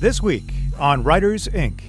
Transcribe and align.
This 0.00 0.22
week 0.22 0.54
on 0.78 1.04
Writers 1.04 1.46
Inc. 1.48 1.82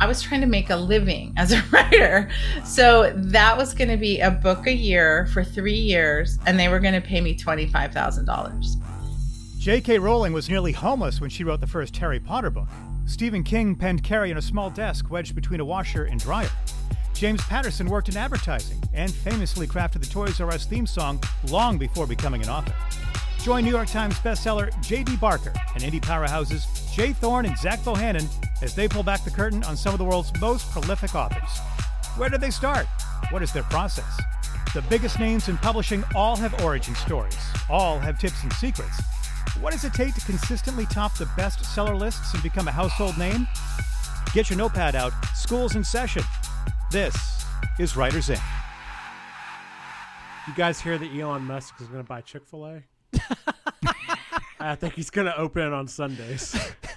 I 0.00 0.06
was 0.06 0.22
trying 0.22 0.40
to 0.40 0.46
make 0.46 0.70
a 0.70 0.76
living 0.76 1.34
as 1.36 1.50
a 1.50 1.60
writer. 1.72 2.30
So 2.64 3.12
that 3.12 3.56
was 3.56 3.74
going 3.74 3.90
to 3.90 3.96
be 3.96 4.20
a 4.20 4.30
book 4.30 4.68
a 4.68 4.72
year 4.72 5.26
for 5.32 5.42
three 5.42 5.74
years, 5.74 6.38
and 6.46 6.60
they 6.60 6.68
were 6.68 6.78
going 6.78 6.94
to 6.94 7.00
pay 7.00 7.20
me 7.20 7.36
$25,000. 7.36 8.76
J.K. 9.58 9.98
Rowling 9.98 10.32
was 10.32 10.48
nearly 10.48 10.70
homeless 10.70 11.20
when 11.20 11.28
she 11.28 11.42
wrote 11.42 11.60
the 11.60 11.66
first 11.66 11.96
Harry 11.96 12.20
Potter 12.20 12.50
book. 12.50 12.68
Stephen 13.06 13.42
King 13.42 13.74
penned 13.74 14.04
Carrie 14.04 14.30
in 14.30 14.36
a 14.36 14.42
small 14.42 14.70
desk 14.70 15.10
wedged 15.10 15.34
between 15.34 15.58
a 15.58 15.64
washer 15.64 16.04
and 16.04 16.20
dryer. 16.20 16.50
James 17.14 17.42
Patterson 17.42 17.88
worked 17.88 18.08
in 18.08 18.16
advertising 18.16 18.80
and 18.94 19.12
famously 19.12 19.66
crafted 19.66 20.04
the 20.04 20.06
Toys 20.06 20.40
R 20.40 20.52
Us 20.52 20.66
theme 20.66 20.86
song 20.86 21.20
long 21.48 21.78
before 21.78 22.06
becoming 22.06 22.44
an 22.44 22.48
author. 22.48 22.74
Join 23.46 23.62
New 23.62 23.70
York 23.70 23.86
Times 23.86 24.18
bestseller 24.18 24.72
J.D. 24.82 25.18
Barker 25.18 25.52
and 25.74 25.84
indie 25.84 26.00
powerhouses 26.00 26.66
J. 26.92 27.12
Thorn 27.12 27.46
and 27.46 27.56
Zach 27.56 27.78
Bohannon 27.78 28.26
as 28.60 28.74
they 28.74 28.88
pull 28.88 29.04
back 29.04 29.22
the 29.22 29.30
curtain 29.30 29.62
on 29.62 29.76
some 29.76 29.92
of 29.94 29.98
the 29.98 30.04
world's 30.04 30.32
most 30.40 30.68
prolific 30.72 31.14
authors. 31.14 31.60
Where 32.16 32.28
did 32.28 32.40
they 32.40 32.50
start? 32.50 32.88
What 33.30 33.44
is 33.44 33.52
their 33.52 33.62
process? 33.62 34.20
The 34.74 34.82
biggest 34.90 35.20
names 35.20 35.48
in 35.48 35.58
publishing 35.58 36.02
all 36.12 36.34
have 36.34 36.60
origin 36.60 36.96
stories, 36.96 37.38
all 37.70 38.00
have 38.00 38.18
tips 38.18 38.42
and 38.42 38.52
secrets. 38.54 39.00
What 39.60 39.72
does 39.72 39.84
it 39.84 39.94
take 39.94 40.14
to 40.14 40.20
consistently 40.22 40.86
top 40.86 41.16
the 41.16 41.26
bestseller 41.26 41.96
lists 41.96 42.34
and 42.34 42.42
become 42.42 42.66
a 42.66 42.72
household 42.72 43.16
name? 43.16 43.46
Get 44.32 44.50
your 44.50 44.58
notepad 44.58 44.96
out, 44.96 45.12
school's 45.36 45.76
in 45.76 45.84
session. 45.84 46.24
This 46.90 47.44
is 47.78 47.96
Writers 47.96 48.28
Inc. 48.28 48.42
You 50.48 50.54
guys 50.56 50.80
hear 50.80 50.98
that 50.98 51.14
Elon 51.14 51.42
Musk 51.42 51.76
is 51.80 51.86
going 51.86 52.02
to 52.02 52.08
buy 52.08 52.22
Chick 52.22 52.44
Fil 52.44 52.66
A? 52.66 52.82
I 54.60 54.74
think 54.74 54.94
he's 54.94 55.10
going 55.10 55.26
to 55.26 55.36
open 55.36 55.62
it 55.62 55.72
on 55.72 55.86
Sundays. 55.86 56.56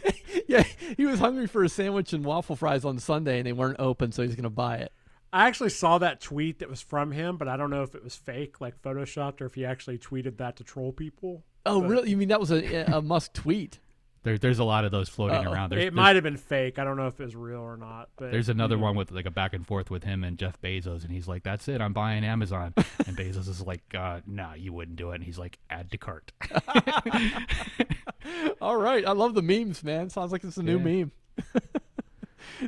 yeah, 0.47 0.63
he 0.97 1.05
was 1.05 1.19
hungry 1.19 1.47
for 1.47 1.63
a 1.63 1.69
sandwich 1.69 2.13
and 2.13 2.25
waffle 2.25 2.55
fries 2.55 2.85
on 2.85 2.97
Sunday, 2.99 3.37
and 3.37 3.47
they 3.47 3.53
weren't 3.53 3.79
open, 3.79 4.11
so 4.11 4.23
he's 4.23 4.35
going 4.35 4.43
to 4.43 4.49
buy 4.49 4.77
it. 4.77 4.91
I 5.31 5.47
actually 5.47 5.69
saw 5.69 5.99
that 5.99 6.21
tweet 6.21 6.59
that 6.59 6.69
was 6.69 6.81
from 6.81 7.11
him, 7.11 7.37
but 7.37 7.47
I 7.47 7.55
don't 7.55 7.69
know 7.69 7.83
if 7.83 7.93
it 7.93 8.03
was 8.03 8.15
fake, 8.15 8.59
like 8.59 8.81
photoshopped, 8.81 9.41
or 9.41 9.45
if 9.45 9.53
he 9.53 9.65
actually 9.65 9.99
tweeted 9.99 10.37
that 10.37 10.55
to 10.57 10.63
troll 10.63 10.91
people. 10.91 11.43
Oh, 11.65 11.81
But 11.81 11.89
really? 11.89 12.09
You 12.09 12.17
mean 12.17 12.29
that 12.29 12.39
was 12.39 12.51
a, 12.51 12.85
a 12.85 13.01
Musk 13.01 13.33
tweet? 13.33 13.79
There, 14.23 14.37
there's 14.37 14.59
a 14.59 14.63
lot 14.65 14.83
of 14.83 14.91
those 14.91 15.07
floating 15.07 15.37
Uh-oh. 15.47 15.53
around. 15.53 15.69
There's, 15.71 15.85
It 15.85 15.93
might 15.93 16.15
have 16.15 16.23
been 16.23 16.37
fake. 16.37 16.77
I 16.77 16.83
don't 16.83 16.97
know 16.97 17.07
if 17.07 17.19
it 17.19 17.23
was 17.23 17.35
real 17.35 17.61
or 17.61 17.77
not. 17.77 18.09
But 18.17 18.31
There's 18.31 18.49
another 18.49 18.77
one 18.77 18.95
with 18.95 19.11
like 19.11 19.25
a 19.25 19.31
back 19.31 19.53
and 19.53 19.65
forth 19.65 19.89
with 19.89 20.03
him 20.03 20.23
and 20.23 20.37
Jeff 20.37 20.59
Bezos, 20.61 21.03
and 21.03 21.11
he's 21.11 21.27
like, 21.27 21.43
"That's 21.43 21.67
it, 21.69 21.79
I'm 21.81 21.93
buying 21.93 22.23
Amazon." 22.25 22.73
and 22.75 23.17
Bezos 23.17 23.47
is 23.47 23.61
like, 23.61 23.81
uh, 23.97 24.19
"Nah, 24.27 24.53
you 24.55 24.73
wouldn't 24.73 24.97
do 24.97 25.11
it." 25.11 25.15
And 25.15 25.23
he's 25.23 25.39
like, 25.39 25.57
"Add 25.69 25.91
to 25.91 25.97
cart." 25.97 26.31
All 28.61 28.75
right, 28.77 29.05
I 29.07 29.11
love 29.13 29.33
the 29.33 29.41
memes, 29.41 29.83
man. 29.83 30.09
Sounds 30.09 30.31
like 30.31 30.43
it's 30.43 30.57
a 30.57 30.63
new 30.63 30.79
meme. 30.79 31.11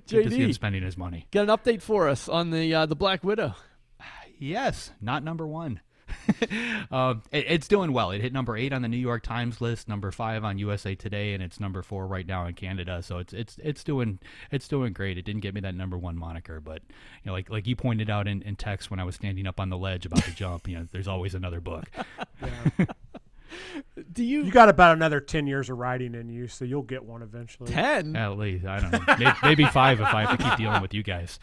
See 0.06 0.22
him 0.22 0.30
JD, 0.32 0.54
spending 0.54 0.84
his 0.84 0.98
money. 0.98 1.28
get 1.32 1.44
an 1.44 1.50
update 1.50 1.82
for 1.82 2.08
us 2.08 2.30
on 2.30 2.52
the 2.52 2.74
uh, 2.74 2.86
the 2.86 2.96
Black 2.96 3.24
Widow. 3.24 3.56
Yes, 4.44 4.90
not 5.00 5.24
number 5.24 5.46
one. 5.46 5.82
um, 6.92 7.22
it, 7.32 7.46
it's 7.48 7.68
doing 7.68 7.94
well. 7.94 8.12
It 8.12 8.22
hit 8.22 8.34
number 8.34 8.56
eight 8.58 8.74
on 8.74 8.82
the 8.82 8.88
New 8.88 8.98
York 8.98 9.24
Times 9.24 9.62
list, 9.62 9.88
number 9.88 10.12
five 10.12 10.44
on 10.44 10.58
USA 10.58 10.96
Today, 10.96 11.34
and 11.34 11.44
it's 11.44 11.60
number 11.60 11.82
four 11.82 12.08
right 12.08 12.26
now 12.26 12.46
in 12.46 12.54
Canada. 12.54 13.02
So 13.04 13.18
it's 13.18 13.34
it's 13.34 13.58
it's 13.64 13.84
doing 13.84 14.20
it's 14.52 14.68
doing 14.68 14.94
great. 14.94 15.18
It 15.18 15.26
didn't 15.26 15.42
get 15.42 15.54
me 15.54 15.62
that 15.62 15.76
number 15.76 15.98
one 15.98 16.18
moniker, 16.18 16.60
but 16.60 16.82
you 16.90 17.26
know, 17.26 17.34
like 17.34 17.50
like 17.50 17.68
you 17.68 17.76
pointed 17.76 18.10
out 18.10 18.28
in, 18.28 18.42
in 18.42 18.56
text 18.56 18.90
when 18.92 19.00
I 19.00 19.04
was 19.04 19.16
standing 19.16 19.48
up 19.48 19.60
on 19.60 19.70
the 19.70 19.78
ledge 19.78 20.06
about 20.06 20.24
to 20.24 20.32
jump, 20.32 20.68
you 20.68 20.78
know, 20.78 20.88
there's 20.92 21.08
always 21.08 21.36
another 21.36 21.62
book. 21.62 21.90
Do 24.14 24.24
you, 24.24 24.44
You 24.44 24.52
got 24.52 24.70
about 24.70 24.96
another 24.96 25.20
10 25.20 25.48
years 25.48 25.70
of 25.70 25.78
writing 25.78 26.16
in 26.16 26.30
you, 26.30 26.48
so 26.48 26.66
you'll 26.66 26.82
get 26.82 27.04
one 27.04 27.22
eventually. 27.22 27.72
ten? 27.72 28.16
At 28.16 28.38
least 28.38 28.66
I 28.66 28.80
don't 28.80 28.92
know, 28.92 29.16
maybe, 29.18 29.32
maybe 29.44 29.66
five 29.66 30.00
if 30.00 30.08
I 30.08 30.26
have 30.26 30.38
to 30.38 30.44
keep 30.44 30.58
dealing 30.58 30.82
with 30.82 30.94
you 30.94 31.04
guys. 31.04 31.40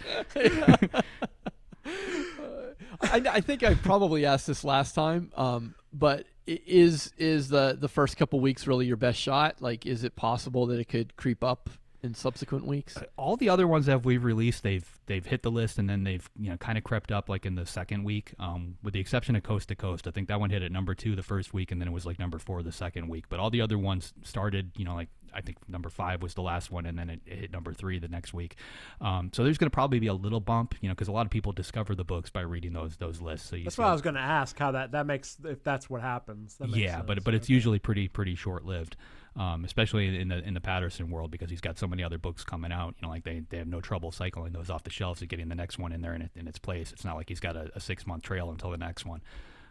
I, 3.01 3.23
I 3.31 3.41
think 3.41 3.63
I 3.63 3.75
probably 3.75 4.27
asked 4.27 4.47
this 4.47 4.64
last 4.64 4.95
time, 4.95 5.33
um, 5.36 5.75
but 5.92 6.27
is 6.47 7.13
is 7.19 7.48
the 7.48 7.77
the 7.79 7.89
first 7.89 8.17
couple 8.17 8.41
weeks 8.41 8.67
really 8.67 8.86
your 8.86 8.97
best 8.97 9.19
shot? 9.19 9.57
Like, 9.61 9.86
is 9.86 10.05
it 10.05 10.17
possible 10.17 10.67
that 10.67 10.81
it 10.81 10.89
could 10.89 11.17
creep 11.17 11.45
up 11.45 11.70
in 12.03 12.14
subsequent 12.14 12.64
weeks? 12.64 12.97
all 13.17 13.37
the 13.37 13.48
other 13.48 13.67
ones 13.67 13.87
that 13.87 14.05
we've 14.05 14.25
released, 14.25 14.63
they've 14.63 14.89
they've 15.07 15.27
hit 15.27 15.42
the 15.42 15.51
list 15.51 15.79
and 15.79 15.89
then 15.89 16.05
they've 16.05 16.29
you 16.39 16.51
know 16.51 16.57
kind 16.57 16.79
of 16.79 16.85
crept 16.85 17.13
up 17.13 17.29
like 17.29 17.45
in 17.45 17.55
the 17.55 17.67
second 17.67 18.05
week, 18.05 18.35
um, 18.39 18.77
with 18.83 18.95
the 18.95 19.01
exception 19.01 19.37
of 19.37 19.42
Coast 19.42 19.69
to 19.69 19.77
Coast. 19.77 20.07
I 20.07 20.11
think 20.11 20.29
that 20.29 20.41
one 20.41 20.51
hit 20.51 20.63
at 20.63 20.73
number 20.73 20.95
two 20.95 21.14
the 21.14 21.23
first 21.23 21.53
week 21.53 21.70
and 21.70 21.81
then 21.81 21.89
it 21.89 21.92
was 21.92 22.07
like 22.07 22.19
number 22.19 22.39
four 22.39 22.63
the 22.63 22.73
second 22.73 23.08
week. 23.08 23.27
But 23.29 23.41
all 23.41 23.51
the 23.51 23.61
other 23.61 23.79
ones 23.79 24.13
started, 24.23 24.73
you 24.77 24.85
know, 24.85 24.95
like 24.95 25.08
I 25.34 25.40
think 25.40 25.56
number 25.68 25.89
five 25.89 26.22
was 26.22 26.34
the 26.34 26.42
last 26.42 26.70
one 26.70 26.86
and 26.86 26.98
then 26.98 27.11
it, 27.11 27.20
it 27.27 27.39
hit 27.39 27.52
number 27.52 27.72
three 27.72 27.98
the 27.98 28.08
next 28.08 28.33
week. 28.34 28.56
Um, 29.00 29.30
so 29.33 29.44
there's 29.44 29.58
going 29.58 29.70
to 29.70 29.74
probably 29.74 29.98
be 29.98 30.06
a 30.08 30.14
little 30.14 30.40
bump, 30.40 30.74
you 30.80 30.89
know, 30.89 30.94
because 30.94 31.08
a 31.08 31.12
lot 31.12 31.27
of 31.27 31.30
people 31.30 31.52
discover 31.52 31.94
the 31.94 32.05
books 32.05 32.30
by 32.30 32.40
reading 32.40 32.72
those 32.72 32.96
those 32.96 33.20
lists. 33.20 33.48
So 33.48 33.56
you 33.56 33.64
That's 33.64 33.77
see 33.77 33.83
what 33.83 33.89
I 33.89 33.92
was 33.92 34.02
going 34.02 34.14
to 34.14 34.20
ask. 34.20 34.58
How 34.58 34.72
that 34.72 34.92
that 34.92 35.06
makes 35.06 35.36
if 35.44 35.62
that's 35.62 35.89
what 35.90 36.00
happens. 36.02 36.56
That 36.56 36.68
makes 36.70 36.78
yeah, 36.78 37.02
but 37.02 37.22
but 37.24 37.34
it's 37.34 37.46
Okay. 37.46 37.55
usually 37.55 37.78
pretty 37.78 38.08
pretty 38.08 38.34
short 38.34 38.64
lived, 38.64 38.96
um, 39.36 39.64
especially 39.64 40.18
in 40.20 40.28
the 40.28 40.39
in 40.46 40.55
the 40.55 40.61
Patterson 40.61 41.11
world 41.11 41.30
because 41.30 41.50
he's 41.50 41.60
got 41.60 41.78
so 41.78 41.86
many 41.86 42.02
other 42.02 42.18
books 42.18 42.45
coming 42.45 42.72
out. 42.72 42.95
You 43.00 43.06
know, 43.06 43.10
like 43.12 43.24
they, 43.24 43.42
they 43.48 43.58
have 43.58 43.68
no 43.68 43.80
trouble 43.80 44.10
cycling 44.12 44.52
those 44.52 44.70
off 44.70 44.84
the 44.84 44.90
shelves 44.90 45.20
and 45.20 45.28
getting 45.28 45.48
the 45.48 45.55
next 45.55 45.78
one 45.78 45.92
in 45.92 46.00
there 46.02 46.14
in, 46.14 46.22
it, 46.22 46.30
in 46.34 46.48
its 46.48 46.58
place. 46.58 46.92
It's 46.92 47.05
not 47.05 47.16
like 47.16 47.28
he's 47.28 47.40
got 47.40 47.56
a, 47.56 47.70
a 47.74 47.80
six 47.80 48.06
month 48.06 48.22
trail 48.22 48.50
until 48.50 48.70
the 48.70 48.78
next 48.78 49.05
one. 49.06 49.20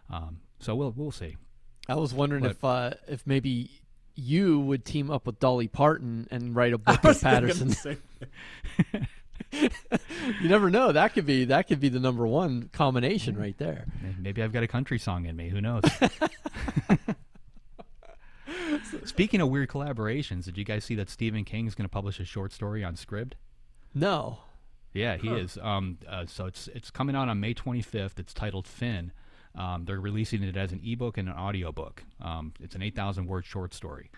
Um, 0.09 0.39
so 0.59 0.75
we'll 0.75 0.93
we'll 0.95 1.11
see. 1.11 1.35
I 1.89 1.95
was 1.95 2.13
wondering 2.13 2.41
But- 2.43 2.51
if 2.51 2.63
uh, 2.63 2.91
if 3.07 3.25
maybe 3.25 3.71
you 4.17 4.59
would 4.59 4.83
team 4.83 5.09
up 5.11 5.25
with 5.27 5.39
Dolly 5.39 5.67
Parton 5.67 6.27
and 6.31 6.55
write 6.55 6.73
a 6.73 6.77
book 6.79 7.03
of 7.03 7.21
Patterson. 7.21 7.69
the 7.69 7.75
same 7.75 8.01
thing. 8.89 9.07
you 10.41 10.49
never 10.49 10.69
know. 10.69 10.91
That 10.91 11.13
could 11.13 11.25
be 11.25 11.45
that 11.45 11.67
could 11.67 11.79
be 11.79 11.89
the 11.89 11.99
number 11.99 12.27
one 12.27 12.69
combination 12.73 13.37
right 13.37 13.57
there. 13.57 13.85
Maybe 14.19 14.43
I've 14.43 14.51
got 14.51 14.63
a 14.63 14.67
country 14.67 14.99
song 14.99 15.25
in 15.25 15.35
me. 15.35 15.49
Who 15.49 15.61
knows? 15.61 15.83
Speaking 19.05 19.41
of 19.41 19.49
weird 19.49 19.69
collaborations, 19.69 20.45
did 20.45 20.57
you 20.57 20.63
guys 20.63 20.83
see 20.83 20.95
that 20.95 21.09
Stephen 21.09 21.43
King 21.45 21.67
is 21.67 21.75
going 21.75 21.85
to 21.85 21.89
publish 21.89 22.19
a 22.19 22.25
short 22.25 22.51
story 22.53 22.83
on 22.83 22.95
Scribd? 22.95 23.33
No. 23.93 24.39
Yeah, 24.93 25.17
he 25.17 25.29
is. 25.29 25.57
Um, 25.61 25.99
uh, 26.09 26.25
so 26.25 26.45
it's 26.45 26.67
it's 26.69 26.89
coming 26.89 27.15
out 27.15 27.29
on 27.29 27.39
May 27.39 27.53
25th. 27.53 28.19
It's 28.19 28.33
titled 28.33 28.67
Finn. 28.67 29.11
Um, 29.57 29.85
they're 29.85 29.99
releasing 29.99 30.43
it 30.43 30.55
as 30.55 30.71
an 30.71 30.81
ebook 30.85 31.17
and 31.17 31.27
an 31.27 31.35
audiobook. 31.35 32.03
Um, 32.21 32.53
it's 32.61 32.75
an 32.75 32.83
8,000 32.83 33.25
word 33.25 33.45
short 33.45 33.73
story. 33.73 34.11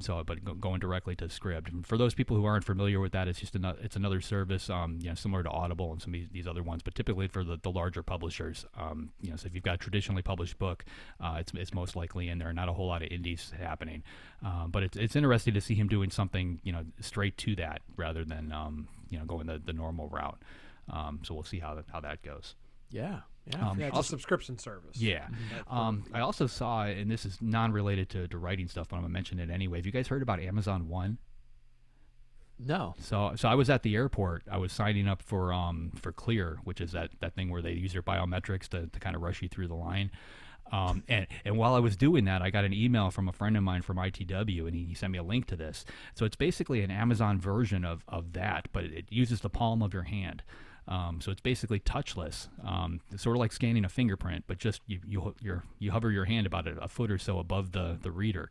So, 0.00 0.22
but 0.24 0.44
go, 0.44 0.54
going 0.54 0.80
directly 0.80 1.14
to 1.16 1.26
Scribd. 1.26 1.72
And 1.72 1.86
for 1.86 1.96
those 1.96 2.14
people 2.14 2.36
who 2.36 2.44
aren't 2.44 2.64
familiar 2.64 2.98
with 3.00 3.12
that, 3.12 3.28
it's 3.28 3.38
just 3.38 3.54
another 3.54 3.78
it's 3.80 3.94
another 3.96 4.20
service, 4.20 4.68
um, 4.68 4.98
you 5.00 5.08
know, 5.08 5.14
similar 5.14 5.42
to 5.42 5.48
Audible 5.48 5.92
and 5.92 6.02
some 6.02 6.14
of 6.14 6.20
these, 6.32 6.46
other 6.48 6.62
ones, 6.62 6.82
but 6.82 6.94
typically 6.94 7.28
for 7.28 7.44
the, 7.44 7.58
the 7.62 7.70
larger 7.70 8.02
publishers. 8.02 8.66
Um, 8.76 9.10
you 9.22 9.30
know, 9.30 9.36
so 9.36 9.46
if 9.46 9.54
you've 9.54 9.62
got 9.62 9.74
a 9.74 9.78
traditionally 9.78 10.22
published 10.22 10.58
book, 10.58 10.84
uh, 11.20 11.36
it's 11.38 11.52
it's 11.54 11.72
most 11.72 11.94
likely 11.94 12.28
in 12.28 12.38
there. 12.38 12.52
Not 12.52 12.68
a 12.68 12.72
whole 12.72 12.88
lot 12.88 13.02
of 13.02 13.08
indies 13.08 13.52
happening, 13.56 14.02
um, 14.44 14.70
but 14.72 14.82
it's 14.82 14.96
it's 14.96 15.16
interesting 15.16 15.54
to 15.54 15.60
see 15.60 15.74
him 15.74 15.86
doing 15.86 16.10
something 16.10 16.58
you 16.64 16.72
know 16.72 16.84
straight 17.00 17.36
to 17.38 17.54
that 17.56 17.80
rather 17.96 18.24
than 18.24 18.52
um, 18.52 18.88
you 19.10 19.18
know 19.18 19.24
going 19.24 19.46
the, 19.46 19.60
the 19.64 19.72
normal 19.72 20.08
route. 20.08 20.42
Um, 20.90 21.20
so 21.22 21.34
we'll 21.34 21.44
see 21.44 21.60
how 21.60 21.74
that, 21.76 21.84
how 21.90 22.00
that 22.00 22.22
goes. 22.22 22.56
Yeah. 22.90 23.20
Yeah. 23.46 23.68
Um, 23.70 23.78
Yeah, 23.78 23.88
it's 23.88 23.98
a 23.98 24.02
subscription 24.02 24.58
service. 24.58 24.96
Yeah. 24.96 25.26
Um, 25.68 26.04
I 26.12 26.20
also 26.20 26.46
saw, 26.46 26.84
and 26.84 27.10
this 27.10 27.26
is 27.26 27.38
non-related 27.42 28.08
to, 28.10 28.28
to 28.28 28.38
writing 28.38 28.68
stuff, 28.68 28.88
but 28.88 28.96
I'm 28.96 29.02
gonna 29.02 29.12
mention 29.12 29.38
it 29.38 29.50
anyway. 29.50 29.78
Have 29.78 29.86
you 29.86 29.92
guys 29.92 30.08
heard 30.08 30.22
about 30.22 30.40
Amazon 30.40 30.88
One? 30.88 31.18
no. 32.58 32.94
So, 33.00 33.32
so 33.36 33.48
I 33.48 33.54
was 33.56 33.68
at 33.68 33.82
the 33.82 33.96
airport. 33.96 34.44
I 34.50 34.58
was 34.58 34.72
signing 34.72 35.08
up 35.08 35.20
for 35.22 35.52
um 35.52 35.92
for 36.00 36.12
Clear, 36.12 36.58
which 36.64 36.80
is 36.80 36.92
that, 36.92 37.10
that 37.20 37.34
thing 37.34 37.50
where 37.50 37.60
they 37.62 37.72
use 37.72 37.92
your 37.92 38.02
biometrics 38.02 38.68
to, 38.68 38.86
to 38.86 39.00
kind 39.00 39.16
of 39.16 39.22
rush 39.22 39.42
you 39.42 39.48
through 39.48 39.68
the 39.68 39.74
line. 39.74 40.10
Um, 40.72 41.04
and, 41.08 41.26
and 41.44 41.58
while 41.58 41.74
I 41.74 41.78
was 41.78 41.94
doing 41.94 42.24
that, 42.24 42.40
I 42.42 42.50
got 42.50 42.64
an 42.64 42.72
email 42.72 43.10
from 43.10 43.28
a 43.28 43.32
friend 43.32 43.56
of 43.56 43.62
mine 43.62 43.82
from 43.82 43.98
ITW, 43.98 44.66
and 44.66 44.74
he, 44.74 44.84
he 44.86 44.94
sent 44.94 45.12
me 45.12 45.18
a 45.18 45.22
link 45.22 45.46
to 45.48 45.56
this. 45.56 45.84
So 46.14 46.24
it's 46.24 46.36
basically 46.36 46.80
an 46.80 46.90
Amazon 46.90 47.38
version 47.38 47.84
of, 47.84 48.02
of 48.08 48.32
that, 48.32 48.68
but 48.72 48.84
it 48.84 49.04
uses 49.10 49.40
the 49.40 49.50
palm 49.50 49.82
of 49.82 49.92
your 49.92 50.04
hand. 50.04 50.42
Um, 50.86 51.20
so 51.20 51.30
it's 51.30 51.40
basically 51.40 51.80
touchless. 51.80 52.48
Um, 52.64 53.00
it's 53.10 53.22
sort 53.22 53.36
of 53.36 53.40
like 53.40 53.52
scanning 53.52 53.84
a 53.84 53.88
fingerprint, 53.88 54.44
but 54.46 54.58
just 54.58 54.82
you 54.86 55.00
you 55.08 55.62
you 55.78 55.90
hover 55.90 56.10
your 56.10 56.26
hand 56.26 56.46
about 56.46 56.66
a, 56.66 56.76
a 56.78 56.88
foot 56.88 57.10
or 57.10 57.18
so 57.18 57.38
above 57.38 57.72
the 57.72 57.98
the 58.00 58.10
reader, 58.10 58.50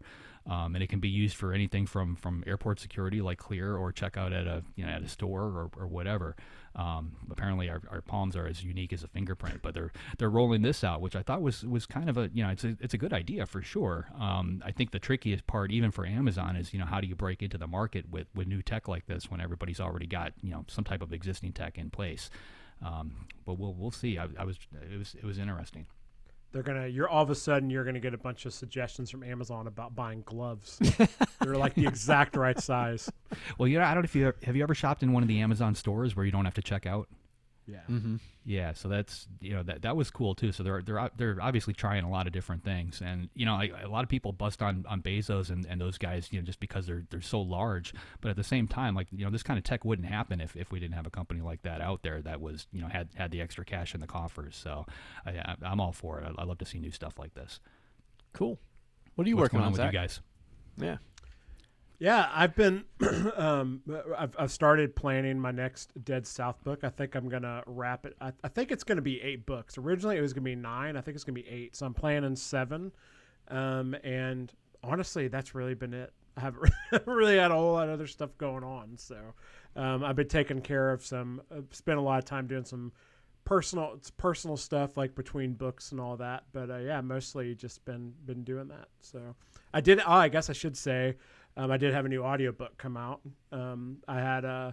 um, 0.50 0.76
and 0.76 0.84
it 0.84 0.88
can 0.88 1.00
be 1.00 1.10
used 1.10 1.36
for 1.36 1.54
anything 1.54 1.86
from 1.86 2.16
from 2.16 2.44
airport 2.48 2.80
security 2.80 3.22
like 3.22 3.38
Clear 3.38 3.76
or 3.78 3.92
checkout 3.92 4.32
at 4.34 4.48
a 4.48 4.64
you 4.76 4.86
know 4.86 4.92
at 4.92 5.04
a 5.04 5.08
store 5.08 5.44
or, 5.44 5.70
or 5.78 5.88
whatever. 5.88 6.36
Um, 6.76 7.14
apparently, 7.30 7.70
our, 7.70 7.82
our 7.90 8.02
palms 8.02 8.36
are 8.36 8.48
as 8.48 8.64
unique 8.64 8.94
as 8.94 9.04
a 9.04 9.08
fingerprint, 9.08 9.62
but 9.62 9.74
they're 9.74 9.92
they're 10.18 10.30
rolling 10.30 10.64
this 10.64 10.84
out, 10.84 11.02
which 11.02 11.16
I 11.16 11.22
thought 11.22 11.42
was 11.42 11.64
was 11.64 11.86
kind 11.86 12.10
of 12.10 12.18
a 12.18 12.30
you 12.34 12.44
know 12.44 12.50
it's 12.50 12.64
a 12.64 12.76
it's 12.80 12.94
a 12.94 12.98
good 12.98 13.14
idea 13.14 13.46
for 13.46 13.62
sure. 13.62 14.08
Um, 14.20 14.62
I 14.66 14.72
think 14.72 14.92
the 14.92 15.00
trickiest 15.00 15.46
part, 15.46 15.72
even 15.72 15.92
for 15.92 16.06
Amazon, 16.06 16.56
is 16.56 16.74
you 16.74 16.80
know 16.80 16.86
how 16.86 17.00
do 17.00 17.08
you 17.08 17.16
break 17.16 17.44
into 17.44 17.58
the 17.58 17.68
market 17.68 18.10
with 18.10 18.28
with 18.34 18.48
new 18.48 18.62
tech 18.62 18.88
like 18.88 19.06
this 19.06 19.30
when 19.30 19.40
everybody's 19.40 19.80
already 19.80 20.08
got 20.08 20.34
you 20.42 20.52
know 20.52 20.66
some 20.68 20.84
type 20.84 21.02
of 21.02 21.14
existing 21.14 21.54
tech 21.54 21.78
in 21.78 21.90
place. 21.90 22.30
Um, 22.82 23.28
but 23.46 23.60
we'll 23.60 23.74
we'll 23.74 23.92
see. 23.92 24.18
I, 24.18 24.28
I 24.38 24.44
was 24.44 24.58
it 24.92 24.98
was 24.98 25.16
it 25.16 25.24
was 25.24 25.38
interesting. 25.38 25.86
They're 26.54 26.64
gonna 26.64 26.88
you're 26.88 27.10
all 27.10 27.24
of 27.24 27.30
a 27.30 27.36
sudden 27.36 27.70
you're 27.70 27.84
gonna 27.84 28.00
get 28.00 28.14
a 28.14 28.18
bunch 28.18 28.46
of 28.46 28.54
suggestions 28.54 29.10
from 29.10 29.24
Amazon 29.24 29.68
about 29.68 29.96
buying 29.96 30.22
gloves. 30.26 30.80
they're 31.42 31.58
like 31.58 31.74
the 31.74 31.86
exact 31.86 32.38
right 32.38 32.60
size. 32.60 33.12
Well, 33.58 33.68
you 33.68 33.80
know, 33.80 33.84
I 33.84 33.94
don't 33.94 34.04
know 34.04 34.06
if 34.06 34.16
you 34.16 34.32
have 34.44 34.56
you 34.56 34.64
ever 34.64 34.76
shopped 34.76 35.04
in 35.04 35.12
one 35.12 35.24
of 35.24 35.28
the 35.28 35.42
Amazon 35.42 35.76
stores 35.76 36.16
where 36.16 36.26
you 36.26 36.32
don't 36.32 36.46
have 36.46 36.54
to 36.54 36.62
check 36.62 36.86
out. 36.86 37.10
Yeah. 37.66 37.78
Mm-hmm. 37.90 38.18
Yeah, 38.46 38.74
so 38.74 38.90
that's 38.90 39.28
you 39.40 39.54
know 39.54 39.64
that 39.64 39.84
that 39.84 39.96
was 39.96 40.12
cool 40.12 40.36
too. 40.36 40.52
So 40.52 40.64
they're 40.64 40.82
they're 40.82 41.10
they're 41.16 41.38
obviously 41.42 41.74
trying 41.74 42.04
a 42.04 42.10
lot 42.10 42.28
of 42.28 42.34
different 42.34 42.64
things, 42.64 43.02
and 43.04 43.30
you 43.36 43.46
know 43.46 43.54
I, 43.54 43.72
a 43.84 43.88
lot 43.88 44.04
of 44.04 44.10
people 44.10 44.34
bust 44.34 44.62
on 44.62 44.86
on 44.90 45.02
Bezos 45.02 45.50
and, 45.50 45.66
and 45.66 45.80
those 45.80 45.98
guys, 45.98 46.28
you 46.32 46.40
know, 46.40 46.46
just 46.46 46.60
because 46.60 46.86
they're 46.86 47.04
they're 47.10 47.22
so 47.22 47.40
large. 47.40 47.94
But 48.20 48.30
at 48.30 48.36
the 48.36 48.44
same 48.44 48.68
time, 48.68 48.96
like 48.96 49.08
you 49.12 49.24
know, 49.24 49.32
this 49.32 49.44
kind 49.44 49.58
of 49.58 49.64
tech 49.64 49.86
wouldn't 49.86 50.08
happen 50.08 50.42
if, 50.42 50.56
if 50.58 50.72
we 50.72 50.80
didn't 50.80 50.96
have 50.96 51.08
a 51.08 51.10
company 51.10 51.40
like 51.40 51.62
that 51.62 51.80
out 51.80 52.04
there 52.04 52.22
that 52.22 52.42
was 52.42 52.68
you 52.74 52.82
know 52.82 52.88
had 52.88 53.10
had 53.16 53.32
the 53.32 53.40
extra 53.40 53.64
cash 53.64 53.96
in 53.96 54.02
the 54.02 54.08
coffers. 54.08 54.58
So 54.58 54.86
I, 55.26 55.56
I'm 55.64 55.80
all 55.80 55.94
for 55.94 56.20
it. 56.20 56.26
I, 56.38 56.42
I 56.42 56.46
love 56.46 56.58
to 56.58 56.66
see 56.66 56.80
new 56.80 56.92
stuff 56.92 57.18
like 57.18 57.34
this. 57.34 57.62
Cool. 58.34 58.60
What 59.16 59.26
are 59.26 59.30
you 59.30 59.38
What's 59.38 59.54
working 59.54 59.60
going 59.60 59.68
on, 59.68 59.72
with 59.72 59.78
Zach? 59.78 59.94
you 59.94 60.00
guys? 60.00 60.20
Yeah. 60.78 60.98
Yeah, 62.00 62.30
I've 62.34 62.56
been, 62.56 62.84
um, 63.36 63.82
I've, 64.18 64.36
I've 64.38 64.52
started 64.52 64.96
planning 64.96 65.40
my 65.40 65.52
next 65.52 65.92
Dead 66.04 66.28
South 66.28 66.62
book. 66.64 66.84
I 66.84 66.90
think 66.90 67.16
I'm 67.16 67.30
gonna 67.30 67.64
wrap 67.66 68.06
it. 68.06 68.16
I, 68.20 68.34
I 68.44 68.48
think 68.50 68.72
it's 68.72 68.84
gonna 68.84 69.02
be 69.02 69.22
eight 69.22 69.46
books. 69.46 69.78
Originally, 69.78 70.18
it 70.18 70.22
was 70.22 70.34
gonna 70.34 70.44
be 70.44 70.56
nine. 70.56 70.98
I 70.98 71.02
think 71.02 71.16
it's 71.16 71.24
gonna 71.24 71.36
be 71.36 71.48
eight. 71.48 71.76
So 71.76 71.86
I'm 71.86 71.94
planning 71.94 72.36
seven. 72.36 72.92
Um, 73.48 73.96
and 74.04 74.52
honestly, 74.84 75.28
that's 75.28 75.56
really 75.56 75.76
been 75.76 75.94
it. 75.94 76.12
I 76.36 76.42
haven't 76.42 76.74
really 77.06 77.38
had 77.38 77.52
a 77.52 77.54
whole 77.54 77.74
lot 77.74 77.88
of 77.88 77.94
other 77.94 78.08
stuff 78.08 78.38
going 78.38 78.64
on. 78.64 78.98
So 78.98 79.18
um, 79.76 80.04
I've 80.04 80.16
been 80.16 80.28
taking 80.28 80.62
care 80.62 80.92
of 80.92 81.06
some. 81.06 81.42
I've 81.56 81.74
spent 81.74 82.00
a 82.00 82.02
lot 82.02 82.20
of 82.20 82.26
time 82.26 82.48
doing 82.48 82.66
some 82.66 82.92
personal 83.46 84.00
personal 84.18 84.56
stuff 84.56 84.96
like 84.96 85.16
between 85.16 85.54
books 85.54 85.92
and 85.92 86.00
all 86.02 86.18
that. 86.18 86.44
But 86.54 86.70
uh, 86.70 86.78
yeah, 86.78 87.02
mostly 87.02 87.56
just 87.56 87.86
been 87.86 88.14
been 88.26 88.44
doing 88.44 88.68
that. 88.70 88.88
So 89.02 89.36
I 89.74 89.82
did. 89.82 90.00
Oh, 90.00 90.12
I 90.12 90.30
guess 90.30 90.50
I 90.50 90.54
should 90.54 90.78
say. 90.78 91.16
Um, 91.56 91.72
I 91.72 91.78
did 91.78 91.94
have 91.94 92.06
a 92.06 92.10
new 92.10 92.24
audiobook 92.24 92.78
come 92.78 92.98
out. 92.98 93.22
Um, 93.52 93.98
I 94.08 94.20
had 94.20 94.46
uh, 94.46 94.72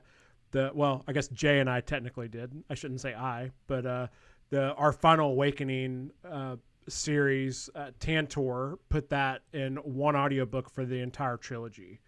the 0.50 0.70
well, 0.74 1.04
I 1.06 1.12
guess 1.12 1.28
Jay 1.28 1.58
and 1.60 1.68
I 1.68 1.80
technically 1.80 2.28
did. 2.28 2.52
I 2.70 2.74
shouldn't 2.74 3.00
say 3.00 3.14
I, 3.14 3.50
but 3.66 3.86
uh, 3.86 4.06
the 4.50 4.74
our 4.74 4.92
Final 4.92 5.30
Awakening 5.30 6.10
uh, 6.24 6.56
series, 6.88 7.68
uh, 7.74 7.90
Tantor, 8.00 8.78
put 8.88 9.10
that 9.10 9.42
in 9.52 9.76
one 9.76 10.16
audiobook 10.16 10.70
for 10.70 10.84
the 10.84 11.00
entire 11.00 11.36
trilogy. 11.36 12.00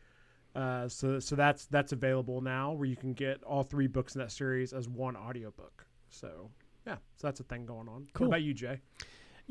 Uh, 0.55 0.89
so 0.89 1.19
so 1.19 1.37
that's 1.37 1.67
that's 1.67 1.93
available 1.93 2.41
now, 2.41 2.73
where 2.73 2.87
you 2.87 2.97
can 2.97 3.13
get 3.13 3.43
all 3.45 3.63
three 3.63 3.87
books 3.87 4.15
in 4.15 4.21
that 4.21 4.33
series 4.33 4.73
as 4.73 4.89
one 4.89 5.17
audiobook. 5.17 5.87
So 6.09 6.51
yeah, 6.87 6.97
so 7.17 7.27
that's 7.27 7.41
a 7.41 7.45
thing 7.45 7.65
going 7.65 7.89
on. 7.89 8.07
Cool. 8.13 8.27
What 8.27 8.37
about 8.37 8.43
you, 8.43 8.55
Jay? 8.55 8.81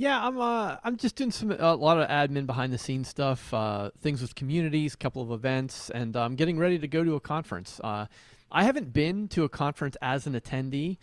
Yeah, 0.02 0.20
I'm. 0.20 0.42
Uh, 0.42 0.78
I'm 0.84 0.98
just 0.98 1.16
doing 1.16 1.30
some 1.30 1.52
a 1.52 1.76
lot 1.76 2.00
of 2.00 2.10
admin 2.10 2.48
behind 2.48 2.74
the 2.74 2.80
scenes 2.80 3.08
stuff, 3.08 3.54
uh, 3.54 3.92
things 4.02 4.20
with 4.20 4.34
communities, 4.34 4.96
a 4.96 4.98
couple 4.98 5.22
of 5.22 5.30
events, 5.30 5.92
and 5.92 6.16
I'm 6.16 6.34
getting 6.34 6.58
ready 6.58 6.80
to 6.80 6.88
go 6.88 7.04
to 7.04 7.14
a 7.14 7.20
conference. 7.20 7.80
Uh, 7.84 8.08
I 8.52 8.64
haven't 8.64 8.94
been 8.94 9.28
to 9.28 9.44
a 9.44 9.50
conference 9.50 9.96
as 10.02 10.26
an 10.26 10.34
attendee 10.34 10.98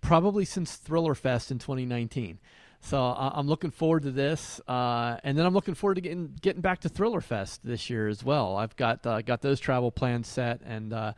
probably 0.00 0.44
since 0.44 0.76
Thriller 0.76 1.16
Fest 1.16 1.50
in 1.50 1.58
2019. 1.58 2.38
So 2.82 3.02
uh, 3.02 3.32
I'm 3.34 3.48
looking 3.48 3.72
forward 3.72 4.04
to 4.04 4.12
this, 4.12 4.60
uh, 4.68 5.16
and 5.24 5.36
then 5.36 5.44
I'm 5.44 5.52
looking 5.52 5.74
forward 5.74 5.96
to 5.96 6.00
getting 6.00 6.38
getting 6.40 6.62
back 6.62 6.82
to 6.82 6.88
Thriller 6.88 7.20
Fest 7.20 7.62
this 7.64 7.90
year 7.90 8.06
as 8.06 8.22
well. 8.22 8.56
I've 8.56 8.76
got 8.76 9.04
uh, 9.04 9.22
got 9.22 9.42
those 9.42 9.58
travel 9.58 9.90
plans 9.90 10.28
set, 10.28 10.60
and 10.64 10.92
uh, 10.92 11.14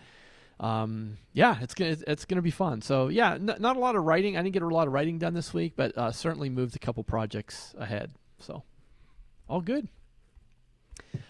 um, 0.60 1.18
yeah, 1.32 1.58
it's 1.60 1.74
gonna 1.74 1.96
it's 2.06 2.24
gonna 2.24 2.42
be 2.42 2.50
fun. 2.50 2.82
So 2.82 3.08
yeah, 3.08 3.34
n- 3.34 3.56
not 3.58 3.76
a 3.76 3.80
lot 3.80 3.96
of 3.96 4.04
writing. 4.04 4.36
I 4.36 4.42
didn't 4.42 4.54
get 4.54 4.62
a 4.62 4.66
lot 4.68 4.86
of 4.86 4.92
writing 4.92 5.18
done 5.18 5.34
this 5.34 5.54
week, 5.54 5.74
but 5.76 5.96
uh, 5.96 6.10
certainly 6.12 6.48
moved 6.50 6.74
a 6.76 6.78
couple 6.78 7.04
projects 7.04 7.74
ahead. 7.78 8.10
So 8.38 8.62
all 9.48 9.60
good. 9.60 9.88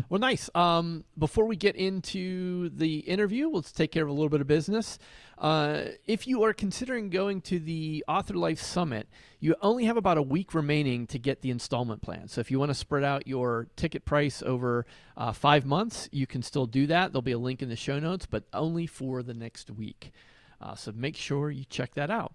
Well, 0.09 0.21
nice. 0.21 0.49
Um, 0.55 1.05
before 1.19 1.45
we 1.45 1.57
get 1.57 1.77
into 1.77 2.71
the 2.71 3.01
interview, 3.01 3.51
let's 3.51 3.73
take 3.73 3.93
care 3.93 4.05
of 4.05 4.09
a 4.09 4.13
little 4.13 4.31
bit 4.31 4.41
of 4.41 4.47
business. 4.47 4.99
Uh, 5.37 5.83
if 6.07 6.27
you 6.27 6.43
are 6.45 6.55
considering 6.55 7.11
going 7.11 7.43
to 7.43 7.59
the 7.59 8.03
Author 8.09 8.35
Life 8.35 8.61
Summit, 8.61 9.07
you 9.39 9.55
only 9.61 9.85
have 9.85 9.99
about 9.99 10.17
a 10.17 10.23
week 10.23 10.55
remaining 10.55 11.07
to 11.09 11.19
get 11.19 11.43
the 11.43 11.51
installment 11.51 12.01
plan. 12.01 12.27
So 12.29 12.41
if 12.41 12.51
you 12.51 12.59
want 12.59 12.71
to 12.71 12.75
spread 12.75 13.05
out 13.05 13.27
your 13.27 13.69
ticket 13.77 14.07
price 14.07 14.43
over 14.43 14.87
uh, 15.17 15.33
five 15.33 15.67
months, 15.67 16.09
you 16.11 16.27
can 16.27 16.43
still 16.43 16.67
do 16.67 16.87
that. 16.87 17.13
There'll 17.13 17.21
be 17.21 17.33
a 17.33 17.39
link 17.39 17.61
in 17.61 17.69
the 17.69 17.77
show 17.77 17.99
notes, 17.99 18.25
but 18.25 18.45
only 18.55 18.87
for 18.87 19.23
the 19.23 19.35
next 19.35 19.71
week. 19.71 20.13
Uh, 20.61 20.75
so 20.75 20.91
make 20.93 21.17
sure 21.17 21.51
you 21.51 21.65
check 21.67 21.95
that 21.95 22.11
out. 22.11 22.33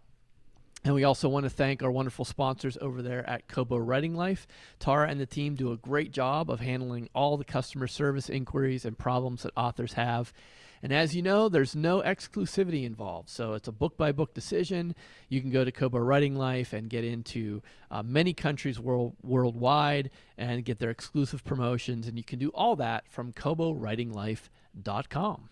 And 0.85 0.93
we 0.93 1.05
also 1.05 1.29
want 1.29 1.45
to 1.45 1.49
thank 1.49 1.81
our 1.81 1.91
wonderful 1.91 2.25
sponsors 2.25 2.77
over 2.81 3.01
there 3.01 3.25
at 3.29 3.47
Kobo 3.47 3.77
Writing 3.77 4.15
Life. 4.15 4.45
Tara 4.79 5.07
and 5.07 5.17
the 5.19 5.25
team 5.25 5.55
do 5.55 5.71
a 5.71 5.77
great 5.77 6.11
job 6.11 6.51
of 6.51 6.59
handling 6.59 7.07
all 7.15 7.37
the 7.37 7.45
customer 7.45 7.87
service 7.87 8.29
inquiries 8.29 8.83
and 8.83 8.97
problems 8.97 9.43
that 9.43 9.53
authors 9.55 9.93
have. 9.93 10.33
And 10.81 10.91
as 10.91 11.15
you 11.15 11.21
know, 11.21 11.47
there's 11.47 11.77
no 11.77 12.01
exclusivity 12.01 12.83
involved. 12.83 13.29
So 13.29 13.53
it's 13.53 13.69
a 13.69 13.71
book 13.71 13.95
by 13.95 14.11
book 14.11 14.33
decision. 14.33 14.93
You 15.29 15.39
can 15.39 15.51
go 15.51 15.63
to 15.63 15.71
Kobo 15.71 15.99
Writing 15.99 16.35
Life 16.35 16.73
and 16.73 16.89
get 16.89 17.05
into 17.05 17.61
uh, 17.89 18.03
many 18.03 18.33
countries 18.33 18.81
world, 18.81 19.15
worldwide 19.23 20.09
and 20.37 20.65
get 20.65 20.79
their 20.79 20.89
exclusive 20.89 21.45
promotions. 21.45 22.09
And 22.09 22.17
you 22.17 22.25
can 22.25 22.39
do 22.39 22.49
all 22.49 22.75
that 22.75 23.07
from 23.07 23.31
KoboWritingLife.com. 23.31 25.49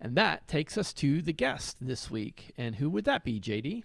And 0.00 0.16
that 0.16 0.46
takes 0.46 0.78
us 0.78 0.92
to 0.94 1.20
the 1.20 1.32
guest 1.32 1.78
this 1.80 2.08
week. 2.08 2.52
And 2.56 2.76
who 2.76 2.88
would 2.90 3.06
that 3.06 3.24
be, 3.24 3.40
JD? 3.40 3.82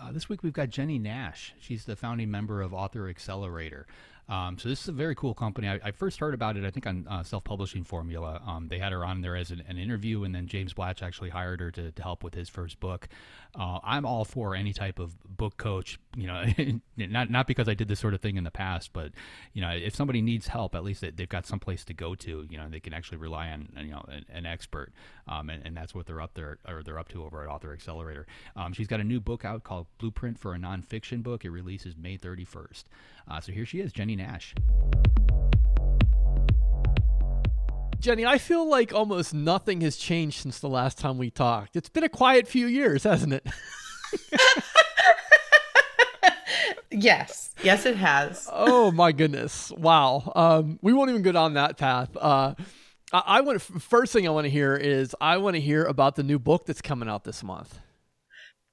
Uh, 0.00 0.12
this 0.12 0.28
week 0.28 0.42
we've 0.42 0.52
got 0.52 0.68
Jennie 0.68 0.98
Nash. 0.98 1.54
She's 1.58 1.84
the 1.84 1.96
founding 1.96 2.30
member 2.30 2.62
of 2.62 2.72
Author 2.72 3.08
Accelerator. 3.08 3.86
Um, 4.28 4.58
so 4.58 4.68
this 4.68 4.82
is 4.82 4.88
a 4.88 4.92
very 4.92 5.14
cool 5.14 5.32
company. 5.32 5.68
I, 5.68 5.80
I 5.82 5.90
first 5.90 6.20
heard 6.20 6.34
about 6.34 6.58
it, 6.58 6.64
I 6.64 6.70
think, 6.70 6.86
on 6.86 7.06
uh, 7.08 7.22
Self 7.22 7.44
Publishing 7.44 7.82
Formula. 7.82 8.42
Um, 8.46 8.68
they 8.68 8.78
had 8.78 8.92
her 8.92 9.02
on 9.02 9.22
there 9.22 9.34
as 9.34 9.50
an, 9.50 9.62
an, 9.66 9.78
interview, 9.78 10.22
and 10.24 10.34
then 10.34 10.46
James 10.46 10.74
Blatch 10.74 11.02
actually 11.02 11.30
hired 11.30 11.60
her 11.60 11.70
to, 11.70 11.90
to 11.92 12.02
help 12.02 12.22
with 12.22 12.34
his 12.34 12.50
first 12.50 12.78
book. 12.78 13.08
Uh, 13.58 13.78
I'm 13.82 14.04
all 14.04 14.26
for 14.26 14.54
any 14.54 14.74
type 14.74 14.98
of 14.98 15.16
book 15.24 15.56
coach. 15.56 15.98
You 16.14 16.26
know, 16.26 16.44
not 16.98 17.30
not 17.30 17.46
because 17.46 17.70
I 17.70 17.74
did 17.74 17.88
this 17.88 18.00
sort 18.00 18.12
of 18.12 18.20
thing 18.20 18.36
in 18.36 18.44
the 18.44 18.50
past, 18.50 18.92
but 18.92 19.12
you 19.54 19.62
know, 19.62 19.70
if 19.70 19.94
somebody 19.94 20.20
needs 20.20 20.48
help, 20.48 20.74
at 20.74 20.84
least 20.84 21.00
they've 21.00 21.28
got 21.28 21.46
some 21.46 21.58
place 21.58 21.82
to 21.86 21.94
go 21.94 22.14
to. 22.16 22.46
You 22.50 22.58
know, 22.58 22.68
they 22.68 22.80
can 22.80 22.92
actually 22.92 23.18
rely 23.18 23.48
on 23.48 23.70
you 23.78 23.92
know 23.92 24.04
an, 24.08 24.26
an 24.30 24.44
expert, 24.44 24.92
um, 25.28 25.50
and, 25.50 25.64
and, 25.64 25.76
that's 25.76 25.94
what 25.94 26.06
they're 26.06 26.20
up 26.20 26.34
there 26.34 26.58
or 26.66 26.82
they're 26.82 26.98
up 26.98 27.08
to 27.08 27.22
over 27.24 27.42
at 27.42 27.48
Author 27.48 27.72
Accelerator. 27.72 28.26
Um, 28.56 28.72
she's 28.72 28.86
got 28.86 29.00
a 29.00 29.04
new 29.04 29.20
book 29.20 29.44
out 29.44 29.62
called 29.62 29.86
Blueprint 29.98 30.38
for 30.38 30.54
a 30.54 30.58
Nonfiction 30.58 31.22
Book. 31.22 31.44
It 31.44 31.50
releases 31.50 31.96
May 31.96 32.16
31st. 32.16 32.84
Uh, 33.28 33.40
so 33.40 33.52
here 33.52 33.66
she 33.66 33.80
is, 33.80 33.92
Jennie 33.92 34.16
Nash. 34.16 34.54
Jennie, 38.00 38.24
I 38.24 38.38
feel 38.38 38.68
like 38.68 38.94
almost 38.94 39.34
nothing 39.34 39.80
has 39.80 39.96
changed 39.96 40.40
since 40.40 40.60
the 40.60 40.68
last 40.68 40.98
time 40.98 41.18
we 41.18 41.30
talked. 41.30 41.74
It's 41.74 41.88
been 41.88 42.04
a 42.04 42.08
quiet 42.08 42.46
few 42.46 42.66
years, 42.66 43.02
hasn't 43.02 43.32
it? 43.32 43.46
yes, 46.90 47.50
yes, 47.62 47.86
it 47.86 47.96
has. 47.96 48.48
oh 48.52 48.92
my 48.92 49.10
goodness! 49.10 49.72
Wow. 49.72 50.32
Um, 50.36 50.78
we 50.80 50.92
won't 50.92 51.10
even 51.10 51.22
go 51.22 51.32
down 51.32 51.54
that 51.54 51.76
path. 51.76 52.16
Uh, 52.16 52.54
I, 53.12 53.22
I 53.26 53.40
want 53.40 53.60
first 53.62 54.12
thing 54.12 54.26
I 54.26 54.30
want 54.30 54.44
to 54.44 54.50
hear 54.50 54.76
is 54.76 55.14
I 55.20 55.36
want 55.38 55.54
to 55.54 55.60
hear 55.60 55.84
about 55.84 56.16
the 56.16 56.22
new 56.22 56.38
book 56.38 56.66
that's 56.66 56.82
coming 56.82 57.08
out 57.08 57.24
this 57.24 57.42
month. 57.42 57.78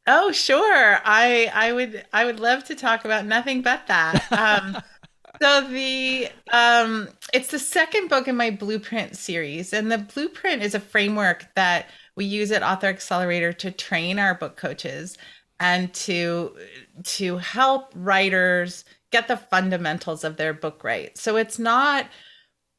Oh, 0.08 0.32
sure. 0.32 1.00
I 1.04 1.52
I 1.54 1.72
would 1.74 2.06
I 2.14 2.26
would 2.26 2.40
love 2.40 2.64
to 2.66 2.76
talk 2.76 3.06
about 3.06 3.26
nothing 3.26 3.62
but 3.62 3.88
that. 3.88 4.32
Um, 4.32 4.78
so 5.42 5.68
the 5.68 6.30
um, 6.52 7.10
it's 7.34 7.50
the 7.50 7.60
second 7.60 8.10
book 8.10 8.28
in 8.28 8.36
my 8.36 8.52
Blueprint 8.52 9.16
series, 9.16 9.74
and 9.74 9.92
the 9.92 9.98
Blueprint 9.98 10.62
is 10.62 10.76
a 10.76 10.80
framework 10.80 11.48
that 11.56 11.88
we 12.16 12.26
use 12.26 12.52
at 12.52 12.64
Author 12.64 12.88
Accelerator 12.88 13.52
to 13.54 13.72
train 13.72 14.20
our 14.20 14.36
book 14.36 14.58
coaches 14.58 15.18
and 15.60 15.94
to 15.94 16.56
to 17.04 17.38
help 17.38 17.92
writers 17.96 18.86
get 19.12 19.28
the 19.28 19.38
fundamentals 19.38 20.24
of 20.24 20.38
their 20.38 20.54
book 20.54 20.84
right. 20.84 21.18
So 21.18 21.36
it's 21.38 21.58
not 21.58 22.08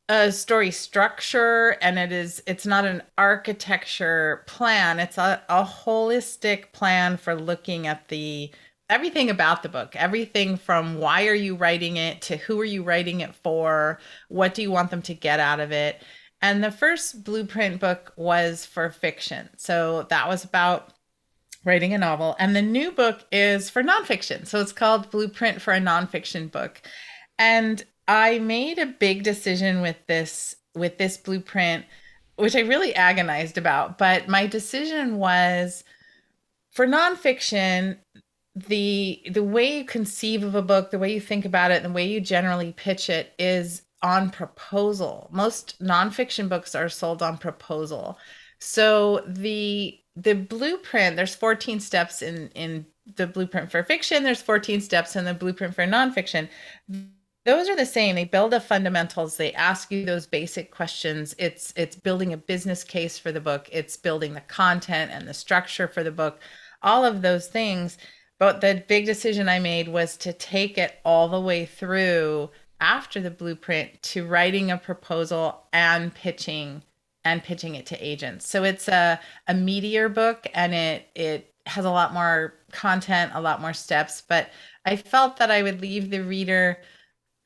a 0.09 0.31
story 0.31 0.71
structure 0.71 1.77
and 1.83 1.99
it 1.99 2.13
is 2.13 2.43
it's 2.47 2.67
not 2.67 2.85
an 2.85 3.03
architecture 3.19 4.45
plan. 4.47 5.01
It's 5.01 5.19
a, 5.19 5.43
a 5.49 5.65
holistic 5.65 6.73
plan 6.73 7.17
for 7.17 7.35
looking 7.35 7.87
at 7.87 8.09
the 8.09 8.51
everything 8.89 9.31
about 9.31 9.65
the 9.65 9.69
book 9.69 9.97
everything 9.97 10.57
from 10.57 10.99
why 10.99 11.27
are 11.27 11.35
you 11.35 11.57
writing 11.57 11.97
it 11.97 12.23
to 12.23 12.37
who 12.37 12.61
are 12.61 12.65
you 12.65 12.85
writing 12.85 13.21
it 13.21 13.35
for 13.35 13.99
what 14.29 14.55
do 14.55 14.63
you 14.63 14.71
want 14.71 14.93
them 14.93 15.03
to 15.03 15.15
get 15.15 15.41
out 15.41 15.59
of 15.59 15.73
it. 15.73 16.01
And 16.43 16.63
the 16.63 16.71
first 16.71 17.25
blueprint 17.25 17.81
book 17.81 18.13
was 18.17 18.65
for 18.67 18.91
fiction. 18.91 19.49
So 19.57 20.07
that 20.11 20.29
was 20.29 20.45
about 20.45 20.93
writing 21.65 21.95
a 21.95 21.99
novel. 21.99 22.37
And 22.39 22.55
the 22.55 22.63
new 22.63 22.93
book 22.93 23.25
is 23.33 23.69
for 23.71 23.83
nonfiction. 23.83 24.47
So 24.47 24.61
it's 24.61 24.73
called 24.73 25.11
blueprint 25.11 25.61
for 25.61 25.73
a 25.73 25.81
nonfiction 25.81 26.51
book. 26.51 26.81
And 27.39 27.85
I 28.09 28.39
made 28.39 28.79
a 28.79 28.87
big 28.87 29.23
decision 29.23 29.81
with 29.81 29.97
this 30.07 30.57
with 30.75 30.99
this 30.99 31.17
blueprint, 31.17 31.87
which 32.37 32.55
I 32.55 32.61
really 32.61 32.95
agonized 32.95 33.59
about. 33.59 33.99
But 33.99 34.29
my 34.29 34.47
decision 34.47 35.17
was 35.17 35.85
for 36.71 36.87
nonfiction, 36.87 37.97
the 38.55 39.23
the 39.31 39.43
way 39.43 39.79
you 39.79 39.85
conceive 39.85 40.45
of 40.45 40.55
a 40.55 40.63
book, 40.63 40.91
the 40.91 40.99
way 40.99 41.13
you 41.13 41.21
think 41.21 41.45
about 41.45 41.71
it, 41.71 41.83
the 41.83 41.91
way 41.91 42.07
you 42.07 42.21
generally 42.21 42.73
pitch 42.73 43.11
it 43.11 43.33
is 43.39 43.83
on 44.03 44.31
proposal. 44.31 45.29
Most 45.33 45.83
nonfiction 45.83 46.49
books 46.49 46.75
are 46.75 46.89
sold 46.89 47.23
on 47.23 47.39
proposal. 47.39 48.19
So 48.61 49.23
the 49.27 49.99
the 50.15 50.35
blueprint, 50.35 51.17
there's 51.17 51.35
14 51.35 51.81
steps 51.81 52.23
in 52.23 52.49
in 52.55 52.87
the 53.17 53.27
blueprint 53.27 53.71
for 53.71 53.83
fiction, 53.83 54.23
there's 54.23 54.43
14 54.43 54.81
steps 54.81 55.17
in 55.17 55.25
the 55.25 55.35
blueprint 55.35 55.75
for 55.75 55.87
nonfiction. 55.87 56.49
Those 57.47 57.69
are 57.69 57.76
the 57.76 57.87
same. 57.87 58.17
They 58.17 58.25
build 58.25 58.50
the 58.50 58.59
fundamentals. 58.59 59.37
They 59.37 59.53
ask 59.53 59.93
you 59.93 60.05
those 60.05 60.26
basic 60.26 60.73
questions. 60.73 61.33
It's 61.38 61.73
it's 61.76 61.95
building 61.95 62.33
a 62.33 62.37
business 62.37 62.83
case 62.83 63.21
for 63.21 63.31
the 63.31 63.41
book. 63.41 63.69
It's 63.71 63.97
building 63.97 64.35
the 64.35 64.41
content 64.41 65.12
and 65.12 65.29
the 65.29 65.33
structure 65.33 65.87
for 65.87 66.03
the 66.03 66.11
book. 66.11 66.41
All 66.83 67.05
of 67.05 67.23
those 67.23 67.47
things. 67.47 67.99
But 68.41 68.61
the 68.61 68.83
big 68.88 69.07
decision 69.07 69.49
I 69.49 69.61
made 69.61 69.87
was 69.87 70.17
to 70.19 70.33
take 70.33 70.76
it 70.76 70.99
all 71.05 71.29
the 71.29 71.41
way 71.41 71.67
through 71.67 72.50
after 72.81 73.21
the 73.21 73.31
blueprint 73.31 74.03
to 74.03 74.26
writing 74.26 74.73
a 74.73 74.76
proposal 74.76 75.62
and 75.73 76.12
pitching 76.12 76.83
and 77.25 77.45
pitching 77.45 77.76
it 77.76 77.87
to 77.87 78.07
agents. 78.07 78.49
So 78.49 78.65
it's 78.65 78.88
a, 78.88 79.21
a 79.47 79.55
meatier 79.55 80.12
book 80.12 80.49
and 80.53 80.75
it 80.75 81.09
it 81.15 81.55
has 81.67 81.85
a 81.85 81.91
lot 81.91 82.12
more 82.12 82.55
content, 82.73 83.31
a 83.35 83.41
lot 83.41 83.61
more 83.61 83.73
steps, 83.73 84.21
but 84.21 84.50
I 84.85 84.97
felt 84.97 85.37
that 85.37 85.53
I 85.53 85.62
would 85.62 85.81
leave 85.81 86.11
the 86.11 86.25
reader 86.25 86.79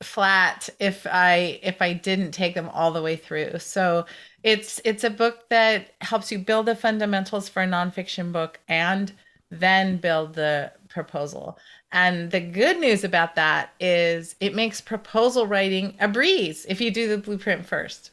flat 0.01 0.69
if 0.79 1.05
I 1.09 1.59
if 1.63 1.81
I 1.81 1.93
didn't 1.93 2.31
take 2.31 2.55
them 2.55 2.69
all 2.69 2.91
the 2.91 3.01
way 3.01 3.15
through. 3.15 3.59
So 3.59 4.05
it's 4.43 4.81
it's 4.83 5.03
a 5.03 5.09
book 5.09 5.49
that 5.49 5.93
helps 6.01 6.31
you 6.31 6.39
build 6.39 6.65
the 6.65 6.75
fundamentals 6.75 7.49
for 7.49 7.61
a 7.61 7.67
nonfiction 7.67 8.31
book 8.31 8.59
and 8.67 9.13
then 9.49 9.97
build 9.97 10.33
the 10.35 10.71
proposal. 10.89 11.57
And 11.91 12.31
the 12.31 12.39
good 12.39 12.79
news 12.79 13.03
about 13.03 13.35
that 13.35 13.73
is 13.79 14.35
it 14.39 14.55
makes 14.55 14.79
proposal 14.79 15.45
writing 15.45 15.95
a 15.99 16.07
breeze 16.07 16.65
if 16.69 16.79
you 16.79 16.89
do 16.91 17.07
the 17.07 17.17
blueprint 17.17 17.65
first. 17.65 18.11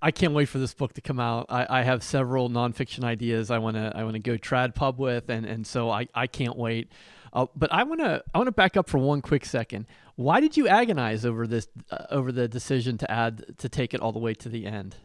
I 0.00 0.10
can't 0.10 0.34
wait 0.34 0.46
for 0.46 0.58
this 0.58 0.74
book 0.74 0.92
to 0.94 1.00
come 1.00 1.18
out. 1.18 1.46
I, 1.48 1.80
I 1.80 1.82
have 1.82 2.02
several 2.02 2.50
nonfiction 2.50 3.04
ideas 3.04 3.50
I 3.50 3.58
want 3.58 3.76
to 3.76 3.92
I 3.94 4.04
want 4.04 4.14
to 4.14 4.20
go 4.20 4.36
trad 4.36 4.74
pub 4.74 4.98
with, 4.98 5.30
and 5.30 5.46
and 5.46 5.66
so 5.66 5.90
I, 5.90 6.08
I 6.14 6.26
can't 6.26 6.56
wait. 6.56 6.92
Uh, 7.34 7.46
but 7.56 7.72
I 7.72 7.82
want 7.82 8.00
to 8.00 8.22
I 8.32 8.38
want 8.38 8.46
to 8.46 8.52
back 8.52 8.76
up 8.76 8.88
for 8.88 8.98
one 8.98 9.20
quick 9.20 9.44
second. 9.44 9.86
Why 10.16 10.40
did 10.40 10.56
you 10.56 10.68
agonize 10.68 11.26
over 11.26 11.46
this 11.46 11.68
uh, 11.90 12.06
over 12.10 12.30
the 12.30 12.46
decision 12.46 12.96
to 12.98 13.10
add 13.10 13.58
to 13.58 13.68
take 13.68 13.92
it 13.92 14.00
all 14.00 14.12
the 14.12 14.20
way 14.20 14.34
to 14.34 14.48
the 14.48 14.66
end? 14.66 14.96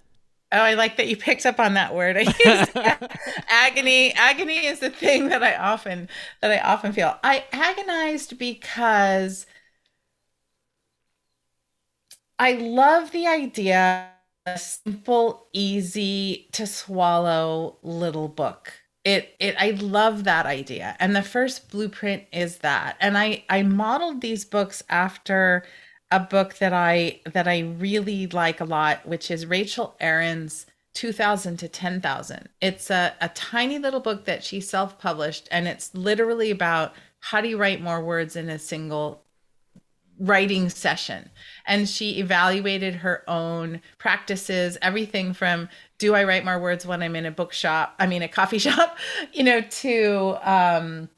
Oh, 0.51 0.59
I 0.59 0.73
like 0.75 0.97
that 0.97 1.07
you 1.07 1.15
picked 1.15 1.45
up 1.45 1.59
on 1.59 1.75
that 1.75 1.93
word. 1.93 2.17
I 2.19 2.21
use 2.21 2.69
agony. 3.49 4.13
Agony 4.13 4.65
is 4.65 4.79
the 4.79 4.89
thing 4.89 5.29
that 5.29 5.43
I 5.43 5.55
often 5.55 6.07
that 6.41 6.51
I 6.51 6.59
often 6.59 6.93
feel. 6.93 7.17
I 7.23 7.45
agonized 7.51 8.37
because 8.37 9.47
I 12.37 12.53
love 12.53 13.11
the 13.11 13.27
idea 13.27 14.11
a 14.45 14.57
simple, 14.57 15.47
easy 15.53 16.47
to 16.53 16.65
swallow 16.65 17.77
little 17.81 18.27
book. 18.27 18.73
It 19.03 19.35
it 19.39 19.55
I 19.57 19.71
love 19.71 20.25
that 20.25 20.45
idea. 20.45 20.95
And 20.99 21.15
the 21.15 21.23
first 21.23 21.71
blueprint 21.71 22.23
is 22.31 22.59
that. 22.59 22.97
And 22.99 23.17
I 23.17 23.43
I 23.49 23.63
modeled 23.63 24.21
these 24.21 24.45
books 24.45 24.83
after 24.89 25.63
a 26.11 26.19
book 26.19 26.55
that 26.55 26.73
I 26.73 27.21
that 27.25 27.47
I 27.47 27.59
really 27.59 28.27
like 28.27 28.59
a 28.59 28.65
lot, 28.65 29.07
which 29.07 29.31
is 29.31 29.45
Rachel 29.45 29.95
Aaron's 29.99 30.65
2000 30.95 31.57
to 31.57 31.67
10,000. 31.67 32.49
It's 32.61 32.89
a, 32.89 33.13
a 33.21 33.29
tiny 33.29 33.77
little 33.77 33.99
book 33.99 34.25
that 34.25 34.43
she 34.43 34.59
self 34.59 34.99
published, 34.99 35.47
and 35.51 35.67
it's 35.67 35.93
literally 35.93 36.51
about 36.51 36.93
how 37.21 37.41
do 37.41 37.47
you 37.47 37.57
write 37.57 37.81
more 37.81 38.03
words 38.03 38.35
in 38.35 38.49
a 38.49 38.59
single 38.59 39.23
writing 40.19 40.69
session 40.69 41.29
and 41.65 41.87
she 41.87 42.19
evaluated 42.19 42.95
her 42.95 43.23
own 43.29 43.81
practices 43.97 44.77
everything 44.81 45.33
from 45.33 45.69
do 45.99 46.15
i 46.15 46.23
write 46.23 46.43
more 46.43 46.59
words 46.59 46.85
when 46.85 47.03
i'm 47.03 47.15
in 47.15 47.25
a 47.25 47.31
bookshop 47.31 47.93
i 47.99 48.07
mean 48.07 48.23
a 48.23 48.27
coffee 48.27 48.57
shop 48.67 48.97
you 49.31 49.43
know 49.43 49.61
to 49.61 50.37
um, 50.41 51.09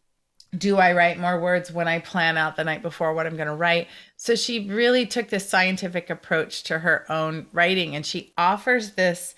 do 0.57 0.77
i 0.77 0.91
write 0.91 1.17
more 1.17 1.39
words 1.39 1.71
when 1.71 1.87
i 1.87 1.99
plan 1.99 2.37
out 2.37 2.57
the 2.57 2.63
night 2.63 2.81
before 2.81 3.13
what 3.13 3.25
i'm 3.25 3.37
going 3.37 3.47
to 3.47 3.55
write? 3.55 3.87
So 4.17 4.35
she 4.35 4.69
really 4.69 5.07
took 5.07 5.29
this 5.29 5.49
scientific 5.49 6.11
approach 6.11 6.61
to 6.63 6.77
her 6.77 7.11
own 7.11 7.47
writing 7.53 7.95
and 7.95 8.05
she 8.05 8.33
offers 8.37 8.91
this 8.91 9.33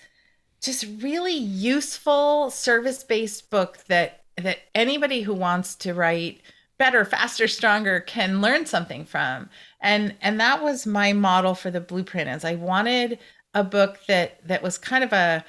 just 0.60 0.86
really 1.00 1.32
useful 1.32 2.50
service-based 2.50 3.48
book 3.48 3.78
that 3.88 4.24
that 4.36 4.58
anybody 4.74 5.22
who 5.22 5.32
wants 5.32 5.74
to 5.76 5.94
write 5.94 6.42
better 6.76 7.04
faster 7.06 7.48
stronger 7.48 8.00
can 8.00 8.42
learn 8.42 8.66
something 8.66 9.06
from. 9.06 9.48
And 9.80 10.14
and 10.20 10.38
that 10.38 10.62
was 10.62 10.86
my 10.86 11.14
model 11.14 11.54
for 11.54 11.70
the 11.70 11.80
blueprint 11.80 12.28
is 12.28 12.44
i 12.44 12.56
wanted 12.56 13.18
a 13.54 13.64
book 13.64 14.00
that 14.08 14.46
that 14.46 14.62
was 14.62 14.78
kind 14.78 15.04
of 15.04 15.12
a 15.12 15.44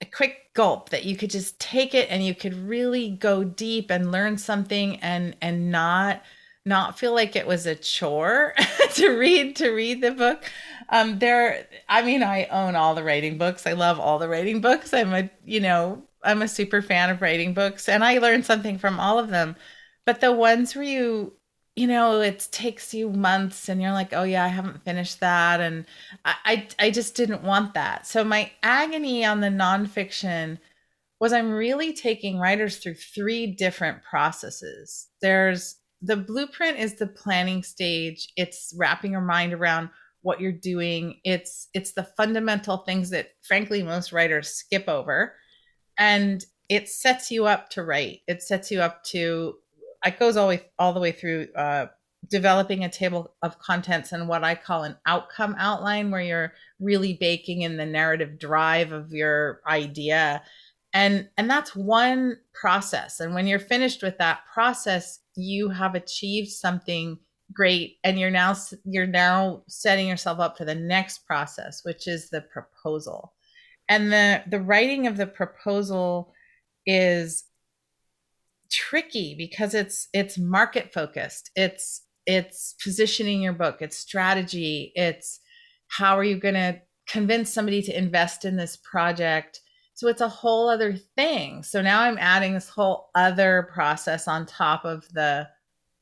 a 0.00 0.04
quick 0.06 0.52
gulp 0.54 0.90
that 0.90 1.04
you 1.04 1.16
could 1.16 1.30
just 1.30 1.58
take 1.60 1.94
it 1.94 2.08
and 2.10 2.24
you 2.24 2.34
could 2.34 2.54
really 2.54 3.10
go 3.10 3.44
deep 3.44 3.90
and 3.90 4.12
learn 4.12 4.36
something 4.38 4.98
and 5.00 5.36
and 5.40 5.70
not 5.70 6.22
not 6.64 6.98
feel 6.98 7.14
like 7.14 7.34
it 7.34 7.46
was 7.46 7.66
a 7.66 7.74
chore 7.74 8.54
to 8.94 9.08
read 9.10 9.56
to 9.56 9.70
read 9.70 10.00
the 10.00 10.10
book. 10.12 10.44
Um 10.90 11.18
there 11.18 11.66
i 11.88 12.02
mean 12.02 12.22
i 12.22 12.46
own 12.46 12.76
all 12.76 12.94
the 12.94 13.04
writing 13.04 13.38
books. 13.38 13.66
I 13.66 13.72
love 13.72 13.98
all 14.00 14.18
the 14.18 14.28
writing 14.28 14.60
books. 14.60 14.92
I'm 14.92 15.12
a 15.14 15.30
you 15.44 15.60
know 15.60 16.02
i'm 16.24 16.42
a 16.42 16.48
super 16.48 16.82
fan 16.82 17.10
of 17.10 17.20
writing 17.20 17.52
books 17.54 17.88
and 17.88 18.04
i 18.04 18.18
learned 18.18 18.44
something 18.46 18.78
from 18.78 19.00
all 19.00 19.18
of 19.18 19.28
them. 19.30 19.56
But 20.04 20.20
the 20.20 20.32
ones 20.32 20.74
where 20.74 20.84
you, 20.84 21.34
you 21.74 21.86
know, 21.86 22.20
it 22.20 22.48
takes 22.52 22.92
you 22.92 23.08
months 23.10 23.68
and 23.68 23.80
you're 23.80 23.92
like, 23.92 24.12
oh 24.12 24.24
yeah, 24.24 24.44
I 24.44 24.48
haven't 24.48 24.84
finished 24.84 25.20
that. 25.20 25.60
And 25.60 25.86
I, 26.24 26.34
I, 26.44 26.68
I 26.78 26.90
just 26.90 27.14
didn't 27.14 27.42
want 27.42 27.74
that. 27.74 28.06
So 28.06 28.22
my 28.24 28.50
agony 28.62 29.24
on 29.24 29.40
the 29.40 29.48
nonfiction 29.48 30.58
was 31.18 31.32
I'm 31.32 31.50
really 31.50 31.92
taking 31.92 32.38
writers 32.38 32.76
through 32.76 32.96
three 32.96 33.46
different 33.46 34.02
processes. 34.02 35.08
There's 35.22 35.76
the 36.02 36.16
blueprint 36.16 36.78
is 36.78 36.94
the 36.94 37.06
planning 37.06 37.62
stage. 37.62 38.28
It's 38.36 38.74
wrapping 38.76 39.12
your 39.12 39.20
mind 39.20 39.54
around 39.54 39.88
what 40.22 40.40
you're 40.40 40.52
doing. 40.52 41.20
It's 41.24 41.68
it's 41.74 41.92
the 41.92 42.08
fundamental 42.16 42.78
things 42.78 43.10
that 43.10 43.28
frankly 43.42 43.82
most 43.82 44.12
writers 44.12 44.48
skip 44.48 44.88
over. 44.88 45.34
And 45.96 46.44
it 46.68 46.88
sets 46.88 47.30
you 47.30 47.46
up 47.46 47.70
to 47.70 47.84
write. 47.84 48.20
It 48.26 48.42
sets 48.42 48.70
you 48.70 48.80
up 48.80 49.04
to 49.04 49.54
it 50.04 50.18
goes 50.18 50.36
all, 50.36 50.48
way, 50.48 50.62
all 50.78 50.92
the 50.92 51.00
way 51.00 51.12
through 51.12 51.48
uh, 51.56 51.86
developing 52.28 52.84
a 52.84 52.90
table 52.90 53.34
of 53.42 53.58
contents 53.58 54.12
and 54.12 54.28
what 54.28 54.44
I 54.44 54.54
call 54.54 54.84
an 54.84 54.96
outcome 55.06 55.54
outline, 55.58 56.10
where 56.10 56.22
you're 56.22 56.52
really 56.80 57.14
baking 57.14 57.62
in 57.62 57.76
the 57.76 57.86
narrative 57.86 58.38
drive 58.38 58.92
of 58.92 59.12
your 59.12 59.60
idea. 59.66 60.42
And, 60.94 61.28
and 61.36 61.48
that's 61.48 61.74
one 61.74 62.36
process. 62.54 63.20
And 63.20 63.34
when 63.34 63.46
you're 63.46 63.58
finished 63.58 64.02
with 64.02 64.18
that 64.18 64.40
process, 64.52 65.20
you 65.34 65.68
have 65.70 65.94
achieved 65.94 66.50
something 66.50 67.18
great 67.52 67.98
and 68.04 68.18
you're 68.18 68.30
now 68.30 68.54
you're 68.84 69.06
now 69.06 69.62
setting 69.68 70.08
yourself 70.08 70.38
up 70.38 70.56
for 70.56 70.64
the 70.64 70.74
next 70.74 71.26
process 71.26 71.82
which 71.84 72.06
is 72.06 72.30
the 72.30 72.40
proposal 72.40 73.34
and 73.88 74.12
the 74.12 74.42
the 74.48 74.60
writing 74.60 75.06
of 75.06 75.16
the 75.16 75.26
proposal 75.26 76.32
is 76.86 77.44
tricky 78.72 79.34
because 79.36 79.74
it's 79.74 80.08
it's 80.12 80.38
market 80.38 80.92
focused. 80.92 81.50
It's 81.54 82.02
it's 82.26 82.74
positioning 82.82 83.42
your 83.42 83.52
book. 83.52 83.78
It's 83.80 83.96
strategy. 83.96 84.92
It's 84.94 85.40
how 85.88 86.16
are 86.16 86.24
you 86.24 86.38
going 86.38 86.54
to 86.54 86.80
convince 87.08 87.52
somebody 87.52 87.82
to 87.82 87.96
invest 87.96 88.44
in 88.44 88.56
this 88.56 88.78
project? 88.78 89.60
So 89.94 90.08
it's 90.08 90.20
a 90.20 90.28
whole 90.28 90.68
other 90.68 90.96
thing. 91.16 91.62
So 91.62 91.82
now 91.82 92.00
i'm 92.00 92.18
adding 92.18 92.54
this 92.54 92.68
whole 92.68 93.10
other 93.14 93.68
process 93.72 94.26
on 94.26 94.46
top 94.46 94.84
of 94.84 95.06
the 95.12 95.48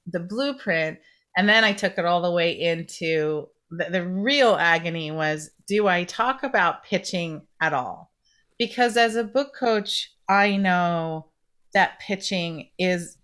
the 0.06 0.20
blueprint. 0.20 0.98
And 1.36 1.48
then 1.48 1.64
i 1.64 1.72
took 1.72 1.98
it 1.98 2.04
all 2.04 2.22
the 2.22 2.30
way 2.30 2.52
into 2.52 3.48
the, 3.70 3.86
the 3.90 4.06
real 4.06 4.54
agony 4.54 5.10
was 5.10 5.50
do 5.66 5.86
i 5.88 6.04
talk 6.04 6.42
about 6.42 6.84
pitching 6.84 7.42
at 7.60 7.72
all? 7.72 8.12
Because 8.58 8.96
as 8.96 9.16
a 9.16 9.24
book 9.24 9.54
coach 9.58 10.12
i 10.28 10.56
know 10.56 11.29
that 11.74 12.00
pitching 12.00 12.68
is 12.78 13.16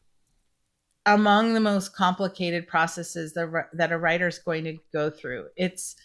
among 1.05 1.55
the 1.55 1.61
most 1.61 1.95
complicated 1.95 2.67
processes 2.67 3.33
that, 3.35 3.69
that 3.73 3.93
a 3.93 3.99
writer 3.99 4.27
is 4.27 4.39
going 4.39 4.65
to 4.65 4.77
go 4.93 5.11
through. 5.11 5.47
It's 5.57 5.97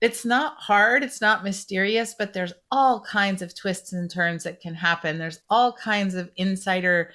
it's 0.00 0.24
not 0.24 0.54
hard, 0.58 1.02
it's 1.02 1.20
not 1.20 1.42
mysterious, 1.42 2.14
but 2.16 2.32
there's 2.32 2.52
all 2.70 3.00
kinds 3.00 3.42
of 3.42 3.52
twists 3.56 3.92
and 3.92 4.08
turns 4.08 4.44
that 4.44 4.60
can 4.60 4.74
happen. 4.74 5.18
There's 5.18 5.40
all 5.50 5.72
kinds 5.72 6.14
of 6.14 6.30
insider 6.36 7.10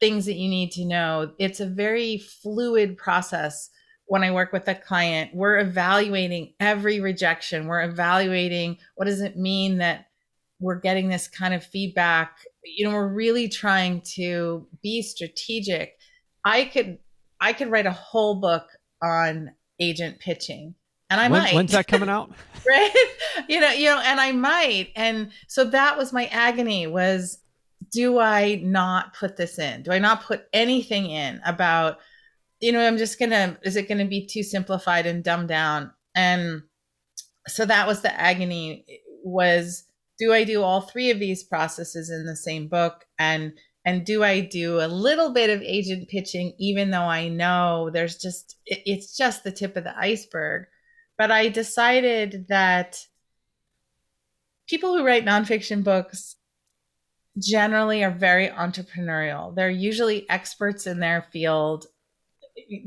things 0.00 0.26
that 0.26 0.34
you 0.34 0.48
need 0.48 0.72
to 0.72 0.84
know. 0.84 1.32
It's 1.38 1.60
a 1.60 1.66
very 1.66 2.18
fluid 2.18 2.96
process 2.96 3.70
when 4.06 4.24
I 4.24 4.32
work 4.32 4.52
with 4.52 4.66
a 4.66 4.74
client. 4.74 5.34
We're 5.34 5.58
evaluating 5.58 6.54
every 6.58 7.00
rejection. 7.00 7.66
We're 7.66 7.82
evaluating 7.82 8.78
what 8.96 9.04
does 9.04 9.20
it 9.20 9.36
mean 9.36 9.78
that 9.78 10.06
we're 10.58 10.80
getting 10.80 11.08
this 11.08 11.28
kind 11.28 11.54
of 11.54 11.64
feedback 11.64 12.38
you 12.66 12.86
know 12.86 12.94
we're 12.94 13.12
really 13.12 13.48
trying 13.48 14.02
to 14.14 14.66
be 14.82 15.02
strategic 15.02 15.92
I 16.44 16.64
could 16.64 16.98
I 17.40 17.52
could 17.52 17.70
write 17.70 17.86
a 17.86 17.92
whole 17.92 18.40
book 18.40 18.66
on 19.02 19.50
agent 19.80 20.20
pitching. 20.20 20.74
And 21.10 21.20
I 21.20 21.28
When- 21.28 21.42
might. 21.42 21.54
When's 21.54 21.72
that 21.72 21.86
coming 21.86 22.08
out? 22.08 22.30
right 22.66 22.94
you 23.48 23.60
know 23.60 23.70
you 23.70 23.84
know 23.84 24.00
and 24.00 24.20
i 24.20 24.32
might 24.32 24.90
and 24.96 25.30
so 25.46 25.62
that 25.64 25.96
was 25.96 26.12
my 26.12 26.26
agony 26.26 26.86
was 26.86 27.38
do 27.92 28.18
i 28.18 28.56
not 28.56 29.14
put 29.14 29.36
this 29.36 29.58
in 29.58 29.82
do 29.82 29.92
i 29.92 29.98
not 29.98 30.24
put 30.24 30.46
anything 30.52 31.06
in 31.06 31.40
about 31.46 31.98
you 32.60 32.72
know 32.72 32.84
i'm 32.84 32.98
just 32.98 33.18
gonna 33.20 33.56
is 33.62 33.76
it 33.76 33.88
gonna 33.88 34.06
be 34.06 34.26
too 34.26 34.42
simplified 34.42 35.06
and 35.06 35.22
dumbed 35.22 35.48
down 35.48 35.92
and 36.16 36.62
so 37.46 37.64
that 37.64 37.86
was 37.86 38.00
the 38.00 38.20
agony 38.20 38.84
was 39.22 39.84
do 40.18 40.32
i 40.32 40.44
do 40.44 40.62
all 40.62 40.80
three 40.80 41.10
of 41.10 41.18
these 41.18 41.44
processes 41.44 42.10
in 42.10 42.26
the 42.26 42.36
same 42.36 42.68
book 42.68 43.04
and 43.18 43.52
and 43.84 44.04
do 44.04 44.22
i 44.22 44.40
do 44.40 44.80
a 44.80 44.88
little 44.88 45.32
bit 45.32 45.50
of 45.50 45.62
agent 45.62 46.08
pitching 46.08 46.52
even 46.58 46.90
though 46.90 47.02
i 47.02 47.28
know 47.28 47.90
there's 47.92 48.16
just 48.16 48.56
it, 48.66 48.80
it's 48.86 49.16
just 49.16 49.44
the 49.44 49.52
tip 49.52 49.76
of 49.76 49.84
the 49.84 49.98
iceberg 49.98 50.66
but 51.18 51.30
I 51.30 51.48
decided 51.48 52.46
that 52.48 52.98
people 54.68 54.96
who 54.96 55.04
write 55.04 55.24
nonfiction 55.24 55.82
books 55.82 56.36
generally 57.38 58.04
are 58.04 58.10
very 58.10 58.48
entrepreneurial. 58.48 59.54
They're 59.54 59.70
usually 59.70 60.28
experts 60.28 60.86
in 60.86 61.00
their 61.00 61.26
field. 61.32 61.86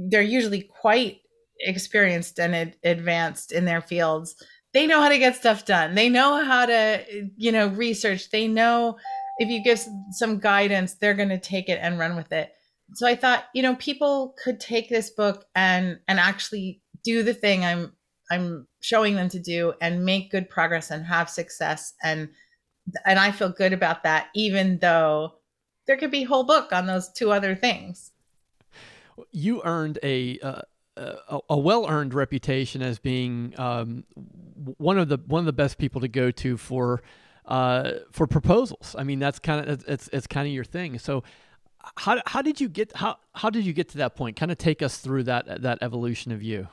They're 0.09 0.21
usually 0.21 0.69
quite 0.81 1.21
experienced 1.59 2.39
and 2.39 2.55
ad- 2.55 2.75
advanced 2.83 3.51
in 3.51 3.65
their 3.65 3.81
fields. 3.81 4.35
They 4.73 4.85
know 4.85 5.01
how 5.01 5.09
to 5.09 5.17
get 5.17 5.35
stuff 5.35 5.65
done. 5.65 5.95
They 5.95 6.09
know 6.09 6.43
how 6.43 6.65
to, 6.65 7.03
you 7.35 7.51
know, 7.51 7.67
research. 7.67 8.29
They 8.29 8.47
know 8.47 8.97
if 9.39 9.49
you 9.49 9.63
give 9.63 9.83
some 10.11 10.39
guidance, 10.39 10.95
they're 10.95 11.13
going 11.13 11.29
to 11.29 11.39
take 11.39 11.69
it 11.69 11.79
and 11.81 11.97
run 11.97 12.15
with 12.15 12.31
it. 12.31 12.51
So 12.93 13.07
I 13.07 13.15
thought, 13.15 13.45
you 13.53 13.63
know, 13.63 13.75
people 13.75 14.35
could 14.43 14.59
take 14.59 14.89
this 14.89 15.09
book 15.09 15.45
and 15.55 15.99
and 16.07 16.19
actually 16.19 16.81
do 17.03 17.23
the 17.23 17.33
thing 17.33 17.63
I'm 17.63 17.93
I'm 18.31 18.67
showing 18.81 19.15
them 19.15 19.29
to 19.29 19.39
do 19.39 19.73
and 19.81 20.05
make 20.05 20.31
good 20.31 20.49
progress 20.49 20.91
and 20.91 21.05
have 21.05 21.29
success 21.29 21.93
and 22.03 22.29
and 23.05 23.19
I 23.19 23.31
feel 23.31 23.49
good 23.49 23.73
about 23.73 24.03
that 24.03 24.27
even 24.35 24.79
though 24.79 25.33
there 25.87 25.97
could 25.97 26.11
be 26.11 26.23
a 26.23 26.27
whole 26.27 26.43
book 26.43 26.71
on 26.71 26.85
those 26.85 27.11
two 27.11 27.31
other 27.31 27.55
things. 27.55 28.11
you 29.31 29.61
earned 29.63 29.99
a 30.03 30.39
uh, 30.39 30.61
a, 30.99 31.39
a 31.49 31.57
well-earned 31.57 32.13
reputation 32.13 32.81
as 32.81 32.99
being 32.99 33.53
um, 33.57 34.03
one 34.77 34.97
of 34.97 35.09
the 35.09 35.17
one 35.27 35.39
of 35.39 35.45
the 35.45 35.53
best 35.53 35.77
people 35.77 36.01
to 36.01 36.07
go 36.07 36.31
to 36.31 36.57
for 36.57 37.01
uh, 37.45 37.91
for 38.11 38.27
proposals. 38.27 38.95
I 38.97 39.03
mean, 39.03 39.19
that's 39.19 39.39
kind 39.39 39.67
of 39.67 39.83
it's 39.87 40.09
it's 40.13 40.27
kind 40.27 40.47
of 40.47 40.53
your 40.53 40.63
thing. 40.63 40.99
So, 40.99 41.23
how 41.97 42.21
how 42.25 42.41
did 42.41 42.61
you 42.61 42.69
get 42.69 42.95
how 42.95 43.17
how 43.33 43.49
did 43.49 43.65
you 43.65 43.73
get 43.73 43.89
to 43.89 43.97
that 43.99 44.15
point? 44.15 44.35
Kind 44.35 44.51
of 44.51 44.57
take 44.57 44.81
us 44.81 44.97
through 44.97 45.23
that 45.23 45.61
that 45.61 45.79
evolution 45.81 46.31
of 46.31 46.43
you. 46.43 46.67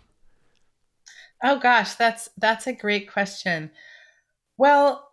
Oh 1.42 1.59
gosh, 1.59 1.95
that's 1.95 2.30
that's 2.38 2.66
a 2.66 2.73
great 2.73 3.11
question. 3.11 3.71
Well, 4.56 5.06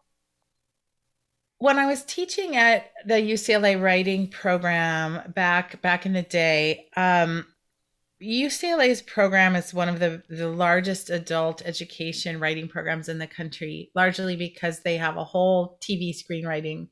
when 1.57 1.79
I 1.79 1.85
was 1.85 2.03
teaching 2.03 2.55
at 2.55 2.91
the 3.05 3.15
UCLA 3.15 3.81
writing 3.81 4.27
program 4.27 5.31
back 5.33 5.81
back 5.81 6.05
in 6.05 6.13
the 6.13 6.21
day, 6.21 6.87
um, 6.97 7.45
UCLA's 8.23 9.01
program 9.01 9.55
is 9.55 9.73
one 9.73 9.89
of 9.89 9.99
the, 9.99 10.23
the 10.29 10.47
largest 10.47 11.09
adult 11.09 11.61
education 11.65 12.39
writing 12.39 12.67
programs 12.67 13.09
in 13.09 13.19
the 13.19 13.27
country, 13.27 13.91
largely 13.95 14.35
because 14.35 14.79
they 14.79 14.97
have 14.97 15.17
a 15.17 15.23
whole 15.23 15.77
TV 15.81 16.13
screenwriting 16.13 16.87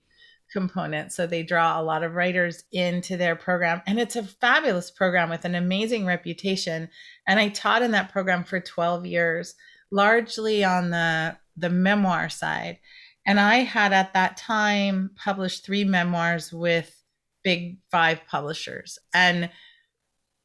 component. 0.52 1.14
So 1.14 1.26
they 1.26 1.44
draw 1.44 1.80
a 1.80 1.84
lot 1.84 2.04
of 2.04 2.14
writers 2.14 2.64
into 2.72 3.16
their 3.16 3.36
program. 3.36 3.82
And 3.88 4.00
it's 4.00 4.16
a 4.16 4.24
fabulous 4.24 4.92
program 4.92 5.30
with 5.30 5.46
an 5.46 5.56
amazing 5.56 6.06
reputation. 6.06 6.90
And 7.28 7.40
I 7.40 7.50
taught 7.50 7.82
in 7.82 7.92
that 7.92 8.12
program 8.12 8.44
for 8.44 8.60
12 8.60 9.06
years, 9.06 9.56
largely 9.92 10.64
on 10.64 10.90
the, 10.90 11.38
the 11.56 11.70
memoir 11.70 12.30
side. 12.30 12.80
And 13.26 13.40
I 13.40 13.58
had 13.58 13.94
at 13.94 14.14
that 14.14 14.36
time 14.36 15.12
published 15.16 15.66
three 15.66 15.86
memoirs 15.86 16.52
with 16.52 17.02
big 17.44 17.78
five 17.90 18.20
publishers. 18.28 19.00
And 19.14 19.50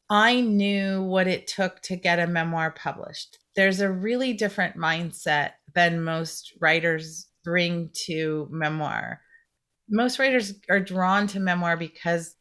I 0.09 0.41
knew 0.41 1.03
what 1.03 1.27
it 1.27 1.47
took 1.47 1.81
to 1.83 1.97
get 1.97 2.19
a 2.19 2.27
memoir 2.27 2.71
published. 2.71 3.39
There's 3.57 3.81
a 3.81 3.91
really 3.91 4.33
different 4.33 4.77
mindset 4.77 5.53
than 5.75 6.05
most 6.05 6.53
writers 6.61 7.27
bring 7.45 7.91
to 8.07 8.49
memoir. 8.51 9.21
Most 9.89 10.19
writers 10.19 10.55
are 10.69 10.81
drawn 10.81 11.27
to 11.29 11.41
memoir 11.41 11.77
because 11.77 12.37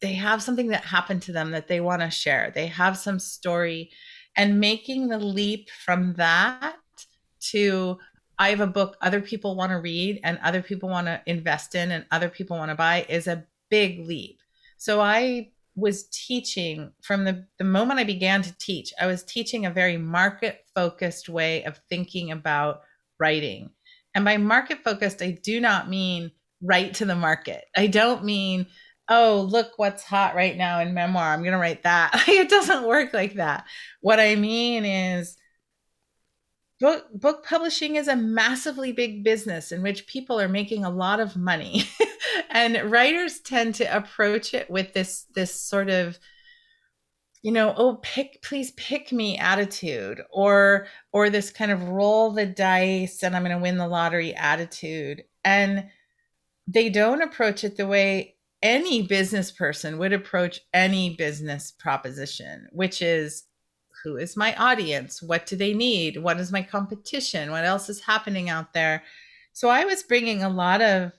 they 0.00 0.14
have 0.14 0.42
something 0.42 0.68
that 0.68 0.84
happened 0.84 1.22
to 1.22 1.32
them 1.32 1.52
that 1.52 1.68
they 1.68 1.80
want 1.80 2.02
to 2.02 2.10
share. 2.10 2.52
They 2.54 2.66
have 2.66 2.98
some 2.98 3.18
story, 3.18 3.90
and 4.36 4.60
making 4.60 5.08
the 5.08 5.18
leap 5.18 5.70
from 5.70 6.14
that 6.14 6.76
to 7.52 7.98
I 8.38 8.50
have 8.50 8.60
a 8.60 8.66
book 8.66 8.96
other 9.00 9.22
people 9.22 9.56
want 9.56 9.70
to 9.70 9.80
read 9.80 10.20
and 10.22 10.38
other 10.42 10.60
people 10.60 10.90
want 10.90 11.06
to 11.06 11.22
invest 11.24 11.74
in 11.74 11.90
and 11.90 12.04
other 12.10 12.28
people 12.28 12.58
want 12.58 12.70
to 12.70 12.74
buy 12.74 13.06
is 13.08 13.26
a 13.26 13.46
big 13.70 14.06
leap. 14.06 14.40
So 14.76 15.00
I 15.00 15.52
was 15.76 16.08
teaching 16.08 16.90
from 17.02 17.24
the, 17.24 17.46
the 17.58 17.64
moment 17.64 18.00
I 18.00 18.04
began 18.04 18.42
to 18.42 18.58
teach, 18.58 18.92
I 19.00 19.06
was 19.06 19.22
teaching 19.22 19.66
a 19.66 19.70
very 19.70 19.98
market 19.98 20.64
focused 20.74 21.28
way 21.28 21.64
of 21.64 21.80
thinking 21.90 22.32
about 22.32 22.80
writing. 23.20 23.70
And 24.14 24.24
by 24.24 24.38
market 24.38 24.82
focused, 24.82 25.20
I 25.22 25.38
do 25.42 25.60
not 25.60 25.90
mean 25.90 26.32
write 26.62 26.94
to 26.94 27.04
the 27.04 27.14
market. 27.14 27.66
I 27.76 27.86
don't 27.86 28.24
mean, 28.24 28.66
oh, 29.08 29.46
look 29.50 29.72
what's 29.76 30.02
hot 30.02 30.34
right 30.34 30.56
now 30.56 30.80
in 30.80 30.94
memoir. 30.94 31.24
I'm 31.24 31.42
going 31.42 31.52
to 31.52 31.58
write 31.58 31.82
that. 31.82 32.24
it 32.28 32.48
doesn't 32.48 32.86
work 32.86 33.12
like 33.12 33.34
that. 33.34 33.66
What 34.00 34.18
I 34.18 34.34
mean 34.34 34.86
is, 34.86 35.36
book 36.80 37.06
book 37.14 37.44
publishing 37.44 37.96
is 37.96 38.08
a 38.08 38.16
massively 38.16 38.92
big 38.92 39.24
business 39.24 39.72
in 39.72 39.82
which 39.82 40.06
people 40.06 40.40
are 40.40 40.48
making 40.48 40.84
a 40.84 40.90
lot 40.90 41.20
of 41.20 41.36
money. 41.36 41.84
And 42.50 42.90
writers 42.90 43.40
tend 43.40 43.74
to 43.76 43.96
approach 43.96 44.54
it 44.54 44.70
with 44.70 44.94
this 44.94 45.26
this 45.34 45.54
sort 45.54 45.90
of 45.90 46.18
you 47.42 47.52
know 47.52 47.74
oh 47.76 47.96
pick 48.02 48.40
please 48.42 48.70
pick 48.72 49.12
me 49.12 49.36
attitude 49.36 50.22
or 50.30 50.86
or 51.12 51.28
this 51.28 51.50
kind 51.50 51.70
of 51.70 51.88
roll 51.88 52.30
the 52.30 52.46
dice 52.46 53.22
and 53.22 53.36
i'm 53.36 53.42
going 53.42 53.54
to 53.54 53.62
win 53.62 53.76
the 53.76 53.88
lottery 53.88 54.34
attitude. 54.34 55.24
And 55.44 55.88
they 56.66 56.88
don't 56.88 57.22
approach 57.22 57.62
it 57.62 57.76
the 57.76 57.86
way 57.86 58.36
any 58.62 59.02
business 59.02 59.50
person 59.50 59.98
would 59.98 60.12
approach 60.12 60.60
any 60.72 61.14
business 61.14 61.72
proposition 61.72 62.68
which 62.72 63.02
is 63.02 63.44
who 64.06 64.16
is 64.16 64.36
my 64.36 64.54
audience? 64.54 65.20
What 65.20 65.46
do 65.46 65.56
they 65.56 65.74
need? 65.74 66.22
What 66.22 66.38
is 66.38 66.52
my 66.52 66.62
competition? 66.62 67.50
What 67.50 67.64
else 67.64 67.88
is 67.88 68.00
happening 68.00 68.48
out 68.48 68.72
there? 68.72 69.02
So 69.52 69.68
i 69.68 69.84
was 69.84 70.04
bringing 70.04 70.44
a 70.44 70.48
lot 70.48 70.80
of 70.80 71.10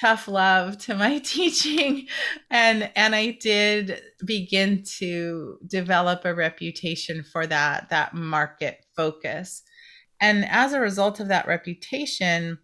tough 0.00 0.26
love 0.26 0.76
to 0.78 0.94
my 1.04 1.18
teaching 1.18 2.08
and 2.50 2.90
and 2.96 3.14
i 3.14 3.30
did 3.40 4.00
begin 4.24 4.82
to 4.82 5.58
develop 5.66 6.24
a 6.24 6.34
reputation 6.34 7.22
for 7.22 7.46
that 7.46 7.90
that 7.90 8.12
market 8.12 8.84
focus. 8.96 9.62
And 10.20 10.44
as 10.48 10.72
a 10.72 10.80
result 10.80 11.20
of 11.20 11.28
that 11.28 11.46
reputation 11.46 12.58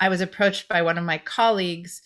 i 0.00 0.08
was 0.08 0.22
approached 0.22 0.66
by 0.66 0.80
one 0.80 0.96
of 0.96 1.04
my 1.04 1.18
colleagues 1.18 2.00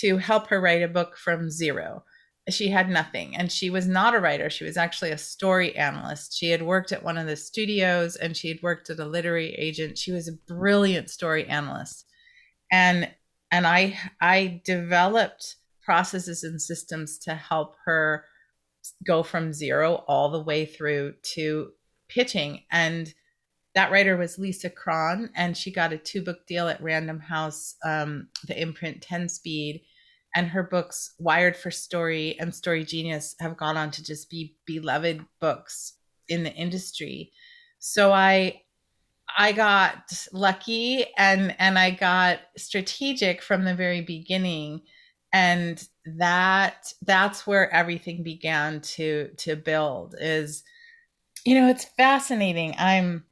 to 0.00 0.16
help 0.16 0.48
her 0.48 0.60
write 0.60 0.82
a 0.82 0.88
book 0.88 1.16
from 1.16 1.48
zero 1.48 2.02
she 2.48 2.68
had 2.68 2.90
nothing. 2.90 3.36
And 3.36 3.50
she 3.50 3.70
was 3.70 3.86
not 3.86 4.14
a 4.14 4.18
writer. 4.18 4.50
She 4.50 4.64
was 4.64 4.76
actually 4.76 5.10
a 5.10 5.18
story 5.18 5.76
analyst. 5.76 6.36
She 6.36 6.50
had 6.50 6.62
worked 6.62 6.92
at 6.92 7.04
one 7.04 7.16
of 7.16 7.26
the 7.26 7.36
studios 7.36 8.16
and 8.16 8.36
she 8.36 8.48
had 8.48 8.62
worked 8.62 8.90
at 8.90 8.98
a 8.98 9.04
literary 9.04 9.54
agent. 9.54 9.96
She 9.96 10.12
was 10.12 10.28
a 10.28 10.38
brilliant 10.48 11.08
story 11.10 11.46
analyst. 11.46 12.04
And 12.70 13.10
and 13.50 13.66
i 13.66 13.98
i 14.20 14.62
developed 14.64 15.56
processes 15.82 16.42
and 16.42 16.60
systems 16.60 17.18
to 17.18 17.34
help 17.34 17.76
her 17.84 18.24
go 19.06 19.22
from 19.22 19.52
zero 19.52 20.04
all 20.08 20.30
the 20.30 20.42
way 20.42 20.64
through 20.64 21.14
to 21.22 21.70
pitching. 22.08 22.62
And 22.70 23.12
that 23.74 23.90
writer 23.90 24.16
was 24.16 24.38
lisa 24.38 24.68
cron 24.68 25.30
and 25.36 25.56
she 25.56 25.70
got 25.70 25.92
a 25.92 25.98
two 25.98 26.22
book 26.22 26.46
deal 26.46 26.68
at 26.68 26.82
random 26.82 27.20
house 27.20 27.76
um, 27.84 28.28
the 28.46 28.60
imprint 28.60 29.00
10 29.00 29.28
speed 29.28 29.82
and 30.34 30.48
her 30.48 30.62
books 30.62 31.14
wired 31.18 31.56
for 31.56 31.70
story 31.70 32.36
and 32.38 32.54
story 32.54 32.84
genius 32.84 33.34
have 33.40 33.56
gone 33.56 33.76
on 33.76 33.90
to 33.90 34.02
just 34.02 34.30
be 34.30 34.56
beloved 34.64 35.24
books 35.40 35.94
in 36.28 36.42
the 36.42 36.52
industry. 36.52 37.32
So 37.78 38.12
i 38.12 38.60
i 39.38 39.52
got 39.52 40.26
lucky 40.32 41.06
and 41.16 41.54
and 41.58 41.78
i 41.78 41.90
got 41.90 42.40
strategic 42.56 43.42
from 43.42 43.64
the 43.64 43.74
very 43.74 44.00
beginning. 44.00 44.82
And 45.34 45.82
that 46.18 46.92
that's 47.02 47.46
where 47.46 47.72
everything 47.72 48.22
began 48.22 48.80
to 48.80 49.30
to 49.38 49.56
build 49.56 50.14
is 50.20 50.62
you 51.44 51.54
know 51.54 51.68
it's 51.68 51.84
fascinating. 51.84 52.74
I'm 52.78 53.24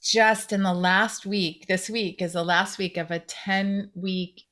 just 0.00 0.52
in 0.52 0.62
the 0.62 0.74
last 0.74 1.26
week 1.26 1.66
this 1.66 1.90
week 1.90 2.22
is 2.22 2.34
the 2.34 2.44
last 2.44 2.78
week 2.78 2.96
of 2.96 3.10
a 3.10 3.18
10 3.18 3.90
week 3.94 4.42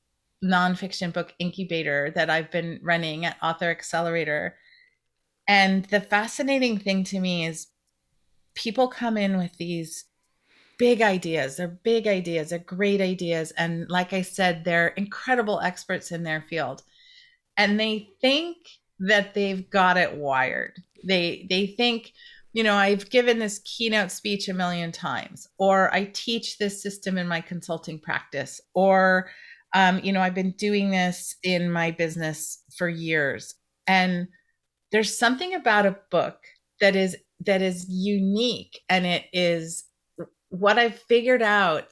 nonfiction 0.43 1.13
book 1.13 1.33
incubator 1.39 2.11
that 2.15 2.29
I've 2.29 2.51
been 2.51 2.79
running 2.81 3.25
at 3.25 3.37
Author 3.41 3.69
Accelerator. 3.69 4.55
And 5.47 5.85
the 5.85 6.01
fascinating 6.01 6.77
thing 6.77 7.03
to 7.05 7.19
me 7.19 7.45
is 7.45 7.67
people 8.55 8.87
come 8.87 9.17
in 9.17 9.37
with 9.37 9.57
these 9.57 10.05
big 10.77 11.01
ideas. 11.01 11.57
They're 11.57 11.67
big 11.67 12.07
ideas, 12.07 12.49
they're 12.49 12.59
great 12.59 13.01
ideas. 13.01 13.51
And 13.51 13.87
like 13.89 14.13
I 14.13 14.23
said, 14.23 14.63
they're 14.63 14.89
incredible 14.89 15.59
experts 15.59 16.11
in 16.11 16.23
their 16.23 16.41
field. 16.41 16.81
And 17.57 17.79
they 17.79 18.09
think 18.19 18.57
that 18.99 19.33
they've 19.33 19.69
got 19.69 19.97
it 19.97 20.15
wired. 20.15 20.81
They 21.03 21.45
they 21.49 21.67
think, 21.67 22.13
you 22.53 22.63
know, 22.63 22.75
I've 22.75 23.09
given 23.09 23.39
this 23.39 23.59
keynote 23.59 24.11
speech 24.11 24.47
a 24.47 24.53
million 24.53 24.91
times, 24.91 25.47
or 25.57 25.93
I 25.93 26.05
teach 26.13 26.57
this 26.57 26.81
system 26.81 27.17
in 27.17 27.27
my 27.27 27.41
consulting 27.41 27.99
practice, 27.99 28.61
or 28.73 29.29
um, 29.73 29.99
you 30.03 30.11
know, 30.11 30.21
I've 30.21 30.35
been 30.35 30.51
doing 30.51 30.91
this 30.91 31.35
in 31.43 31.71
my 31.71 31.91
business 31.91 32.63
for 32.75 32.89
years. 32.89 33.55
And 33.87 34.27
there's 34.91 35.17
something 35.17 35.53
about 35.53 35.85
a 35.85 35.97
book 36.09 36.37
that 36.79 36.95
is 36.95 37.17
that 37.45 37.61
is 37.61 37.87
unique 37.89 38.79
and 38.89 39.05
it 39.05 39.25
is 39.33 39.85
what 40.49 40.77
I've 40.77 40.99
figured 40.99 41.41
out 41.41 41.87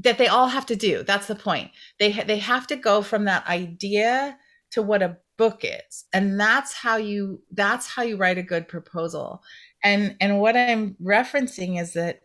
that 0.00 0.18
they 0.18 0.28
all 0.28 0.48
have 0.48 0.66
to 0.66 0.76
do. 0.76 1.02
That's 1.02 1.26
the 1.26 1.34
point. 1.34 1.70
They 1.98 2.10
ha- 2.10 2.24
they 2.26 2.38
have 2.38 2.66
to 2.68 2.76
go 2.76 3.02
from 3.02 3.24
that 3.24 3.46
idea 3.48 4.36
to 4.72 4.82
what 4.82 5.02
a 5.02 5.16
book 5.36 5.60
is. 5.62 6.04
And 6.12 6.38
that's 6.38 6.74
how 6.74 6.96
you 6.96 7.42
that's 7.52 7.86
how 7.86 8.02
you 8.02 8.16
write 8.16 8.38
a 8.38 8.42
good 8.42 8.68
proposal. 8.68 9.42
And 9.82 10.16
and 10.20 10.40
what 10.40 10.56
I'm 10.56 10.96
referencing 11.02 11.80
is 11.80 11.94
that 11.94 12.20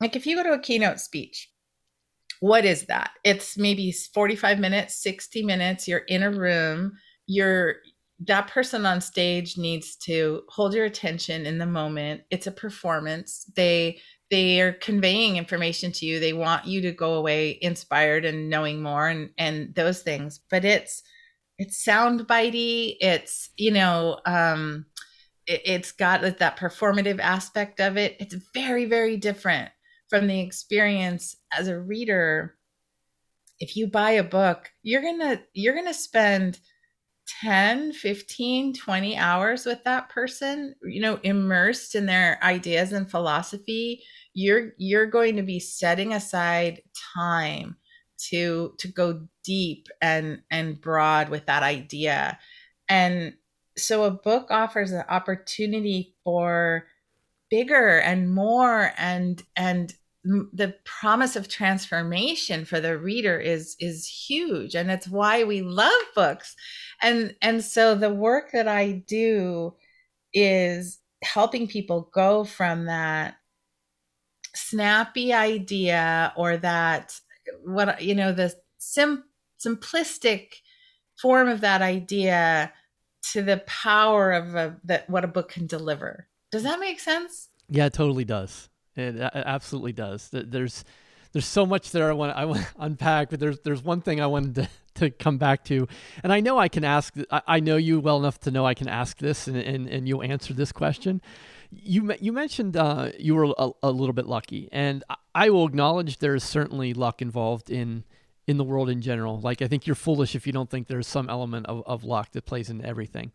like 0.00 0.16
if 0.16 0.26
you 0.26 0.36
go 0.36 0.42
to 0.42 0.52
a 0.52 0.58
keynote 0.58 0.98
speech, 0.98 1.50
what 2.40 2.64
is 2.64 2.86
that? 2.86 3.12
It's 3.24 3.56
maybe 3.56 3.92
45 3.92 4.58
minutes, 4.58 5.02
60 5.02 5.44
minutes, 5.44 5.86
you're 5.86 5.98
in 5.98 6.22
a 6.22 6.30
room, 6.30 6.92
you're 7.26 7.76
that 8.26 8.48
person 8.48 8.84
on 8.84 9.00
stage 9.00 9.56
needs 9.56 9.96
to 9.96 10.42
hold 10.48 10.74
your 10.74 10.84
attention 10.84 11.46
in 11.46 11.58
the 11.58 11.66
moment 11.66 12.22
it's 12.30 12.46
a 12.46 12.52
performance 12.52 13.50
they 13.56 13.98
they 14.30 14.60
are 14.60 14.72
conveying 14.74 15.36
information 15.36 15.90
to 15.90 16.04
you 16.04 16.20
they 16.20 16.32
want 16.32 16.66
you 16.66 16.82
to 16.82 16.92
go 16.92 17.14
away 17.14 17.58
inspired 17.62 18.24
and 18.24 18.50
knowing 18.50 18.82
more 18.82 19.08
and 19.08 19.30
and 19.38 19.74
those 19.74 20.02
things 20.02 20.40
but 20.50 20.64
it's 20.64 21.02
it's 21.58 21.82
sound 21.82 22.26
bitey 22.26 22.96
it's 23.00 23.50
you 23.56 23.70
know 23.70 24.20
um 24.26 24.84
it, 25.46 25.62
it's 25.64 25.92
got 25.92 26.20
that 26.20 26.58
performative 26.58 27.20
aspect 27.20 27.80
of 27.80 27.96
it 27.96 28.16
it's 28.20 28.34
very 28.52 28.84
very 28.84 29.16
different 29.16 29.70
from 30.10 30.26
the 30.26 30.40
experience 30.40 31.36
as 31.56 31.68
a 31.68 31.80
reader 31.80 32.56
if 33.58 33.76
you 33.76 33.86
buy 33.86 34.10
a 34.10 34.24
book 34.24 34.70
you're 34.82 35.02
gonna 35.02 35.40
you're 35.54 35.74
gonna 35.74 35.94
spend 35.94 36.58
10 37.42 37.92
15 37.92 38.74
20 38.74 39.16
hours 39.16 39.64
with 39.64 39.82
that 39.84 40.08
person 40.08 40.74
you 40.82 41.00
know 41.00 41.20
immersed 41.22 41.94
in 41.94 42.06
their 42.06 42.42
ideas 42.42 42.92
and 42.92 43.10
philosophy. 43.10 44.02
You're 44.34 44.72
you're 44.78 45.06
going 45.06 45.36
to 45.36 45.42
be 45.42 45.60
setting 45.60 46.12
aside 46.12 46.82
time 47.14 47.76
to 48.28 48.74
to 48.78 48.88
go 48.88 49.26
deep 49.44 49.88
and 50.02 50.42
and 50.50 50.80
broad 50.80 51.28
with 51.28 51.46
that 51.46 51.62
idea. 51.62 52.38
And 52.88 53.34
so 53.76 54.04
a 54.04 54.10
book 54.10 54.50
offers 54.50 54.90
an 54.90 55.04
opportunity 55.08 56.14
for 56.24 56.86
bigger 57.48 57.98
and 57.98 58.32
more 58.32 58.92
and 58.96 59.42
and 59.56 59.94
the 60.22 60.74
promise 60.84 61.34
of 61.34 61.48
transformation 61.48 62.64
for 62.64 62.78
the 62.80 62.98
reader 62.98 63.38
is 63.38 63.74
is 63.80 64.06
huge 64.06 64.74
and 64.74 64.90
it's 64.90 65.08
why 65.08 65.44
we 65.44 65.62
love 65.62 66.02
books. 66.14 66.54
And 67.02 67.34
and 67.40 67.64
so 67.64 67.94
the 67.94 68.12
work 68.12 68.52
that 68.52 68.68
i 68.68 69.02
do 69.06 69.74
is 70.34 70.98
helping 71.22 71.66
people 71.66 72.10
go 72.12 72.44
from 72.44 72.86
that 72.86 73.36
snappy 74.54 75.32
idea 75.32 76.32
or 76.36 76.56
that 76.56 77.18
what 77.64 78.02
you 78.02 78.14
know 78.14 78.32
the 78.32 78.54
sim 78.78 79.24
simplistic 79.64 80.54
form 81.20 81.48
of 81.48 81.60
that 81.60 81.82
idea 81.82 82.72
to 83.32 83.42
the 83.42 83.58
power 83.66 84.32
of 84.32 84.54
a, 84.54 84.76
that 84.84 85.08
what 85.10 85.24
a 85.24 85.28
book 85.28 85.50
can 85.50 85.66
deliver. 85.66 86.26
Does 86.50 86.62
that 86.62 86.80
make 86.80 87.00
sense? 87.00 87.48
Yeah 87.68 87.86
it 87.86 87.92
totally 87.92 88.24
does 88.24 88.68
it 88.96 89.20
absolutely 89.34 89.92
does. 89.92 90.28
There's 90.32 90.84
there's 91.32 91.46
so 91.46 91.64
much 91.64 91.92
there 91.92 92.10
I 92.10 92.12
want 92.12 92.36
I 92.36 92.44
want 92.44 92.60
to 92.60 92.66
unpack, 92.78 93.30
but 93.30 93.40
there's 93.40 93.58
there's 93.60 93.82
one 93.82 94.00
thing 94.00 94.20
I 94.20 94.26
wanted 94.26 94.54
to, 94.56 94.68
to 94.96 95.10
come 95.10 95.38
back 95.38 95.64
to, 95.64 95.86
and 96.22 96.32
I 96.32 96.40
know 96.40 96.58
I 96.58 96.68
can 96.68 96.84
ask. 96.84 97.14
I, 97.30 97.60
know 97.60 97.76
you 97.76 98.00
well 98.00 98.18
enough 98.18 98.40
to 98.40 98.50
know 98.50 98.66
I 98.66 98.74
can 98.74 98.88
ask 98.88 99.18
this, 99.18 99.46
and 99.46 99.56
and, 99.56 99.88
and 99.88 100.08
you'll 100.08 100.22
answer 100.22 100.52
this 100.52 100.72
question. 100.72 101.20
You 101.70 102.14
you 102.20 102.32
mentioned 102.32 102.76
uh, 102.76 103.10
you 103.18 103.34
were 103.34 103.54
a, 103.56 103.70
a, 103.82 103.90
little 103.90 104.12
bit 104.12 104.26
lucky, 104.26 104.68
and 104.72 105.04
I 105.34 105.50
will 105.50 105.66
acknowledge 105.66 106.18
there 106.18 106.34
is 106.34 106.42
certainly 106.42 106.94
luck 106.94 107.22
involved 107.22 107.70
in 107.70 108.04
in 108.48 108.56
the 108.56 108.64
world 108.64 108.90
in 108.90 109.00
general. 109.00 109.40
Like 109.40 109.62
I 109.62 109.68
think 109.68 109.86
you're 109.86 109.94
foolish 109.94 110.34
if 110.34 110.46
you 110.46 110.52
don't 110.52 110.68
think 110.68 110.88
there's 110.88 111.06
some 111.06 111.30
element 111.30 111.66
of, 111.66 111.84
of 111.86 112.02
luck 112.02 112.32
that 112.32 112.44
plays 112.44 112.68
into 112.68 112.84
everything. 112.84 113.30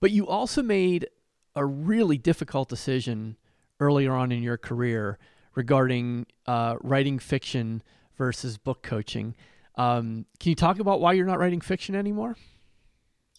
But 0.00 0.10
you 0.10 0.26
also 0.26 0.62
made 0.62 1.08
a 1.56 1.64
really 1.64 2.18
difficult 2.18 2.68
decision 2.68 3.36
earlier 3.80 4.12
on 4.12 4.32
in 4.32 4.42
your 4.42 4.56
career 4.56 5.18
regarding 5.54 6.26
uh, 6.46 6.76
writing 6.82 7.18
fiction 7.18 7.82
versus 8.16 8.58
book 8.58 8.82
coaching. 8.82 9.34
Um, 9.76 10.26
can 10.38 10.50
you 10.50 10.56
talk 10.56 10.78
about 10.78 11.00
why 11.00 11.12
you're 11.12 11.26
not 11.26 11.38
writing 11.38 11.60
fiction 11.60 11.94
anymore? 11.94 12.36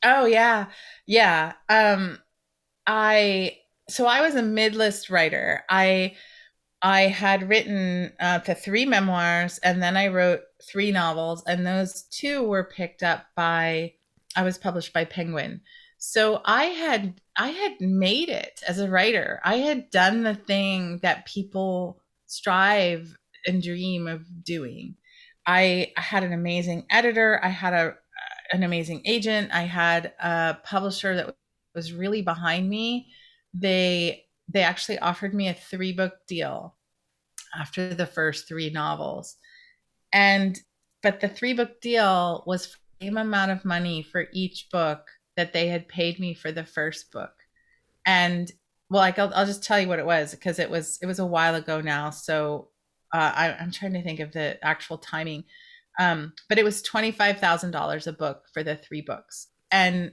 Oh 0.04 0.26
yeah, 0.26 0.68
yeah. 1.08 1.54
Um, 1.70 2.20
I 2.86 3.58
so 3.90 4.06
I 4.08 4.22
was 4.22 4.36
a 4.36 4.44
mid-list 4.44 5.10
writer. 5.10 5.64
I 5.70 6.16
I 6.82 7.04
had 7.04 7.50
written 7.50 8.14
uh, 8.20 8.40
the 8.40 8.56
three 8.56 8.86
memoirs, 8.86 9.58
and 9.60 9.82
then 9.82 9.98
I 9.98 10.08
wrote 10.08 10.42
three 10.62 10.92
novels, 10.92 11.44
and 11.48 11.66
those 11.66 12.04
two 12.12 12.44
were 12.44 12.64
picked 12.64 13.04
up 13.04 13.26
by. 13.36 13.94
I 14.36 14.44
was 14.44 14.58
published 14.58 14.92
by 14.92 15.06
Penguin. 15.06 15.62
So 16.08 16.40
I 16.46 16.66
had 16.66 17.20
I 17.36 17.50
had 17.50 17.82
made 17.82 18.30
it 18.30 18.62
as 18.68 18.80
a 18.80 18.90
writer. 18.90 19.42
I 19.44 19.56
had 19.58 19.90
done 19.90 20.22
the 20.22 20.36
thing 20.36 21.00
that 21.02 21.26
people 21.26 22.00
strive 22.28 23.18
and 23.48 23.62
dream 23.62 24.08
of 24.08 24.22
doing. 24.44 24.96
I, 25.48 25.92
had 25.98 26.24
an 26.24 26.32
amazing 26.32 26.86
editor. 26.90 27.40
I 27.44 27.50
had 27.50 27.74
a 27.74 27.96
an 28.52 28.62
amazing 28.64 29.02
agent. 29.06 29.52
I 29.52 29.64
had 29.64 30.14
a 30.20 30.58
publisher 30.64 31.16
that 31.16 31.36
was 31.74 31.92
really 31.92 32.22
behind 32.22 32.70
me. 32.70 33.08
They 33.56 34.26
they 34.48 34.62
actually 34.62 35.00
offered 35.00 35.34
me 35.34 35.48
a 35.48 35.56
three 35.56 35.92
book 35.92 36.14
deal 36.28 36.76
after 37.60 37.96
the 37.96 38.06
first 38.06 38.48
three 38.48 38.70
novels. 38.70 39.38
And 40.14 40.58
but 41.02 41.20
the 41.20 41.30
three 41.30 41.54
book 41.54 41.82
deal 41.82 42.44
was 42.46 42.78
same 43.02 43.18
amount 43.18 43.52
of 43.52 43.66
money 43.66 44.04
for 44.04 44.28
each 44.34 44.68
book 44.72 45.10
that 45.36 45.54
they 45.54 45.68
had 45.68 45.88
paid 45.88 46.20
me 46.20 46.34
for 46.34 46.52
the 46.52 46.66
first 46.66 47.12
book. 47.12 47.34
And 48.06 48.52
well, 48.90 49.02
like 49.02 49.20
I'll, 49.20 49.34
I'll 49.34 49.46
just 49.46 49.64
tell 49.64 49.80
you 49.80 49.88
what 49.88 50.00
it 50.00 50.06
was 50.06 50.32
because 50.32 50.60
it 50.60 50.70
was 50.70 51.00
it 51.02 51.06
was 51.06 51.20
a 51.20 51.26
while 51.26 51.56
ago 51.56 51.82
now. 51.82 52.10
So 52.10 52.70
uh, 53.14 53.32
I, 53.36 53.54
I'm 53.60 53.72
trying 53.72 53.94
to 53.94 54.04
think 54.04 54.20
of 54.20 54.32
the 54.32 54.64
actual 54.64 54.98
timing. 54.98 55.46
Um, 56.00 56.34
but 56.50 56.60
it 56.60 56.66
was 56.66 56.82
twenty 56.82 57.12
five 57.12 57.40
thousand 57.40 57.72
dollars 57.72 58.08
a 58.08 58.14
book 58.14 58.44
for 58.54 58.64
the 58.64 58.76
three 58.76 59.02
books, 59.02 59.48
and 59.72 60.12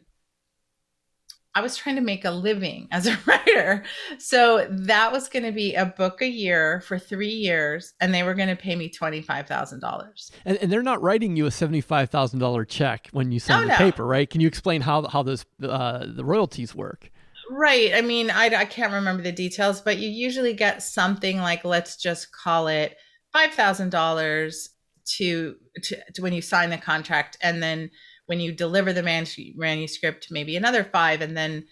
I 1.55 1.61
was 1.61 1.77
trying 1.77 1.97
to 1.97 2.03
make 2.03 2.25
a 2.25 2.31
living 2.31 2.89
as 2.91 3.07
a 3.07 3.19
writer. 3.27 3.85
So 4.19 4.67
that 4.71 5.13
was 5.13 5.29
going 5.29 5.45
to 5.45 5.53
be 5.53 5.75
a 5.75 5.87
book 5.87 6.23
a 6.23 6.29
year 6.29 6.81
for 6.81 6.99
three 6.99 7.29
years, 7.29 7.93
and 8.01 8.15
they 8.15 8.23
were 8.23 8.35
going 8.35 8.49
to 8.49 8.57
pay 8.57 8.75
me 8.75 8.91
$25,000. 8.91 10.31
And, 10.45 10.57
and 10.59 10.73
they're 10.73 10.83
not 10.83 11.03
writing 11.03 11.37
you 11.37 11.47
a 11.47 11.51
$75,000 11.51 12.69
check 12.69 13.09
when 13.13 13.33
you 13.33 13.39
sign 13.39 13.59
oh, 13.59 13.63
the 13.63 13.69
no. 13.69 13.77
paper, 13.77 14.07
right? 14.07 14.29
Can 14.29 14.41
you 14.41 14.49
explain 14.49 14.81
how, 14.81 15.07
how 15.09 15.23
this, 15.23 15.45
uh, 15.63 16.07
the 16.07 16.25
royalties 16.25 16.75
work? 16.75 17.11
Right. 17.51 17.93
I 17.95 18.01
mean, 18.01 18.31
I, 18.31 18.47
I 18.47 18.65
can't 18.65 18.93
remember 18.93 19.23
the 19.23 19.33
details, 19.33 19.81
but 19.83 19.99
you 19.99 20.09
usually 20.09 20.55
get 20.55 20.83
something 20.83 21.39
like, 21.39 21.65
let's 21.65 21.97
just 21.97 22.33
call 22.33 22.69
it 22.69 22.97
$5,000 23.35 24.69
to, 25.05 25.57
to, 25.83 25.97
to 26.15 26.23
when 26.23 26.33
you 26.33 26.41
sign 26.41 26.71
the 26.71 26.79
contract. 26.79 27.37
And 27.43 27.63
then 27.63 27.91
when 28.33 28.41
you 28.41 28.51
deliver 28.51 28.95
the 28.95 29.03
manuscript, 29.03 30.29
maybe 30.31 30.57
another 30.57 30.85
five, 30.85 31.21
and 31.21 31.37
then 31.37 31.67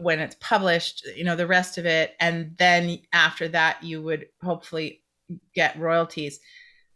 when 0.00 0.20
it's 0.20 0.36
published, 0.40 1.06
you 1.14 1.22
know, 1.22 1.36
the 1.36 1.46
rest 1.46 1.76
of 1.76 1.84
it, 1.84 2.14
and 2.18 2.56
then 2.56 2.98
after 3.12 3.46
that, 3.46 3.82
you 3.84 4.00
would 4.00 4.24
hopefully 4.42 5.02
get 5.54 5.78
royalties. 5.78 6.40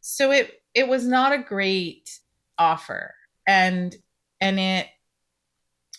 So 0.01 0.31
it 0.31 0.62
it 0.72 0.88
was 0.88 1.07
not 1.07 1.35
a 1.35 1.42
great 1.42 2.20
offer, 2.57 3.14
and 3.46 3.94
and 4.40 4.59
it 4.59 4.87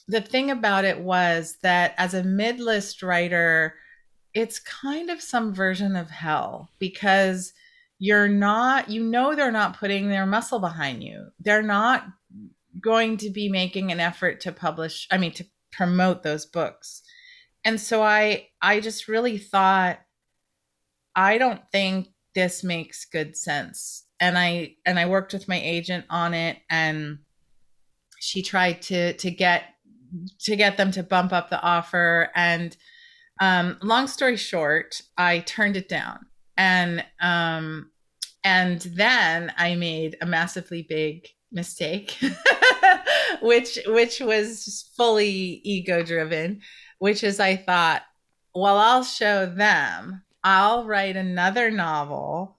the 0.08 0.22
thing 0.22 0.50
about 0.50 0.84
it 0.84 1.00
was 1.00 1.58
that 1.62 1.94
as 2.00 2.16
a 2.16 2.24
mid-list 2.24 3.04
writer, 3.04 3.76
it's 4.34 4.58
kind 4.58 5.12
of 5.12 5.22
some 5.22 5.54
version 5.54 5.96
of 5.96 6.10
hell 6.10 6.68
because 6.80 7.54
you're 8.00 8.28
not 8.28 8.90
you 8.90 9.04
know 9.04 9.36
they're 9.36 9.52
not 9.52 9.78
putting 9.78 10.10
their 10.10 10.26
muscle 10.26 10.58
behind 10.58 11.04
you 11.04 11.28
they're 11.40 11.62
not 11.62 12.08
going 12.82 13.18
to 13.18 13.30
be 13.30 13.50
making 13.50 13.92
an 13.92 14.00
effort 14.00 14.40
to 14.42 14.52
publish 14.52 15.08
i 15.12 15.18
mean 15.18 15.32
to 15.32 15.46
promote 15.74 16.24
those 16.24 16.46
books. 16.46 17.02
And 17.66 17.80
so 17.80 18.02
i 18.02 18.48
i 18.62 18.80
just 18.80 19.08
really 19.08 19.38
thought 19.38 20.00
i 21.16 21.38
don't 21.38 21.62
think 21.72 22.08
this 22.36 22.64
makes 22.64 23.06
good 23.06 23.36
sense. 23.36 24.06
And 24.20 24.38
i 24.38 24.76
and 24.86 25.00
i 25.00 25.06
worked 25.06 25.34
with 25.34 25.48
my 25.48 25.60
agent 25.60 26.06
on 26.10 26.34
it 26.34 26.58
and 26.70 27.20
she 28.20 28.42
tried 28.42 28.82
to 28.84 29.14
to 29.14 29.32
get 29.32 29.64
to 30.42 30.56
get 30.56 30.78
them 30.78 30.92
to 30.92 31.04
bump 31.04 31.34
up 31.34 31.50
the 31.50 31.62
offer. 31.62 32.30
And 32.36 32.78
um, 33.42 33.78
long 33.82 34.08
story 34.08 34.38
short 34.38 35.02
i 35.18 35.40
turned 35.40 35.76
it 35.76 35.90
down. 35.90 36.20
And 36.56 37.04
um, 37.20 37.92
and 38.44 38.82
then 38.82 39.54
i 39.58 39.76
made 39.76 40.18
a 40.22 40.26
massively 40.26 40.86
big 40.88 41.28
mistake 41.52 42.18
which 43.42 43.80
which 43.88 44.20
was 44.20 44.90
fully 44.96 45.62
ego 45.64 46.04
driven 46.04 46.62
which 47.00 47.24
is 47.24 47.40
i 47.40 47.56
thought 47.56 48.04
well 48.56 48.78
i'll 48.78 49.04
show 49.04 49.46
them. 49.46 50.24
I'll 50.44 50.86
write 50.86 51.16
another 51.16 51.72
novel 51.72 52.58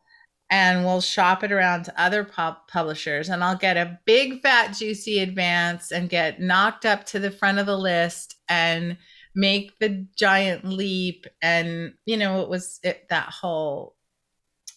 and 0.51 0.85
we'll 0.85 1.01
shop 1.01 1.43
it 1.45 1.53
around 1.53 1.85
to 1.85 2.01
other 2.01 2.25
pub- 2.25 2.67
publishers 2.69 3.29
and 3.29 3.43
I'll 3.45 3.57
get 3.57 3.77
a 3.77 3.99
big 4.07 4.41
fat 4.41 4.75
juicy 4.75 5.21
advance 5.21 5.93
and 5.93 6.09
get 6.09 6.41
knocked 6.41 6.87
up 6.87 7.05
to 7.07 7.19
the 7.19 7.31
front 7.31 7.59
of 7.59 7.67
the 7.67 7.77
list 7.77 8.37
and 8.49 8.97
make 9.35 9.79
the 9.81 10.07
giant 10.17 10.65
leap. 10.65 11.27
And 11.43 11.95
you 12.07 12.17
know 12.17 12.41
it 12.43 12.49
was 12.49 12.81
it, 12.83 13.07
that 13.11 13.29
whole 13.29 13.97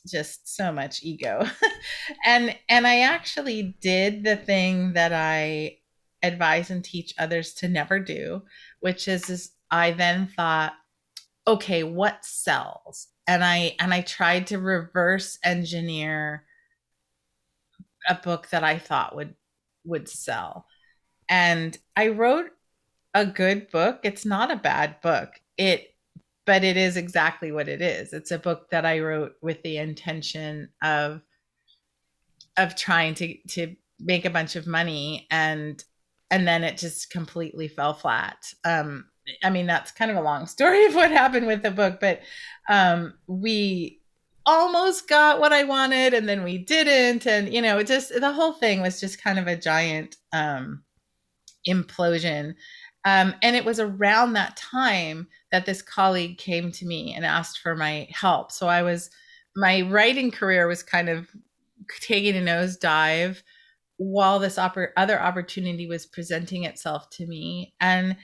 just 0.10 0.56
so 0.56 0.72
much 0.72 1.04
ego. 1.04 1.46
And 2.26 2.56
and 2.70 2.88
I 2.88 3.02
actually 3.02 3.76
did 3.82 4.24
the 4.24 4.36
thing 4.38 4.94
that 4.94 5.14
I 5.14 5.78
advise 6.28 6.70
and 6.70 6.84
teach 6.84 7.14
others 7.18 7.54
to 7.56 7.68
never 7.68 8.00
do 8.00 8.42
which 8.80 9.08
is, 9.08 9.30
is 9.30 9.52
I 9.72 9.92
then 9.92 10.28
thought 10.28 10.74
okay 11.48 11.84
what 11.84 12.24
sells 12.24 13.08
and 13.28 13.44
I 13.44 13.76
and 13.80 13.94
I 13.94 14.02
tried 14.02 14.48
to 14.48 14.60
reverse 14.60 15.38
engineer 15.44 16.46
a 18.08 18.16
book 18.16 18.50
that 18.50 18.64
I 18.64 18.80
thought 18.80 19.16
would 19.16 19.36
would 19.84 20.10
sell. 20.10 20.66
And 21.30 21.78
I 21.96 22.10
wrote 22.10 22.52
a 23.14 23.26
good 23.26 23.70
book. 23.70 24.00
It's 24.04 24.26
not 24.26 24.52
a 24.52 24.56
bad 24.56 25.02
book. 25.02 25.30
It 25.58 25.94
but 26.46 26.64
it 26.64 26.78
is 26.78 26.96
exactly 26.96 27.52
what 27.52 27.68
it 27.68 27.82
is. 27.82 28.14
It's 28.14 28.32
a 28.32 28.40
book 28.40 28.70
that 28.72 28.86
I 28.86 29.00
wrote 29.00 29.34
with 29.42 29.62
the 29.64 29.78
intention 29.78 30.70
of 30.82 31.22
of 32.58 32.76
trying 32.76 33.14
to 33.16 33.38
to 33.50 33.76
make 34.00 34.26
a 34.26 34.30
bunch 34.30 34.56
of 34.56 34.68
money 34.68 35.28
and 35.30 35.84
and 36.32 36.48
then 36.48 36.64
it 36.64 36.78
just 36.78 37.10
completely 37.10 37.68
fell 37.68 37.94
flat. 37.94 38.54
Um 38.66 39.06
I 39.44 39.50
mean, 39.50 39.68
that's 39.68 39.92
kind 39.92 40.12
of 40.12 40.18
a 40.18 40.22
long 40.22 40.46
story 40.48 40.86
of 40.86 40.96
what 40.96 41.12
happened 41.12 41.48
with 41.48 41.64
the 41.64 41.72
book, 41.72 42.00
but 42.00 42.22
um, 42.70 43.14
we 43.28 44.00
almost 44.46 45.10
got 45.10 45.40
what 45.40 45.52
I 45.52 45.64
wanted 45.64 46.14
and 46.14 46.28
then 46.28 46.44
we 46.44 46.58
didn't. 46.58 47.28
And, 47.28 47.54
you 47.54 47.62
know, 47.62 47.80
it 47.80 47.88
just 47.88 48.14
the 48.14 48.32
whole 48.32 48.54
thing 48.54 48.82
was 48.82 49.00
just 49.00 49.22
kind 49.22 49.38
of 49.38 49.48
a 49.48 49.58
giant 49.58 50.16
um, 50.34 50.84
implosion. 51.68 52.56
Um, 53.06 53.36
and 53.42 53.56
it 53.56 53.66
was 53.66 53.80
around 53.80 54.34
that 54.34 54.58
time 54.58 55.28
that 55.52 55.66
this 55.66 55.82
colleague 55.82 56.38
came 56.38 56.72
to 56.74 56.86
me 56.86 57.14
and 57.14 57.26
asked 57.26 57.60
for 57.60 57.76
my 57.76 58.08
help. 58.12 58.52
So 58.52 58.68
I 58.68 58.82
was, 58.82 59.10
my 59.56 59.82
writing 59.82 60.32
career 60.32 60.68
was 60.68 60.84
kind 60.84 61.10
of 61.10 61.28
taking 62.02 62.36
a 62.36 62.42
nosedive 62.42 63.42
while 63.98 64.40
this 64.40 64.56
oppor- 64.56 64.92
other 64.96 65.20
opportunity 65.20 65.88
was 65.88 66.06
presenting 66.06 66.64
itself 66.64 67.10
to 67.12 67.28
me. 67.28 67.74
And 67.80 68.16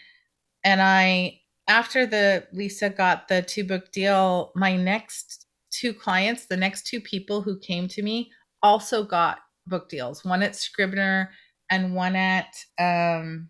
and 0.63 0.81
I 0.81 1.39
after 1.67 2.05
the 2.05 2.47
Lisa 2.51 2.89
got 2.89 3.27
the 3.27 3.41
two 3.41 3.63
book 3.63 3.91
deal, 3.91 4.51
my 4.55 4.75
next 4.75 5.47
two 5.71 5.93
clients, 5.93 6.45
the 6.45 6.57
next 6.57 6.87
two 6.87 7.01
people 7.01 7.41
who 7.41 7.59
came 7.59 7.87
to 7.89 8.01
me 8.01 8.31
also 8.61 9.03
got 9.03 9.39
book 9.67 9.89
deals. 9.89 10.23
One 10.23 10.43
at 10.43 10.55
Scribner 10.55 11.31
and 11.69 11.95
one 11.95 12.15
at 12.15 12.53
um, 12.79 13.49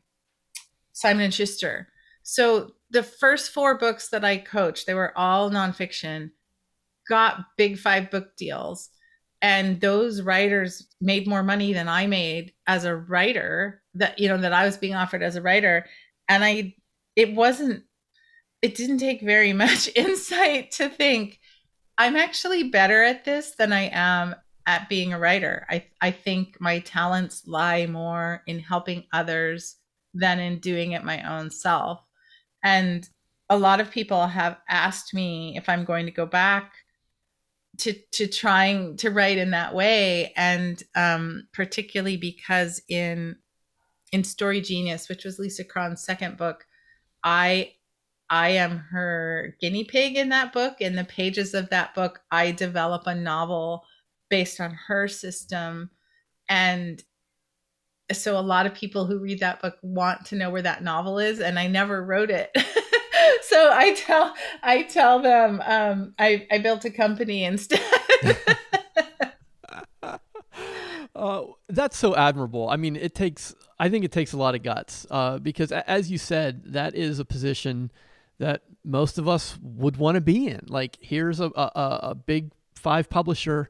Simon 0.94 1.26
and 1.26 1.34
Schuster. 1.34 1.88
So 2.24 2.72
the 2.90 3.04
first 3.04 3.52
four 3.52 3.78
books 3.78 4.10
that 4.10 4.24
I 4.24 4.38
coached, 4.38 4.86
they 4.86 4.94
were 4.94 5.18
all 5.18 5.50
nonfiction, 5.50 6.32
got 7.10 7.40
big 7.58 7.78
five 7.78 8.10
book 8.10 8.36
deals. 8.38 8.90
And 9.44 9.82
those 9.82 10.22
writers 10.22 10.88
made 11.02 11.28
more 11.28 11.44
money 11.44 11.74
than 11.74 11.90
I 11.90 12.08
made 12.08 12.54
as 12.66 12.86
a 12.86 12.96
writer 12.96 13.84
that, 13.94 14.18
you 14.18 14.30
know, 14.30 14.38
that 14.38 14.54
I 14.54 14.66
was 14.66 14.78
being 14.78 14.96
offered 14.96 15.22
as 15.22 15.36
a 15.36 15.42
writer. 15.42 15.86
And 16.30 16.46
I 16.46 16.76
it 17.18 17.36
wasn't 17.36 17.84
it 18.62 18.76
didn't 18.76 19.00
take 19.00 19.22
very 19.22 19.54
much 19.66 19.90
insight 19.96 20.72
to 20.72 20.90
think 20.90 21.40
I'm 21.98 22.16
actually 22.16 22.70
better 22.70 23.04
at 23.04 23.26
this 23.26 23.52
than 23.52 23.74
I 23.74 23.90
am 23.94 24.34
at 24.66 24.88
being 24.88 25.12
a 25.12 25.20
writer. 25.20 25.66
I 25.70 25.88
I 26.02 26.12
think 26.12 26.56
my 26.62 26.80
talents 26.80 27.44
lie 27.46 27.86
more 27.86 28.44
in 28.48 28.60
helping 28.60 29.04
others 29.12 29.76
than 30.14 30.40
in 30.40 30.60
doing 30.60 30.94
it 30.94 31.04
my 31.04 31.22
own 31.30 31.52
self. 31.52 32.02
And 32.64 33.08
a 33.50 33.58
lot 33.58 33.82
of 33.82 33.92
people 33.92 34.26
have 34.26 34.58
asked 34.70 35.14
me 35.14 35.58
if 35.58 35.68
I'm 35.68 35.84
going 35.84 36.06
to 36.06 36.12
go 36.14 36.26
back 36.26 36.72
to 37.80 37.94
to 38.12 38.28
trying 38.28 38.98
to 38.98 39.10
write 39.10 39.38
in 39.38 39.52
that 39.52 39.74
way 39.74 40.32
and 40.36 40.84
um, 40.96 41.48
particularly 41.54 42.18
because 42.18 42.82
in 42.88 43.36
in 44.12 44.24
story 44.24 44.62
genius 44.62 45.10
which 45.10 45.26
was 45.26 45.40
lisa 45.40 45.64
cron's 45.64 46.04
second 46.04 46.38
book 46.38 46.66
I 47.24 47.74
I 48.30 48.50
am 48.50 48.80
her 48.92 49.56
guinea 49.62 49.84
pig 49.84 50.18
in 50.18 50.30
that 50.30 50.54
book. 50.54 50.82
In 50.82 50.96
the 50.96 51.04
pages 51.04 51.54
of 51.54 51.70
that 51.70 51.94
book, 51.94 52.22
I 52.32 52.52
develop 52.52 53.06
a 53.06 53.14
novel 53.14 53.84
based 54.30 54.60
on 54.60 54.72
her 54.88 55.08
system. 55.08 55.92
And 56.50 57.02
so 58.12 58.38
a 58.38 58.42
lot 58.42 58.66
of 58.66 58.74
people 58.74 59.06
who 59.06 59.20
read 59.20 59.40
that 59.42 59.62
book 59.62 59.76
want 59.82 60.26
to 60.26 60.36
know 60.36 60.50
where 60.50 60.62
that 60.64 60.84
novel 60.84 61.20
is, 61.20 61.40
and 61.40 61.60
I 61.60 61.68
never 61.68 62.04
wrote 62.04 62.32
it. 62.32 62.50
so 63.42 63.70
I 63.72 63.94
tell 63.94 64.34
I 64.62 64.84
tell 64.84 65.22
them 65.22 65.62
um, 65.66 66.14
I, 66.18 66.48
I 66.52 66.60
built 66.60 66.86
a 66.86 66.90
company 66.90 67.44
instead. 67.44 67.82
uh, 71.16 71.44
that's 71.70 71.98
so 71.98 72.16
admirable. 72.16 72.70
I 72.70 72.78
mean, 72.78 72.96
it 72.96 73.16
takes 73.16 73.56
I 73.80 73.90
think 73.90 74.06
it 74.06 74.12
takes 74.12 74.34
a 74.34 74.38
lot 74.38 74.56
of 74.56 74.64
guts 74.64 75.06
uh, 75.12 75.40
because, 75.40 75.72
as 75.72 76.10
you 76.12 76.18
said, 76.18 76.64
that 76.74 76.96
is 76.96 77.20
a 77.20 77.26
position 77.26 77.92
that 78.40 78.64
most 78.84 79.18
of 79.18 79.28
us 79.28 79.58
would 79.62 79.98
want 79.98 80.16
to 80.16 80.22
be 80.22 80.48
in. 80.48 80.66
Like, 80.68 80.98
here's 81.00 81.40
a, 81.40 81.46
a, 81.56 82.00
a 82.04 82.16
big 82.16 82.52
five 82.76 83.10
publisher 83.10 83.70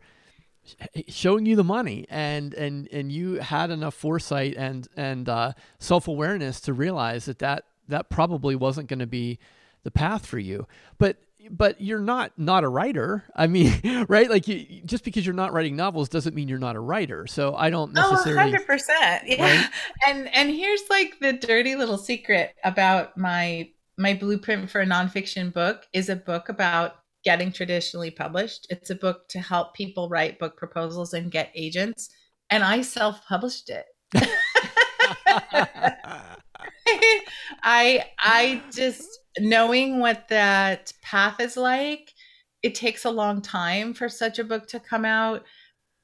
showing 1.07 1.45
you 1.45 1.55
the 1.55 1.63
money 1.63 2.05
and 2.09 2.53
and 2.53 2.87
and 2.91 3.11
you 3.11 3.35
had 3.35 3.69
enough 3.69 3.93
foresight 3.93 4.55
and 4.57 4.87
and 4.95 5.27
uh, 5.27 5.53
self-awareness 5.79 6.61
to 6.61 6.73
realize 6.73 7.25
that 7.25 7.39
that 7.39 7.65
that 7.87 8.09
probably 8.09 8.55
wasn't 8.55 8.87
going 8.87 8.99
to 8.99 9.07
be 9.07 9.39
the 9.83 9.91
path 9.91 10.25
for 10.25 10.39
you 10.39 10.65
but 10.97 11.17
but 11.49 11.79
you're 11.81 11.99
not 11.99 12.31
not 12.37 12.63
a 12.63 12.69
writer. 12.69 13.23
I 13.35 13.47
mean, 13.47 13.73
right? 14.07 14.29
Like 14.29 14.47
you, 14.47 14.81
just 14.85 15.03
because 15.03 15.25
you're 15.25 15.35
not 15.35 15.53
writing 15.53 15.75
novels 15.75 16.09
doesn't 16.09 16.35
mean 16.35 16.47
you're 16.47 16.59
not 16.59 16.75
a 16.75 16.79
writer. 16.79 17.27
So 17.27 17.55
I 17.55 17.69
don't 17.69 17.97
oh, 17.97 18.11
necessarily. 18.11 18.55
Oh, 18.55 18.57
100%. 18.57 19.21
Yeah. 19.25 19.43
Right? 19.43 19.69
And 20.07 20.33
and 20.35 20.49
here's 20.49 20.83
like 20.89 21.19
the 21.19 21.33
dirty 21.33 21.75
little 21.75 21.97
secret 21.97 22.55
about 22.63 23.17
my 23.17 23.69
my 23.97 24.13
blueprint 24.13 24.69
for 24.69 24.81
a 24.81 24.85
nonfiction 24.85 25.53
book 25.53 25.85
is 25.93 26.09
a 26.09 26.15
book 26.15 26.49
about 26.49 26.95
getting 27.23 27.51
traditionally 27.51 28.11
published. 28.11 28.67
It's 28.69 28.89
a 28.89 28.95
book 28.95 29.29
to 29.29 29.39
help 29.39 29.75
people 29.75 30.09
write 30.09 30.39
book 30.39 30.57
proposals 30.57 31.13
and 31.13 31.31
get 31.31 31.51
agents. 31.55 32.09
And 32.49 32.63
I 32.63 32.81
self-published 32.81 33.69
it. 33.69 33.85
I 37.63 38.06
I 38.19 38.62
just 38.71 39.08
knowing 39.39 39.99
what 39.99 40.28
that 40.30 40.93
path 41.02 41.39
is 41.39 41.58
like, 41.58 42.12
it 42.62 42.76
takes 42.76 43.06
a 43.06 43.12
long 43.12 43.41
time 43.41 43.93
for 43.93 44.10
such 44.10 44.39
a 44.39 44.43
book 44.43 44.67
to 44.67 44.80
come 44.80 45.06
out. 45.06 45.43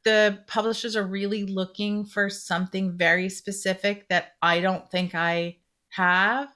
The 0.06 0.39
publishers 0.48 0.95
are 0.95 1.06
really 1.06 1.43
looking 1.45 2.06
for 2.06 2.30
something 2.30 2.98
very 2.98 3.30
specific 3.30 4.08
that 4.10 4.34
I 4.41 4.62
don't 4.62 4.89
think 4.89 5.15
I 5.15 5.58
have. 5.89 6.50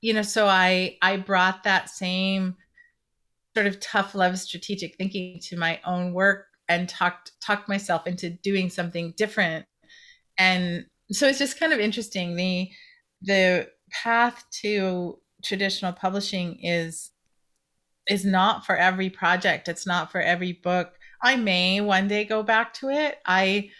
You 0.00 0.14
know, 0.14 0.22
so 0.22 0.46
I 0.46 0.98
I 1.02 1.16
brought 1.16 1.64
that 1.64 1.90
same 1.90 2.56
sort 3.54 3.66
of 3.66 3.80
tough 3.80 4.14
love 4.14 4.38
strategic 4.38 4.96
thinking 4.96 5.40
to 5.40 5.56
my 5.56 5.80
own 5.84 6.12
work 6.12 6.46
and 6.68 6.88
talked 6.88 7.32
talked 7.40 7.68
myself 7.68 8.06
into 8.06 8.30
doing 8.30 8.68
something 8.68 9.14
different. 9.16 9.66
And 10.38 10.86
so 11.10 11.28
it's 11.28 11.38
just 11.38 11.58
kind 11.58 11.72
of 11.72 11.80
interesting 11.80 12.36
the 12.36 12.68
the 13.26 13.68
path 13.90 14.44
to 14.62 15.18
traditional 15.44 15.92
publishing 15.92 16.58
is 16.62 17.10
is 18.08 18.24
not 18.24 18.64
for 18.64 18.76
every 18.76 19.10
project. 19.10 19.68
It's 19.68 19.86
not 19.86 20.12
for 20.12 20.20
every 20.20 20.52
book. 20.52 20.92
I 21.22 21.36
may 21.36 21.80
one 21.80 22.08
day 22.08 22.24
go 22.24 22.42
back 22.42 22.74
to 22.74 22.88
it. 22.88 23.18
I 23.26 23.70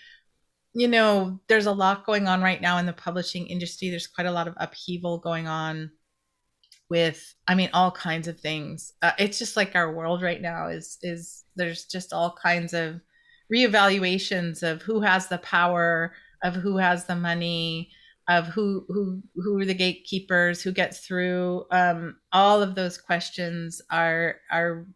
you 0.74 0.88
know, 0.88 1.40
there's 1.48 1.64
a 1.66 1.72
lot 1.72 2.04
going 2.04 2.28
on 2.28 2.42
right 2.42 2.60
now 2.60 2.76
in 2.76 2.84
the 2.84 2.92
publishing 2.92 3.46
industry. 3.46 3.88
There's 3.88 4.06
quite 4.06 4.26
a 4.26 4.32
lot 4.32 4.46
of 4.46 4.54
upheaval 4.58 5.18
going 5.18 5.48
on 5.48 5.90
with 6.88 7.34
i 7.48 7.54
mean 7.54 7.68
all 7.72 7.90
kinds 7.90 8.28
of 8.28 8.38
things 8.38 8.92
uh, 9.02 9.12
it's 9.18 9.38
just 9.38 9.56
like 9.56 9.74
our 9.74 9.92
world 9.92 10.22
right 10.22 10.40
now 10.40 10.68
is 10.68 10.98
is 11.02 11.44
there's 11.56 11.84
just 11.84 12.12
all 12.12 12.36
kinds 12.40 12.72
of 12.72 13.00
reevaluations 13.52 14.62
of 14.62 14.82
who 14.82 15.00
has 15.00 15.28
the 15.28 15.38
power 15.38 16.12
of 16.42 16.54
who 16.54 16.76
has 16.76 17.06
the 17.06 17.16
money 17.16 17.90
of 18.28 18.46
who 18.48 18.84
who 18.88 19.22
who 19.36 19.58
are 19.58 19.64
the 19.64 19.74
gatekeepers 19.74 20.60
who 20.60 20.72
gets 20.72 21.00
through 21.00 21.64
um, 21.70 22.16
all 22.32 22.62
of 22.62 22.74
those 22.74 22.98
questions 22.98 23.80
are 23.90 24.36
are 24.50 24.86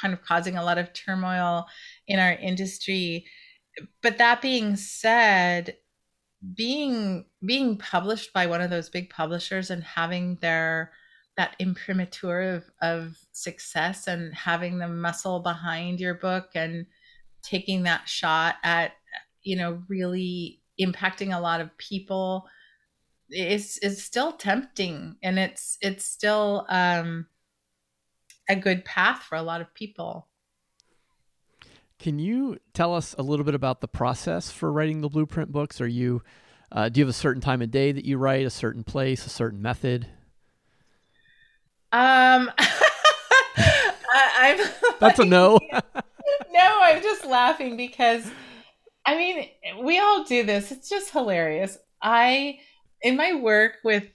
kind 0.00 0.14
of 0.14 0.22
causing 0.22 0.56
a 0.56 0.64
lot 0.64 0.78
of 0.78 0.92
turmoil 0.92 1.66
in 2.06 2.18
our 2.18 2.32
industry. 2.32 3.26
But 4.02 4.18
that 4.18 4.42
being 4.42 4.76
said 4.76 5.76
being 6.54 7.24
being 7.44 7.78
published 7.78 8.32
by 8.32 8.46
one 8.46 8.60
of 8.60 8.70
those 8.70 8.88
big 8.88 9.10
publishers 9.10 9.70
and 9.70 9.82
having 9.82 10.36
their 10.40 10.92
that 11.36 11.56
imprimatur 11.58 12.40
of, 12.40 12.64
of 12.80 13.18
success 13.32 14.06
and 14.06 14.34
having 14.34 14.78
the 14.78 14.88
muscle 14.88 15.40
behind 15.40 16.00
your 16.00 16.14
book 16.14 16.48
and 16.54 16.86
taking 17.42 17.82
that 17.82 18.08
shot 18.08 18.56
at 18.62 18.92
you 19.42 19.56
know 19.56 19.82
really 19.88 20.60
impacting 20.80 21.34
a 21.34 21.40
lot 21.40 21.60
of 21.60 21.76
people 21.78 22.46
is 23.30 23.78
is 23.78 24.02
still 24.02 24.32
tempting 24.32 25.16
and 25.22 25.38
it's 25.38 25.78
it's 25.80 26.04
still 26.04 26.64
um 26.68 27.26
a 28.48 28.56
good 28.56 28.84
path 28.84 29.22
for 29.22 29.36
a 29.36 29.42
lot 29.42 29.60
of 29.60 29.72
people 29.74 30.28
can 31.98 32.18
you 32.18 32.58
tell 32.72 32.94
us 32.94 33.14
a 33.18 33.22
little 33.22 33.44
bit 33.44 33.54
about 33.54 33.80
the 33.80 33.88
process 33.88 34.50
for 34.50 34.70
writing 34.70 35.00
the 35.00 35.08
blueprint 35.08 35.50
books 35.50 35.80
are 35.80 35.88
you 35.88 36.22
uh, 36.72 36.88
do 36.88 36.98
you 36.98 37.04
have 37.04 37.10
a 37.10 37.16
certain 37.16 37.40
time 37.40 37.62
of 37.62 37.70
day 37.70 37.92
that 37.92 38.04
you 38.04 38.18
write 38.18 38.44
a 38.44 38.50
certain 38.50 38.82
place 38.84 39.24
a 39.26 39.30
certain 39.30 39.62
method 39.62 40.06
um, 41.92 42.50
I, 44.38 44.56
am 44.58 44.58
That's 45.00 45.18
like, 45.18 45.26
a 45.26 45.30
no. 45.30 45.58
no, 45.72 46.80
I'm 46.82 47.02
just 47.02 47.24
laughing 47.24 47.76
because, 47.76 48.28
I 49.04 49.16
mean, 49.16 49.48
we 49.82 49.98
all 49.98 50.24
do 50.24 50.44
this. 50.44 50.72
It's 50.72 50.88
just 50.88 51.10
hilarious. 51.10 51.78
I, 52.02 52.58
in 53.02 53.16
my 53.16 53.34
work 53.34 53.78
with 53.84 54.08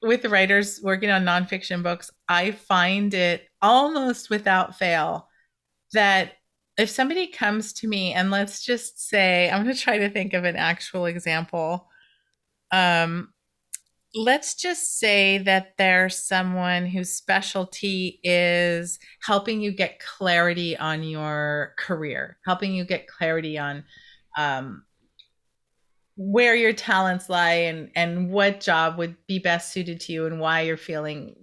with 0.00 0.24
writers 0.26 0.80
working 0.82 1.10
on 1.10 1.24
nonfiction 1.24 1.82
books, 1.82 2.10
I 2.28 2.52
find 2.52 3.12
it 3.14 3.48
almost 3.60 4.30
without 4.30 4.78
fail 4.78 5.28
that 5.92 6.34
if 6.76 6.88
somebody 6.88 7.26
comes 7.26 7.72
to 7.74 7.88
me 7.88 8.12
and 8.12 8.30
let's 8.30 8.64
just 8.64 9.08
say, 9.08 9.50
I'm 9.50 9.64
going 9.64 9.74
to 9.74 9.80
try 9.80 9.98
to 9.98 10.08
think 10.08 10.32
of 10.32 10.44
an 10.44 10.54
actual 10.54 11.06
example. 11.06 11.88
Um, 12.70 13.32
let's 14.14 14.54
just 14.54 14.98
say 14.98 15.38
that 15.38 15.74
there's 15.76 16.16
someone 16.16 16.86
whose 16.86 17.10
specialty 17.10 18.20
is 18.22 18.98
helping 19.22 19.60
you 19.60 19.72
get 19.72 19.98
clarity 19.98 20.76
on 20.76 21.02
your 21.02 21.74
career, 21.76 22.38
helping 22.46 22.72
you 22.72 22.84
get 22.84 23.08
clarity 23.08 23.58
on 23.58 23.84
um, 24.36 24.84
where 26.20 26.56
your 26.56 26.72
talents 26.72 27.28
lie 27.28 27.52
and 27.52 27.90
and 27.94 28.28
what 28.28 28.60
job 28.60 28.98
would 28.98 29.14
be 29.28 29.38
best 29.38 29.72
suited 29.72 30.00
to 30.00 30.12
you 30.12 30.26
and 30.26 30.40
why 30.40 30.60
you're 30.60 30.76
feeling 30.76 31.36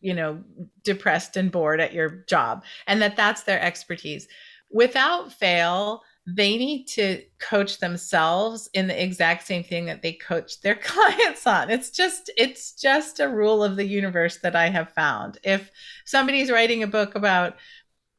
you 0.00 0.14
know 0.14 0.40
depressed 0.84 1.36
and 1.36 1.50
bored 1.50 1.80
at 1.80 1.92
your 1.92 2.24
job 2.28 2.62
and 2.86 3.02
that 3.02 3.16
that's 3.16 3.42
their 3.42 3.60
expertise. 3.60 4.28
Without 4.70 5.32
fail 5.32 6.02
they 6.26 6.56
need 6.56 6.84
to 6.84 7.22
coach 7.38 7.78
themselves 7.78 8.68
in 8.74 8.86
the 8.86 9.02
exact 9.02 9.46
same 9.46 9.64
thing 9.64 9.86
that 9.86 10.02
they 10.02 10.12
coach 10.12 10.60
their 10.60 10.74
clients 10.82 11.46
on. 11.46 11.70
It's 11.70 11.90
just 11.90 12.30
it's 12.36 12.72
just 12.72 13.20
a 13.20 13.28
rule 13.28 13.64
of 13.64 13.76
the 13.76 13.86
universe 13.86 14.38
that 14.38 14.54
i 14.54 14.68
have 14.68 14.92
found. 14.92 15.38
If 15.42 15.70
somebody's 16.04 16.50
writing 16.50 16.82
a 16.82 16.86
book 16.86 17.14
about 17.14 17.56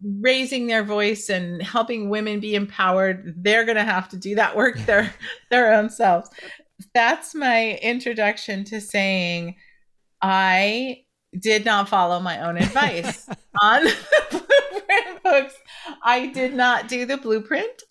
raising 0.03 0.67
their 0.67 0.83
voice 0.83 1.29
and 1.29 1.61
helping 1.61 2.09
women 2.09 2.39
be 2.39 2.55
empowered 2.55 3.35
they're 3.37 3.65
going 3.65 3.77
to 3.77 3.83
have 3.83 4.09
to 4.09 4.17
do 4.17 4.35
that 4.35 4.55
work 4.55 4.77
their 4.85 5.13
their 5.49 5.73
own 5.73 5.89
selves. 5.89 6.29
That's 6.93 7.35
my 7.35 7.77
introduction 7.81 8.63
to 8.65 8.81
saying 8.81 9.55
i 10.21 11.03
did 11.39 11.63
not 11.63 11.87
follow 11.87 12.19
my 12.19 12.41
own 12.41 12.57
advice. 12.57 13.27
On 13.61 13.83
the 13.83 13.95
blueprint 14.31 15.23
books 15.23 15.55
i 16.03 16.27
did 16.27 16.53
not 16.53 16.87
do 16.87 17.05
the 17.05 17.17
blueprint. 17.17 17.83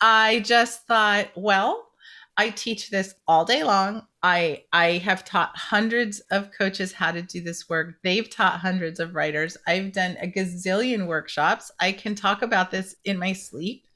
I 0.00 0.40
just 0.40 0.86
thought, 0.86 1.28
well, 1.36 1.88
I 2.36 2.50
teach 2.50 2.90
this 2.90 3.14
all 3.28 3.44
day 3.44 3.62
long. 3.64 4.06
I 4.22 4.64
I 4.72 4.98
have 4.98 5.24
taught 5.24 5.56
hundreds 5.56 6.20
of 6.30 6.50
coaches 6.52 6.92
how 6.92 7.12
to 7.12 7.22
do 7.22 7.40
this 7.40 7.68
work. 7.68 7.94
They've 8.02 8.28
taught 8.28 8.60
hundreds 8.60 9.00
of 9.00 9.14
writers. 9.14 9.56
I've 9.66 9.92
done 9.92 10.16
a 10.20 10.26
gazillion 10.26 11.06
workshops. 11.06 11.70
I 11.80 11.92
can 11.92 12.14
talk 12.14 12.42
about 12.42 12.70
this 12.70 12.96
in 13.04 13.18
my 13.18 13.32
sleep. 13.32 13.86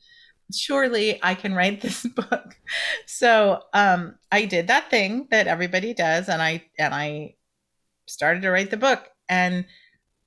Surely 0.52 1.20
I 1.22 1.34
can 1.34 1.54
write 1.54 1.80
this 1.82 2.06
book. 2.06 2.56
So 3.06 3.62
um, 3.74 4.16
I 4.32 4.46
did 4.46 4.68
that 4.68 4.90
thing 4.90 5.28
that 5.30 5.46
everybody 5.46 5.92
does, 5.92 6.28
and 6.28 6.40
I 6.40 6.64
and 6.78 6.94
I 6.94 7.34
started 8.06 8.42
to 8.42 8.50
write 8.50 8.70
the 8.70 8.76
book. 8.78 9.10
And 9.28 9.66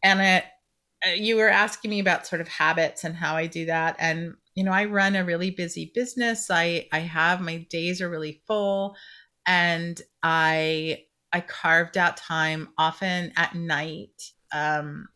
and 0.03 0.21
it, 0.21 1.19
you 1.19 1.37
were 1.37 1.49
asking 1.49 1.89
me 1.91 1.99
about 1.99 2.27
sort 2.27 2.41
of 2.41 2.47
habits 2.47 3.03
and 3.03 3.15
how 3.15 3.35
I 3.35 3.47
do 3.47 3.65
that, 3.65 3.95
and 3.99 4.35
you 4.53 4.63
know, 4.63 4.71
I 4.71 4.85
run 4.85 5.15
a 5.15 5.23
really 5.23 5.51
busy 5.51 5.91
business. 5.93 6.49
I 6.51 6.87
I 6.91 6.99
have 6.99 7.41
my 7.41 7.57
days 7.69 8.01
are 8.01 8.09
really 8.09 8.41
full 8.47 8.95
and 9.47 10.01
I 10.21 11.05
I 11.33 11.41
carved 11.41 11.97
out 11.97 12.17
time 12.17 12.69
often 12.77 13.31
at 13.35 13.55
night 13.55 14.21
um 14.53 15.07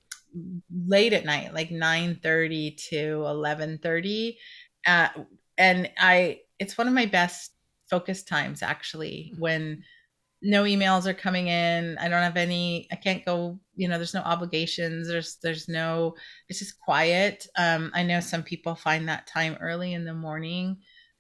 late 0.88 1.14
at 1.14 1.26
night 1.26 1.54
like 1.54 1.70
9:30 1.70 2.78
to 2.90 3.24
11:30 3.26 4.38
uh, 4.88 5.08
and 5.58 5.90
I 5.98 6.40
it's 6.60 6.78
one 6.78 6.88
of 6.88 6.94
my 6.94 7.06
best 7.06 7.52
focus 7.90 8.24
times 8.24 8.64
actually 8.64 9.34
when 9.38 9.84
no 10.42 10.64
emails 10.64 11.06
are 11.06 11.14
coming 11.14 11.48
in 11.48 11.98
i 12.00 12.08
don't 12.08 12.24
have 12.24 12.38
any 12.38 12.88
i 12.92 12.96
can't 12.96 13.26
go 13.26 13.60
you 13.76 13.88
know 13.88 13.98
there's 13.98 14.14
no 14.14 14.22
obligations 14.22 15.08
there's 15.08 15.38
there's 15.44 15.68
no 15.68 16.16
it's 16.50 16.60
just 16.60 16.80
quiet. 16.80 17.48
Um 17.58 17.92
i 17.94 18.04
know 18.04 18.20
some 18.20 18.44
people 18.44 18.76
find 18.76 19.08
that 19.08 19.28
time 19.28 19.58
early 19.62 19.94
in 19.94 20.06
the 20.06 20.14
morning 20.14 20.78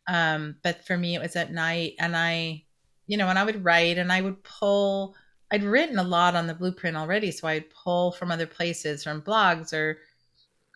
um 0.08 0.56
but 0.64 0.86
for 0.86 0.98
me 0.98 1.16
it 1.16 1.22
was 1.22 1.36
at 1.36 1.52
night 1.52 1.94
and 2.00 2.16
i 2.18 2.64
you 3.12 3.18
know 3.18 3.28
and 3.28 3.38
i 3.38 3.44
would 3.44 3.64
write 3.64 3.98
and 3.98 4.12
i 4.12 4.22
would 4.22 4.42
pull 4.44 5.16
i'd 5.52 5.64
written 5.64 6.00
a 6.00 6.04
lot 6.04 6.34
on 6.36 6.48
the 6.48 6.54
blueprint 6.54 6.96
already 6.96 7.30
so 7.32 7.48
i'd 7.48 7.70
pull 7.70 8.14
from 8.14 8.32
other 8.32 8.48
places 8.48 9.04
from 9.04 9.22
blogs 9.22 9.74
or 9.74 9.98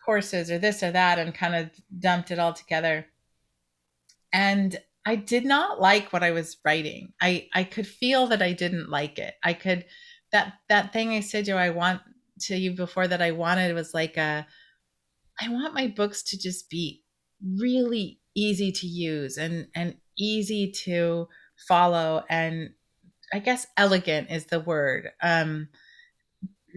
courses 0.04 0.50
or 0.50 0.58
this 0.58 0.82
or 0.82 0.92
that 0.92 1.18
and 1.18 1.34
kind 1.34 1.54
of 1.54 1.70
dumped 1.98 2.30
it 2.30 2.38
all 2.38 2.52
together 2.52 3.06
and 4.32 4.78
I 5.06 5.14
did 5.14 5.44
not 5.44 5.80
like 5.80 6.12
what 6.12 6.24
I 6.24 6.32
was 6.32 6.58
writing. 6.64 7.12
I 7.20 7.48
I 7.54 7.62
could 7.62 7.86
feel 7.86 8.26
that 8.26 8.42
I 8.42 8.52
didn't 8.52 8.90
like 8.90 9.18
it. 9.18 9.34
I 9.42 9.54
could 9.54 9.84
that 10.32 10.54
that 10.68 10.92
thing 10.92 11.10
I 11.10 11.20
said 11.20 11.44
to 11.44 11.52
you 11.52 11.56
I 11.56 11.70
want 11.70 12.02
to 12.40 12.56
you 12.56 12.72
before 12.72 13.06
that 13.08 13.22
I 13.22 13.30
wanted 13.30 13.74
was 13.74 13.94
like 13.94 14.16
a 14.16 14.46
I 15.40 15.48
want 15.48 15.74
my 15.74 15.86
books 15.86 16.22
to 16.24 16.38
just 16.38 16.68
be 16.68 17.04
really 17.40 18.20
easy 18.34 18.72
to 18.72 18.86
use 18.86 19.38
and 19.38 19.68
and 19.74 19.96
easy 20.18 20.72
to 20.84 21.28
follow 21.68 22.24
and 22.28 22.70
I 23.32 23.40
guess 23.40 23.66
elegant 23.76 24.30
is 24.30 24.46
the 24.46 24.60
word. 24.60 25.10
Um 25.22 25.68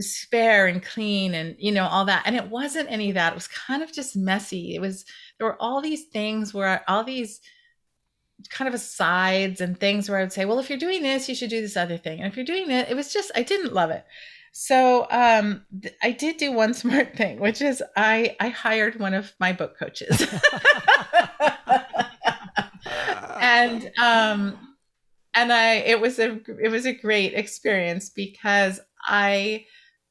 spare 0.01 0.67
and 0.67 0.81
clean 0.81 1.33
and 1.33 1.57
you 1.59 1.73
know 1.73 1.85
all 1.85 2.05
that 2.05 2.23
and 2.25 2.33
it 2.33 2.49
wasn't 2.49 2.89
any 2.89 3.09
of 3.09 3.15
that 3.15 3.33
it 3.33 3.35
was 3.35 3.49
kind 3.49 3.83
of 3.83 3.91
just 3.91 4.15
messy 4.15 4.73
it 4.73 4.79
was 4.79 5.03
there 5.37 5.45
were 5.45 5.61
all 5.61 5.81
these 5.81 6.05
things 6.05 6.53
where 6.53 6.81
all 6.87 7.03
these 7.03 7.41
kind 8.47 8.67
of 8.67 8.73
asides 8.73 9.59
and 9.59 9.77
things 9.77 10.09
where 10.09 10.19
I 10.19 10.21
would 10.21 10.31
say, 10.31 10.45
well, 10.45 10.59
if 10.59 10.69
you're 10.69 10.79
doing 10.79 11.03
this, 11.03 11.27
you 11.27 11.35
should 11.35 11.49
do 11.49 11.61
this 11.61 11.75
other 11.75 11.97
thing. 11.97 12.19
And 12.19 12.27
if 12.27 12.37
you're 12.37 12.45
doing 12.45 12.71
it, 12.71 12.89
it 12.89 12.95
was 12.95 13.11
just, 13.11 13.31
I 13.35 13.43
didn't 13.43 13.73
love 13.73 13.89
it. 13.89 14.05
So 14.53 15.07
um, 15.11 15.63
th- 15.81 15.95
I 16.01 16.11
did 16.11 16.37
do 16.37 16.51
one 16.51 16.73
smart 16.73 17.15
thing, 17.15 17.39
which 17.39 17.61
is 17.61 17.83
I, 17.95 18.35
I 18.39 18.49
hired 18.49 18.99
one 18.99 19.13
of 19.13 19.33
my 19.39 19.51
book 19.51 19.77
coaches. 19.77 20.21
and 23.41 23.91
um, 24.01 24.68
and 25.39 25.53
I 25.53 25.75
it 25.75 26.01
was 26.01 26.19
a 26.19 26.39
it 26.61 26.69
was 26.69 26.85
a 26.85 26.93
great 26.93 27.33
experience 27.33 28.09
because 28.09 28.79
I 29.05 29.65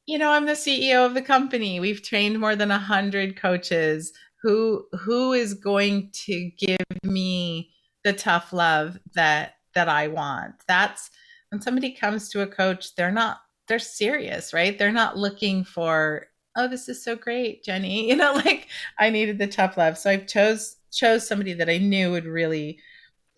you 0.07 0.17
know 0.17 0.31
I'm 0.31 0.45
the 0.45 0.53
CEO 0.53 1.05
of 1.05 1.13
the 1.13 1.21
company. 1.21 1.79
We've 1.79 2.01
trained 2.01 2.39
more 2.39 2.55
than 2.55 2.71
a 2.71 2.79
hundred 2.79 3.39
coaches. 3.39 4.11
Who 4.41 4.85
who 4.93 5.33
is 5.33 5.53
going 5.53 6.11
to 6.25 6.51
give 6.57 6.85
me 7.03 7.71
the 8.03 8.13
tough 8.13 8.53
love 8.53 8.97
that 9.13 9.55
that 9.75 9.87
I 9.89 10.07
want. 10.07 10.55
That's 10.67 11.11
when 11.51 11.61
somebody 11.61 11.91
comes 11.91 12.29
to 12.29 12.41
a 12.41 12.47
coach, 12.47 12.95
they're 12.95 13.11
not 13.11 13.37
they're 13.67 13.79
serious, 13.79 14.51
right? 14.53 14.77
They're 14.77 14.91
not 14.91 15.17
looking 15.17 15.63
for 15.63 16.25
oh, 16.55 16.67
this 16.67 16.89
is 16.89 17.03
so 17.03 17.15
great, 17.15 17.63
Jennie. 17.63 18.07
You 18.09 18.15
know, 18.15 18.33
like 18.33 18.67
I 18.97 19.11
needed 19.11 19.37
the 19.37 19.47
tough 19.47 19.77
love. 19.77 19.97
So 19.97 20.09
I 20.09 20.17
chose 20.17 20.77
chose 20.91 21.27
somebody 21.27 21.53
that 21.53 21.69
I 21.69 21.77
knew 21.77 22.11
would 22.11 22.25
really 22.25 22.79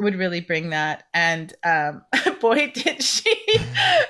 would 0.02 0.16
really 0.16 0.42
bring 0.42 0.70
that. 0.72 1.04
And 1.14 1.54
um, 1.64 2.04
boy 2.42 2.72
did 2.74 3.02
she. 3.04 3.36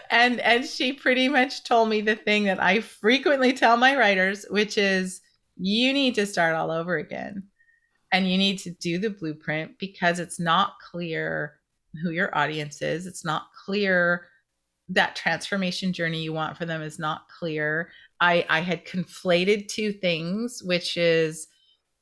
And 0.09 0.39
and 0.39 0.65
she 0.65 0.93
pretty 0.93 1.29
much 1.29 1.63
told 1.63 1.89
me 1.89 2.01
the 2.01 2.15
thing 2.15 2.43
that 2.45 2.61
i 2.61 2.81
frequently 2.81 3.53
tell 3.53 3.77
my 3.77 3.95
writers 3.95 4.45
which 4.49 4.77
is 4.77 5.21
you 5.57 5.93
need 5.93 6.15
to 6.15 6.25
start 6.25 6.55
all 6.55 6.71
over 6.71 6.97
again. 6.97 7.43
And 8.11 8.29
you 8.29 8.37
need 8.37 8.57
to 8.59 8.71
do 8.71 8.97
the 8.97 9.09
blueprint 9.09 9.77
because 9.79 10.19
it's 10.19 10.39
not 10.39 10.73
clear 10.79 11.53
who 12.01 12.11
your 12.11 12.35
audience 12.37 12.81
is. 12.81 13.05
It's 13.05 13.23
not 13.23 13.47
clear 13.65 14.27
that 14.89 15.15
transformation 15.15 15.93
journey 15.93 16.21
you 16.21 16.33
want 16.33 16.57
for 16.57 16.65
them 16.65 16.81
is 16.81 16.99
not 16.99 17.29
clear. 17.29 17.91
I 18.19 18.45
i 18.49 18.59
had 18.59 18.85
conflated 18.85 19.67
two 19.67 19.93
things 19.93 20.61
which 20.63 20.97
is 20.97 21.47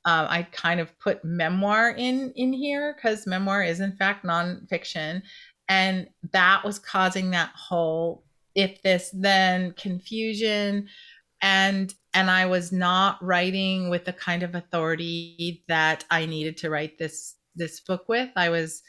um, 0.09 0.25
I 0.27 0.41
kind 0.51 0.79
of 0.79 0.97
put 0.97 1.23
memoir 1.23 1.91
in 1.91 2.33
in 2.35 2.51
here 2.51 2.95
because 2.95 3.27
memoir 3.27 3.61
is 3.61 3.79
in 3.79 3.95
fact 3.95 4.25
nonfiction, 4.25 5.21
and 5.67 6.07
that 6.31 6.63
was 6.65 6.79
causing 6.79 7.29
that 7.29 7.51
whole 7.53 8.23
if 8.55 8.81
this 8.81 9.11
then 9.13 9.73
confusion, 9.73 10.87
and 11.43 11.93
and 12.15 12.31
I 12.31 12.47
was 12.47 12.71
not 12.71 13.23
writing 13.23 13.91
with 13.91 14.05
the 14.05 14.13
kind 14.13 14.41
of 14.41 14.55
authority 14.55 15.63
that 15.67 16.05
I 16.09 16.25
needed 16.25 16.57
to 16.57 16.71
write 16.71 16.97
this 16.97 17.35
this 17.55 17.79
book 17.79 18.09
with. 18.09 18.31
I 18.35 18.49
was 18.49 18.81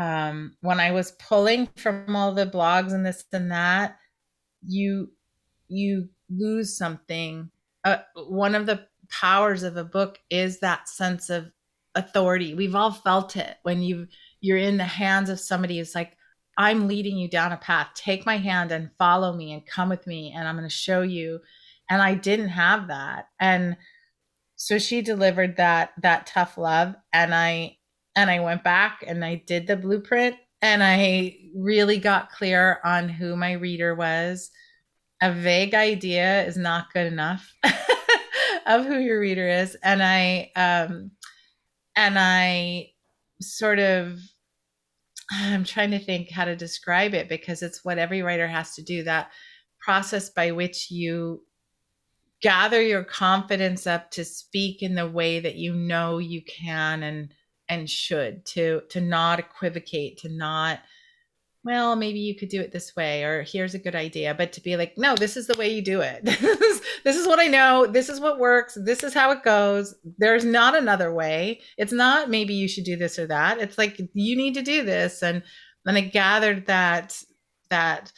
um, 0.00 0.56
when 0.62 0.80
I 0.80 0.92
was 0.92 1.12
pulling 1.28 1.68
from 1.76 2.16
all 2.16 2.32
the 2.32 2.46
blogs 2.46 2.94
and 2.94 3.04
this 3.04 3.22
and 3.34 3.50
that, 3.50 3.98
you 4.66 5.10
you 5.68 6.08
lose 6.30 6.74
something. 6.74 7.50
Uh, 7.84 7.98
one 8.14 8.54
of 8.54 8.64
the 8.64 8.86
powers 9.20 9.62
of 9.62 9.76
a 9.76 9.84
book 9.84 10.18
is 10.30 10.60
that 10.60 10.88
sense 10.88 11.30
of 11.30 11.50
authority. 11.94 12.54
We've 12.54 12.74
all 12.74 12.92
felt 12.92 13.36
it 13.36 13.56
when 13.62 13.82
you 13.82 14.08
you're 14.40 14.58
in 14.58 14.76
the 14.76 14.84
hands 14.84 15.30
of 15.30 15.40
somebody 15.40 15.78
who's 15.78 15.94
like, 15.94 16.16
I'm 16.58 16.86
leading 16.86 17.16
you 17.16 17.28
down 17.28 17.52
a 17.52 17.56
path. 17.56 17.88
Take 17.94 18.26
my 18.26 18.36
hand 18.36 18.72
and 18.72 18.90
follow 18.98 19.32
me 19.32 19.52
and 19.52 19.66
come 19.66 19.88
with 19.88 20.06
me 20.06 20.32
and 20.36 20.46
I'm 20.46 20.56
going 20.56 20.68
to 20.68 20.74
show 20.74 21.02
you. 21.02 21.40
And 21.90 22.02
I 22.02 22.14
didn't 22.14 22.48
have 22.48 22.88
that. 22.88 23.28
And 23.40 23.76
so 24.56 24.78
she 24.78 25.02
delivered 25.02 25.56
that 25.56 25.92
that 26.02 26.26
tough 26.26 26.58
love 26.58 26.94
and 27.12 27.34
I 27.34 27.78
and 28.16 28.30
I 28.30 28.40
went 28.40 28.62
back 28.62 29.04
and 29.06 29.24
I 29.24 29.42
did 29.46 29.66
the 29.66 29.76
blueprint 29.76 30.36
and 30.62 30.82
I 30.82 31.36
really 31.56 31.98
got 31.98 32.30
clear 32.30 32.80
on 32.84 33.08
who 33.08 33.36
my 33.36 33.52
reader 33.52 33.94
was. 33.94 34.50
A 35.20 35.32
vague 35.32 35.74
idea 35.74 36.44
is 36.44 36.56
not 36.56 36.92
good 36.92 37.06
enough. 37.06 37.52
of 38.66 38.84
who 38.84 38.98
your 38.98 39.20
reader 39.20 39.48
is 39.48 39.76
and 39.82 40.02
i 40.02 40.50
um 40.56 41.10
and 41.96 42.18
i 42.18 42.88
sort 43.40 43.78
of 43.78 44.18
i'm 45.32 45.64
trying 45.64 45.90
to 45.90 45.98
think 45.98 46.30
how 46.30 46.44
to 46.44 46.56
describe 46.56 47.14
it 47.14 47.28
because 47.28 47.62
it's 47.62 47.84
what 47.84 47.98
every 47.98 48.22
writer 48.22 48.48
has 48.48 48.74
to 48.74 48.82
do 48.82 49.02
that 49.02 49.30
process 49.80 50.30
by 50.30 50.50
which 50.50 50.90
you 50.90 51.42
gather 52.40 52.82
your 52.82 53.04
confidence 53.04 53.86
up 53.86 54.10
to 54.10 54.24
speak 54.24 54.82
in 54.82 54.94
the 54.94 55.08
way 55.08 55.40
that 55.40 55.56
you 55.56 55.74
know 55.74 56.18
you 56.18 56.42
can 56.42 57.02
and 57.02 57.32
and 57.68 57.88
should 57.88 58.44
to 58.44 58.82
to 58.90 59.00
not 59.00 59.38
equivocate 59.38 60.18
to 60.18 60.28
not 60.28 60.80
well, 61.64 61.96
maybe 61.96 62.18
you 62.18 62.36
could 62.36 62.50
do 62.50 62.60
it 62.60 62.72
this 62.72 62.94
way, 62.94 63.24
or 63.24 63.42
here's 63.42 63.74
a 63.74 63.78
good 63.78 63.94
idea. 63.94 64.34
But 64.34 64.52
to 64.52 64.60
be 64.60 64.76
like, 64.76 64.98
no, 64.98 65.16
this 65.16 65.34
is 65.34 65.46
the 65.46 65.56
way 65.58 65.72
you 65.72 65.80
do 65.80 66.02
it. 66.02 66.22
this 67.04 67.16
is 67.16 67.26
what 67.26 67.40
I 67.40 67.46
know. 67.46 67.86
This 67.86 68.10
is 68.10 68.20
what 68.20 68.38
works. 68.38 68.76
This 68.84 69.02
is 69.02 69.14
how 69.14 69.30
it 69.30 69.42
goes. 69.42 69.94
There's 70.18 70.44
not 70.44 70.76
another 70.76 71.12
way. 71.12 71.62
It's 71.78 71.92
not 71.92 72.28
maybe 72.28 72.52
you 72.52 72.68
should 72.68 72.84
do 72.84 72.96
this 72.96 73.18
or 73.18 73.26
that. 73.28 73.58
It's 73.58 73.78
like 73.78 73.98
you 74.12 74.36
need 74.36 74.54
to 74.54 74.62
do 74.62 74.84
this. 74.84 75.22
And 75.22 75.42
then 75.86 75.96
I 75.96 76.02
gathered 76.02 76.66
that 76.66 77.22
that 77.70 78.12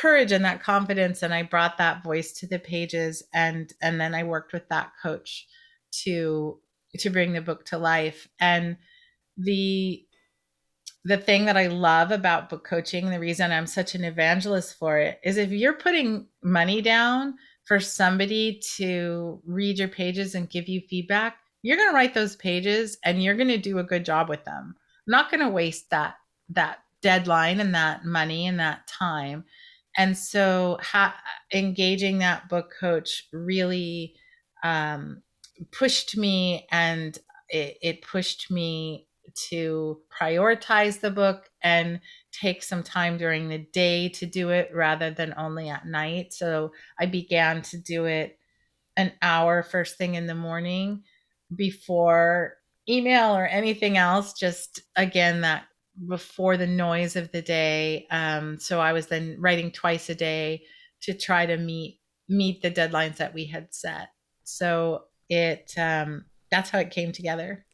courage 0.00 0.30
and 0.30 0.44
that 0.44 0.62
confidence 0.62 1.22
and 1.22 1.34
I 1.34 1.42
brought 1.42 1.78
that 1.78 2.02
voice 2.02 2.32
to 2.34 2.46
the 2.46 2.58
pages 2.58 3.22
and 3.34 3.70
and 3.82 4.00
then 4.00 4.14
I 4.14 4.22
worked 4.22 4.52
with 4.52 4.68
that 4.68 4.92
coach 5.02 5.46
to 6.04 6.60
to 6.98 7.10
bring 7.10 7.32
the 7.32 7.40
book 7.40 7.64
to 7.66 7.78
life. 7.78 8.28
And 8.38 8.76
the 9.36 10.04
the 11.04 11.16
thing 11.16 11.46
that 11.46 11.56
I 11.56 11.66
love 11.66 12.10
about 12.10 12.48
book 12.48 12.64
coaching, 12.64 13.10
the 13.10 13.18
reason 13.18 13.50
I'm 13.50 13.66
such 13.66 13.94
an 13.94 14.04
evangelist 14.04 14.78
for 14.78 14.98
it, 14.98 15.20
is 15.24 15.36
if 15.36 15.50
you're 15.50 15.72
putting 15.72 16.26
money 16.42 16.80
down 16.80 17.34
for 17.64 17.80
somebody 17.80 18.60
to 18.76 19.40
read 19.44 19.78
your 19.78 19.88
pages 19.88 20.34
and 20.34 20.50
give 20.50 20.68
you 20.68 20.80
feedback, 20.88 21.36
you're 21.62 21.76
going 21.76 21.90
to 21.90 21.94
write 21.94 22.14
those 22.14 22.36
pages 22.36 22.98
and 23.04 23.22
you're 23.22 23.36
going 23.36 23.48
to 23.48 23.58
do 23.58 23.78
a 23.78 23.84
good 23.84 24.04
job 24.04 24.28
with 24.28 24.44
them. 24.44 24.74
I'm 25.06 25.10
not 25.10 25.30
going 25.30 25.40
to 25.40 25.48
waste 25.48 25.90
that 25.90 26.14
that 26.50 26.78
deadline 27.00 27.60
and 27.60 27.74
that 27.74 28.04
money 28.04 28.46
and 28.46 28.60
that 28.60 28.86
time. 28.86 29.44
And 29.96 30.16
so, 30.16 30.78
ha- 30.80 31.20
engaging 31.52 32.18
that 32.18 32.48
book 32.48 32.72
coach 32.78 33.28
really 33.32 34.14
um, 34.62 35.22
pushed 35.70 36.16
me, 36.16 36.66
and 36.70 37.18
it, 37.48 37.76
it 37.82 38.02
pushed 38.02 38.50
me 38.50 39.06
to 39.50 40.00
prioritize 40.10 41.00
the 41.00 41.10
book 41.10 41.50
and 41.62 42.00
take 42.32 42.62
some 42.62 42.82
time 42.82 43.18
during 43.18 43.48
the 43.48 43.66
day 43.72 44.08
to 44.10 44.26
do 44.26 44.50
it 44.50 44.70
rather 44.74 45.10
than 45.10 45.34
only 45.36 45.68
at 45.68 45.86
night. 45.86 46.32
So 46.32 46.72
I 46.98 47.06
began 47.06 47.62
to 47.62 47.78
do 47.78 48.06
it 48.06 48.38
an 48.96 49.12
hour 49.22 49.62
first 49.62 49.96
thing 49.96 50.14
in 50.14 50.26
the 50.26 50.34
morning 50.34 51.02
before 51.54 52.54
email 52.88 53.36
or 53.36 53.46
anything 53.46 53.96
else, 53.96 54.32
just 54.32 54.80
again, 54.96 55.42
that 55.42 55.64
before 56.08 56.56
the 56.56 56.66
noise 56.66 57.16
of 57.16 57.30
the 57.32 57.42
day. 57.42 58.06
Um, 58.10 58.58
so 58.58 58.80
I 58.80 58.92
was 58.92 59.06
then 59.06 59.36
writing 59.38 59.70
twice 59.70 60.08
a 60.08 60.14
day 60.14 60.62
to 61.02 61.14
try 61.14 61.46
to 61.46 61.56
meet 61.56 62.00
meet 62.28 62.62
the 62.62 62.70
deadlines 62.70 63.16
that 63.16 63.34
we 63.34 63.44
had 63.44 63.74
set. 63.74 64.08
So 64.44 65.04
it 65.28 65.72
um, 65.76 66.24
that's 66.50 66.70
how 66.70 66.78
it 66.78 66.90
came 66.90 67.12
together. 67.12 67.64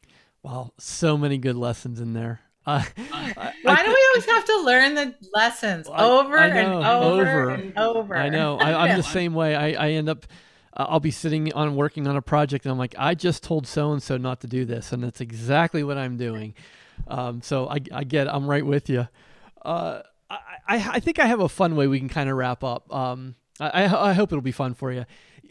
Wow, 0.48 0.72
so 0.78 1.18
many 1.18 1.36
good 1.36 1.56
lessons 1.56 2.00
in 2.00 2.14
there. 2.14 2.40
Uh, 2.64 2.82
I, 3.12 3.52
Why 3.62 3.74
I, 3.74 3.84
do 3.84 3.90
we 3.90 4.08
always 4.12 4.24
have 4.24 4.44
to 4.46 4.60
learn 4.62 4.94
the 4.94 5.14
lessons 5.34 5.86
over 5.88 6.38
I, 6.38 6.48
know, 6.48 6.78
and 6.78 6.86
over, 6.86 7.20
over, 7.20 7.50
and 7.50 7.78
over? 7.78 8.16
I 8.16 8.30
know. 8.30 8.58
I, 8.58 8.88
am 8.88 8.96
the 8.96 9.02
same 9.02 9.34
way. 9.34 9.54
I, 9.54 9.72
I 9.72 9.90
end 9.90 10.08
up, 10.08 10.24
uh, 10.74 10.86
I'll 10.88 11.00
be 11.00 11.10
sitting 11.10 11.52
on 11.52 11.76
working 11.76 12.06
on 12.06 12.16
a 12.16 12.22
project, 12.22 12.64
and 12.64 12.72
I'm 12.72 12.78
like, 12.78 12.94
I 12.96 13.14
just 13.14 13.42
told 13.42 13.66
so 13.66 13.92
and 13.92 14.02
so 14.02 14.16
not 14.16 14.40
to 14.40 14.46
do 14.46 14.64
this, 14.64 14.90
and 14.90 15.04
that's 15.04 15.20
exactly 15.20 15.84
what 15.84 15.98
I'm 15.98 16.16
doing. 16.16 16.54
Um, 17.08 17.42
so 17.42 17.68
I, 17.68 17.80
I 17.92 18.04
get, 18.04 18.26
I'm 18.26 18.46
right 18.46 18.64
with 18.64 18.88
you. 18.88 19.06
Uh, 19.60 20.00
I, 20.30 20.38
I, 20.66 21.00
think 21.00 21.18
I 21.18 21.26
have 21.26 21.40
a 21.40 21.48
fun 21.48 21.76
way 21.76 21.88
we 21.88 21.98
can 21.98 22.08
kind 22.08 22.30
of 22.30 22.38
wrap 22.38 22.64
up. 22.64 22.90
Um, 22.94 23.34
I, 23.60 23.84
I 23.84 24.12
hope 24.14 24.32
it'll 24.32 24.40
be 24.40 24.52
fun 24.52 24.72
for 24.72 24.92
you 24.92 25.04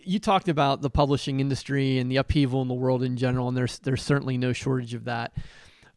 you 0.07 0.19
talked 0.19 0.47
about 0.47 0.81
the 0.81 0.89
publishing 0.89 1.39
industry 1.39 1.99
and 1.99 2.09
the 2.09 2.17
upheaval 2.17 2.61
in 2.61 2.67
the 2.67 2.73
world 2.73 3.03
in 3.03 3.17
general, 3.17 3.47
and 3.47 3.57
there's 3.57 3.79
there's 3.79 4.01
certainly 4.01 4.37
no 4.37 4.53
shortage 4.53 4.93
of 4.93 5.05
that. 5.05 5.33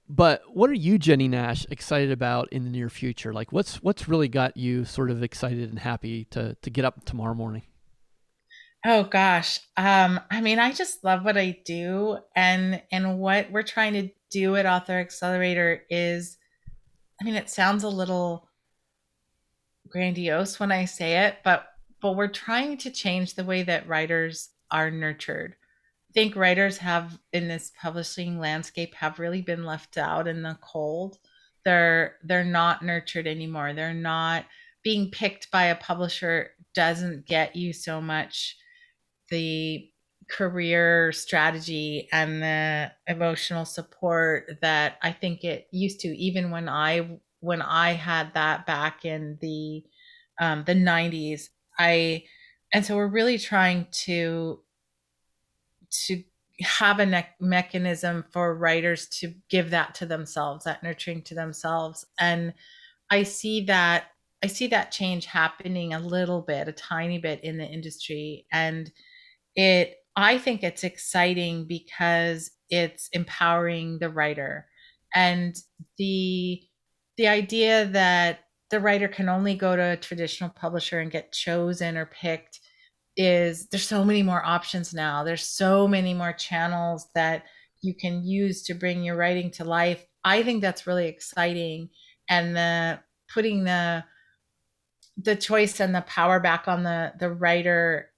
But 0.09 0.43
what 0.53 0.69
are 0.69 0.75
you, 0.75 0.99
Jennie 0.99 1.29
Nash, 1.29 1.65
excited 1.71 2.11
about 2.11 2.53
in 2.53 2.65
the 2.65 2.71
near 2.71 2.91
future? 2.91 3.33
Like, 3.33 3.53
what's 3.53 3.83
what's 3.83 4.09
really 4.09 4.29
got 4.29 4.57
you 4.57 4.85
sort 4.85 5.11
of 5.11 5.23
excited 5.23 5.71
and 5.71 5.79
happy 5.79 6.25
to 6.27 6.57
to 6.61 6.71
get 6.71 6.85
up 6.85 7.05
tomorrow 7.05 7.35
morning? 7.35 7.63
Oh 8.85 9.05
gosh, 9.05 9.61
um, 9.77 10.19
I 10.31 10.41
mean, 10.41 10.59
I 10.59 10.73
just 10.73 11.05
love 11.05 11.25
what 11.25 11.37
I 11.37 11.59
do, 11.65 12.19
and 12.35 12.83
and 12.91 13.19
what 13.21 13.53
we're 13.53 13.63
trying 13.63 13.93
to 13.93 14.09
do 14.31 14.57
at 14.57 14.67
Author 14.67 14.99
Accelerator 14.99 15.83
is, 15.91 16.39
I 17.21 17.25
mean, 17.25 17.35
it 17.35 17.51
sounds 17.51 17.85
a 17.85 17.89
little 17.89 18.49
grandiose 19.89 20.59
when 20.59 20.73
I 20.73 20.87
say 20.87 21.27
it, 21.27 21.37
but 21.45 21.70
but 22.01 22.17
we're 22.17 22.29
trying 22.29 22.79
to 22.79 22.91
change 22.91 23.35
the 23.35 23.45
way 23.45 23.63
that 23.63 23.89
writers 23.89 24.51
are 24.71 24.91
nurtured. 24.91 25.55
I 26.11 26.13
think 26.13 26.35
writers 26.35 26.79
have 26.79 27.19
in 27.33 27.49
this 27.49 27.73
publishing 27.81 28.39
landscape 28.39 28.95
have 28.97 29.19
really 29.19 29.43
been 29.43 29.65
left 29.65 29.97
out 29.97 30.27
in 30.27 30.43
the 30.43 30.59
cold. 30.61 31.19
They're 31.65 32.17
they're 32.25 32.45
not 32.45 32.85
nurtured 32.85 33.27
anymore. 33.27 33.73
They're 33.73 33.95
not 33.95 34.47
being 34.83 35.11
picked 35.11 35.51
by 35.51 35.65
a 35.65 35.77
publisher 35.77 36.51
doesn't 36.75 37.27
get 37.27 37.55
you 37.55 37.73
so 37.73 38.01
much 38.01 38.57
the 39.31 39.89
career 40.29 41.13
strategy 41.13 42.09
and 42.13 42.43
the 42.43 42.93
emotional 43.07 43.65
support 43.65 44.49
that 44.63 44.97
I 45.03 45.13
think 45.13 45.45
it 45.45 45.67
used 45.73 46.01
to 46.01 46.09
even 46.09 46.51
when 46.51 46.69
I 46.69 47.19
when 47.41 47.63
I 47.63 47.93
had 47.93 48.35
that 48.35 48.67
back 48.67 49.05
in 49.05 49.39
the 49.41 49.85
um, 50.41 50.65
the 50.65 50.75
90s 50.75 51.49
I 51.81 52.25
and 52.73 52.85
so 52.85 52.95
we're 52.95 53.09
really 53.09 53.39
trying 53.39 53.87
to 54.05 54.61
to 56.07 56.23
have 56.61 57.01
a 57.01 57.07
ne- 57.07 57.37
mechanism 57.41 58.25
for 58.31 58.55
writers 58.55 59.09
to 59.09 59.35
give 59.49 59.71
that 59.71 59.95
to 59.97 60.07
themselves, 60.07 60.65
that 60.65 60.83
nurturing 60.83 61.23
to 61.23 61.35
themselves. 61.35 62.05
And 62.21 62.53
I 63.11 63.23
see 63.23 63.65
that 63.65 64.05
I 64.43 64.47
see 64.47 64.69
that 64.69 64.93
change 64.93 65.27
happening 65.27 65.93
a 65.93 65.99
little 65.99 66.43
bit, 66.43 66.69
a 66.69 66.73
tiny 66.73 67.19
bit 67.19 67.43
in 67.43 67.59
the 67.59 67.67
industry. 67.67 68.47
And 68.53 68.91
it 69.57 69.97
I 70.17 70.39
think 70.39 70.63
it's 70.63 70.85
exciting 70.85 71.67
because 71.67 72.51
it's 72.69 73.09
empowering 73.13 73.99
the 73.99 74.11
writer 74.11 74.67
and 75.15 75.57
the 75.97 76.63
the 77.17 77.29
idea 77.29 77.87
that 77.87 78.41
the 78.71 78.81
writer 78.81 79.09
can 79.09 79.29
only 79.29 79.55
go 79.55 79.77
to 79.77 79.93
a 79.93 79.97
traditional 79.97 80.51
publisher 80.51 81.01
and 81.01 81.11
get 81.11 81.33
chosen 81.33 81.97
or 81.97 82.07
picked 82.07 82.61
is 83.17 83.67
there's 83.69 83.87
so 83.87 84.05
many 84.05 84.23
more 84.23 84.45
options 84.45 84.95
now. 84.95 85.25
There's 85.25 85.47
so 85.47 85.89
many 85.89 86.15
more 86.15 86.33
channels 86.33 87.09
that 87.15 87.45
you 87.83 87.95
can 87.95 88.25
use 88.25 88.63
to 88.65 88.75
bring 88.75 89.03
your 89.03 89.17
writing 89.17 89.51
to 89.53 89.65
life. 89.65 90.05
I 90.25 90.43
think 90.43 90.63
that's 90.63 90.87
really 90.87 91.07
exciting 91.07 91.91
and 92.29 92.57
the 92.57 93.01
putting 93.33 93.65
the 93.65 94.05
the 95.17 95.37
choice 95.37 95.81
and 95.81 95.95
the 95.95 96.03
power 96.03 96.41
back 96.41 96.69
on 96.69 96.83
the 96.83 97.13
the 97.19 97.31
writer 97.31 98.11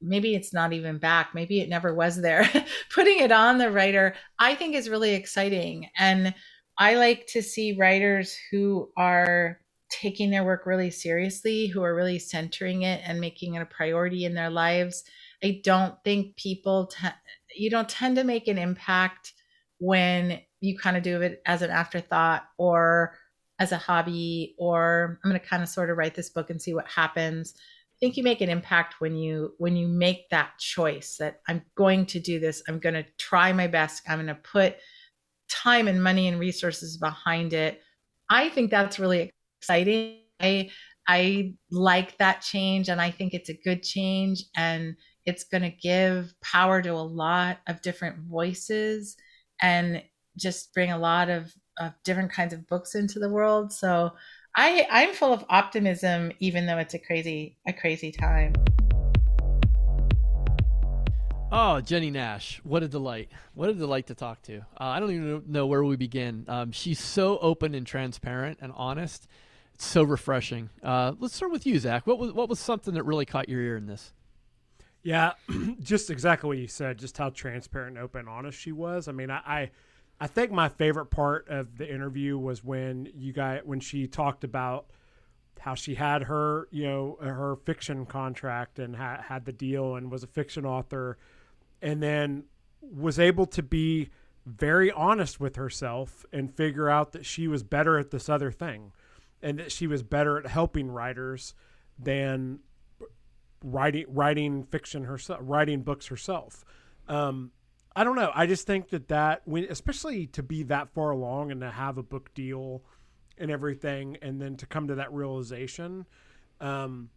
maybe 0.00 0.34
it's 0.34 0.54
not 0.54 0.72
even 0.72 0.98
back 0.98 1.34
maybe 1.34 1.60
it 1.60 1.68
never 1.68 1.94
was 1.94 2.20
there. 2.20 2.48
Putting 2.94 3.20
it 3.20 3.30
on 3.30 3.58
the 3.58 3.70
writer 3.70 4.14
i 4.38 4.54
think 4.54 4.74
is 4.74 4.88
really 4.88 5.14
exciting 5.14 5.88
and 5.98 6.34
i 6.78 6.94
like 6.94 7.26
to 7.26 7.42
see 7.42 7.76
writers 7.76 8.36
who 8.50 8.90
are 8.96 9.60
taking 9.90 10.30
their 10.30 10.44
work 10.44 10.66
really 10.66 10.90
seriously 10.90 11.66
who 11.66 11.82
are 11.82 11.94
really 11.94 12.18
centering 12.18 12.82
it 12.82 13.02
and 13.04 13.20
making 13.20 13.54
it 13.54 13.62
a 13.62 13.66
priority 13.66 14.24
in 14.24 14.34
their 14.34 14.50
lives. 14.50 15.04
I 15.42 15.60
don't 15.64 15.94
think 16.04 16.36
people 16.36 16.86
te- 16.86 17.08
you 17.56 17.70
don't 17.70 17.88
tend 17.88 18.16
to 18.16 18.24
make 18.24 18.48
an 18.48 18.58
impact 18.58 19.32
when 19.78 20.40
you 20.60 20.78
kind 20.78 20.96
of 20.96 21.02
do 21.02 21.20
it 21.22 21.42
as 21.46 21.62
an 21.62 21.70
afterthought 21.70 22.44
or 22.58 23.14
as 23.58 23.72
a 23.72 23.76
hobby 23.78 24.54
or 24.58 25.18
i'm 25.24 25.30
going 25.30 25.40
to 25.40 25.46
kind 25.46 25.62
of 25.62 25.68
sort 25.68 25.90
of 25.90 25.96
write 25.96 26.14
this 26.14 26.30
book 26.30 26.50
and 26.50 26.60
see 26.60 26.74
what 26.74 26.88
happens. 26.88 27.54
I 27.56 27.96
think 28.00 28.16
you 28.16 28.22
make 28.22 28.40
an 28.40 28.48
impact 28.48 29.00
when 29.00 29.16
you 29.16 29.54
when 29.58 29.76
you 29.76 29.88
make 29.88 30.30
that 30.30 30.52
choice 30.58 31.16
that 31.18 31.40
i'm 31.48 31.62
going 31.74 32.06
to 32.06 32.20
do 32.20 32.38
this. 32.38 32.62
I'm 32.68 32.78
going 32.78 32.94
to 32.94 33.04
try 33.18 33.52
my 33.52 33.66
best. 33.66 34.02
I'm 34.08 34.18
going 34.18 34.26
to 34.28 34.34
put 34.34 34.76
time 35.50 35.88
and 35.88 36.02
money 36.02 36.28
and 36.28 36.38
resources 36.38 36.96
behind 36.96 37.52
it. 37.52 37.82
I 38.30 38.48
think 38.50 38.70
that's 38.70 38.98
really 38.98 39.32
exciting 39.60 40.18
i 40.40 40.68
i 41.06 41.52
like 41.70 42.16
that 42.18 42.40
change 42.40 42.88
and 42.88 43.00
i 43.00 43.10
think 43.10 43.34
it's 43.34 43.50
a 43.50 43.60
good 43.64 43.82
change 43.82 44.44
and 44.56 44.96
it's 45.26 45.44
going 45.44 45.62
to 45.62 45.70
give 45.70 46.32
power 46.40 46.80
to 46.80 46.90
a 46.90 47.10
lot 47.24 47.58
of 47.68 47.82
different 47.82 48.16
voices 48.20 49.16
and 49.60 50.02
just 50.38 50.72
bring 50.72 50.90
a 50.90 50.98
lot 50.98 51.28
of, 51.28 51.52
of 51.78 51.92
different 52.04 52.32
kinds 52.32 52.54
of 52.54 52.66
books 52.66 52.94
into 52.94 53.18
the 53.18 53.28
world 53.28 53.72
so 53.72 54.10
I 54.56 54.86
I'm 54.90 55.14
full 55.14 55.32
of 55.32 55.44
optimism, 55.48 56.32
even 56.40 56.66
though 56.66 56.78
it's 56.78 56.94
a 56.94 56.98
crazy 56.98 57.56
a 57.68 57.72
crazy 57.72 58.10
time. 58.10 58.52
Oh, 61.52 61.80
Jennie 61.80 62.10
Nash, 62.10 62.60
what 62.64 62.82
a 62.82 62.88
delight! 62.88 63.30
What 63.54 63.70
a 63.70 63.74
delight 63.74 64.08
to 64.08 64.14
talk 64.14 64.42
to. 64.42 64.58
Uh, 64.58 64.84
I 64.84 65.00
don't 65.00 65.10
even 65.12 65.44
know 65.46 65.66
where 65.66 65.84
we 65.84 65.96
begin. 65.96 66.44
Um, 66.48 66.72
she's 66.72 67.00
so 67.00 67.38
open 67.38 67.74
and 67.74 67.86
transparent 67.86 68.58
and 68.60 68.72
honest. 68.76 69.28
So 69.80 70.02
refreshing. 70.02 70.68
Uh, 70.82 71.12
let's 71.18 71.34
start 71.34 71.52
with 71.52 71.66
you, 71.66 71.78
Zach. 71.78 72.06
What 72.06 72.18
was 72.18 72.32
what 72.32 72.50
was 72.50 72.58
something 72.58 72.92
that 72.94 73.04
really 73.04 73.24
caught 73.24 73.48
your 73.48 73.62
ear 73.62 73.78
in 73.78 73.86
this? 73.86 74.12
Yeah, 75.02 75.32
just 75.80 76.10
exactly 76.10 76.48
what 76.48 76.58
you 76.58 76.66
said. 76.66 76.98
Just 76.98 77.16
how 77.16 77.30
transparent, 77.30 77.96
open, 77.96 78.28
honest 78.28 78.58
she 78.58 78.72
was. 78.72 79.08
I 79.08 79.12
mean, 79.12 79.30
I, 79.30 79.40
I 79.46 79.70
I 80.20 80.26
think 80.26 80.52
my 80.52 80.68
favorite 80.68 81.06
part 81.06 81.48
of 81.48 81.78
the 81.78 81.90
interview 81.90 82.36
was 82.36 82.62
when 82.62 83.08
you 83.14 83.32
guys 83.32 83.62
when 83.64 83.80
she 83.80 84.06
talked 84.06 84.44
about 84.44 84.90
how 85.60 85.74
she 85.74 85.94
had 85.94 86.24
her 86.24 86.68
you 86.70 86.84
know 86.84 87.16
her 87.22 87.56
fiction 87.64 88.04
contract 88.04 88.78
and 88.78 88.94
ha- 88.96 89.22
had 89.26 89.46
the 89.46 89.52
deal 89.52 89.96
and 89.96 90.10
was 90.10 90.22
a 90.22 90.26
fiction 90.26 90.66
author, 90.66 91.16
and 91.80 92.02
then 92.02 92.44
was 92.82 93.18
able 93.18 93.46
to 93.46 93.62
be 93.62 94.10
very 94.44 94.92
honest 94.92 95.40
with 95.40 95.56
herself 95.56 96.26
and 96.34 96.54
figure 96.54 96.90
out 96.90 97.12
that 97.12 97.24
she 97.24 97.48
was 97.48 97.62
better 97.62 97.98
at 97.98 98.10
this 98.10 98.28
other 98.28 98.52
thing, 98.52 98.92
and 99.42 99.58
that 99.58 99.72
she 99.72 99.86
was 99.86 100.02
better 100.02 100.38
at 100.38 100.46
helping 100.46 100.90
writers 100.90 101.54
than 101.98 102.60
writing 103.62 104.06
writing 104.08 104.64
fiction 104.64 105.04
herself, 105.04 105.40
writing 105.42 105.82
books 105.82 106.06
herself. 106.06 106.64
Um, 107.08 107.52
I 107.94 108.04
don't 108.04 108.16
know. 108.16 108.30
I 108.34 108.46
just 108.46 108.66
think 108.66 108.90
that 108.90 109.08
that 109.08 109.42
when, 109.44 109.64
especially 109.64 110.26
to 110.28 110.42
be 110.42 110.62
that 110.64 110.90
far 110.90 111.10
along 111.10 111.50
and 111.50 111.60
to 111.60 111.70
have 111.70 111.98
a 111.98 112.02
book 112.02 112.32
deal 112.34 112.82
and 113.36 113.50
everything, 113.50 114.16
and 114.22 114.40
then 114.40 114.56
to 114.56 114.66
come 114.66 114.88
to 114.88 114.96
that 114.96 115.12
realization, 115.12 116.06
um, 116.60 117.10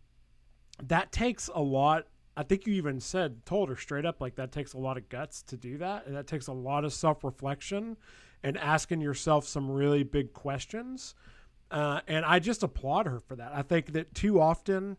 that 0.82 1.12
takes 1.12 1.50
a 1.54 1.62
lot. 1.62 2.08
I 2.36 2.42
think 2.42 2.66
you 2.66 2.74
even 2.74 3.00
said, 3.00 3.46
told 3.46 3.70
her 3.70 3.76
straight 3.76 4.06
up, 4.06 4.20
like 4.20 4.36
that 4.36 4.52
takes 4.52 4.74
a 4.74 4.80
lot 4.80 4.98
of 4.98 5.08
guts 5.10 5.44
to 5.44 5.58
do 5.58 5.78
that, 5.78 6.08
and 6.08 6.16
that 6.16 6.26
takes 6.26 6.48
a 6.48 6.54
lot 6.54 6.84
of 6.86 6.94
self 6.94 7.24
reflection 7.24 7.98
and 8.42 8.58
asking 8.58 9.02
yourself 9.02 9.48
some 9.48 9.70
really 9.70 10.04
big 10.04 10.34
questions. 10.34 11.14
Uh, 11.74 12.02
and 12.08 12.24
I 12.24 12.40
just 12.40 12.64
applaud 12.64 13.08
her 13.08 13.20
for 13.20 13.36
that. 13.36 13.52
I 13.54 13.64
think 13.64 13.94
that 13.94 14.14
too 14.14 14.40
often, 14.40 14.96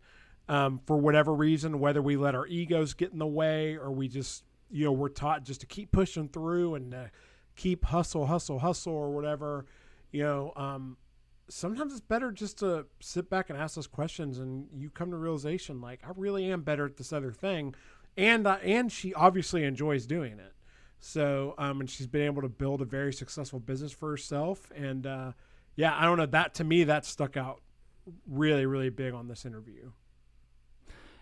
um, 0.49 0.81
for 0.87 0.97
whatever 0.99 1.33
reason, 1.33 1.79
whether 1.79 2.03
we 2.03 2.17
let 2.17 2.35
our 2.35 2.47
egos 2.47 2.95
get 2.95 3.13
in 3.13 3.19
the 3.19 3.27
way 3.27 3.77
or 3.77 3.91
we 3.91 4.09
just 4.09 4.45
you 4.71 4.85
know 4.85 4.93
we're 4.93 5.09
taught 5.09 5.45
just 5.45 5.61
to 5.61 5.67
keep 5.67 5.93
pushing 5.93 6.29
through 6.29 6.75
and 6.75 6.93
uh, 6.93 7.05
keep 7.55 7.85
hustle 7.85 8.27
hustle 8.27 8.59
hustle 8.59 8.93
or 8.93 9.11
whatever 9.11 9.67
you 10.11 10.23
know 10.23 10.53
um, 10.57 10.97
sometimes 11.49 11.93
it's 11.93 12.01
better 12.01 12.33
just 12.33 12.59
to 12.59 12.85
sit 12.99 13.31
back 13.31 13.51
and 13.51 13.59
ask 13.59 13.77
those 13.77 13.87
questions 13.87 14.39
and 14.39 14.67
you 14.75 14.91
come 14.91 15.11
to 15.11 15.17
realization 15.17 15.81
like 15.81 16.01
i 16.05 16.11
really 16.17 16.51
am 16.51 16.63
better 16.63 16.87
at 16.87 16.97
this 16.97 17.13
other 17.13 17.31
thing. 17.31 17.75
And 18.17 18.47
uh, 18.47 18.59
and 18.63 18.93
she 18.93 19.13
obviously 19.15 19.65
enjoys 19.65 20.07
doing 20.07 20.39
it. 20.39 20.53
So 21.01 21.55
um, 21.59 21.81
and 21.81 21.91
she's 21.91 22.07
been 22.07 22.23
able 22.23 22.43
to 22.43 22.49
build 22.49 22.81
a 22.81 22.85
very 22.85 23.13
successful 23.13 23.59
business 23.59 23.93
for 23.93 24.11
herself. 24.11 24.71
And 24.75 25.07
uh, 25.07 25.33
yeah 25.77 25.95
i 25.99 26.05
don't 26.05 26.19
know 26.19 26.27
that 26.27 26.55
to 26.55 26.65
me 26.65 26.85
that 26.85 27.05
stuck 27.05 27.37
out 27.37 27.61
really 28.27 28.67
really 28.67 28.91
big 28.91 29.15
on 29.15 29.29
this 29.29 29.45
interview 29.45 29.91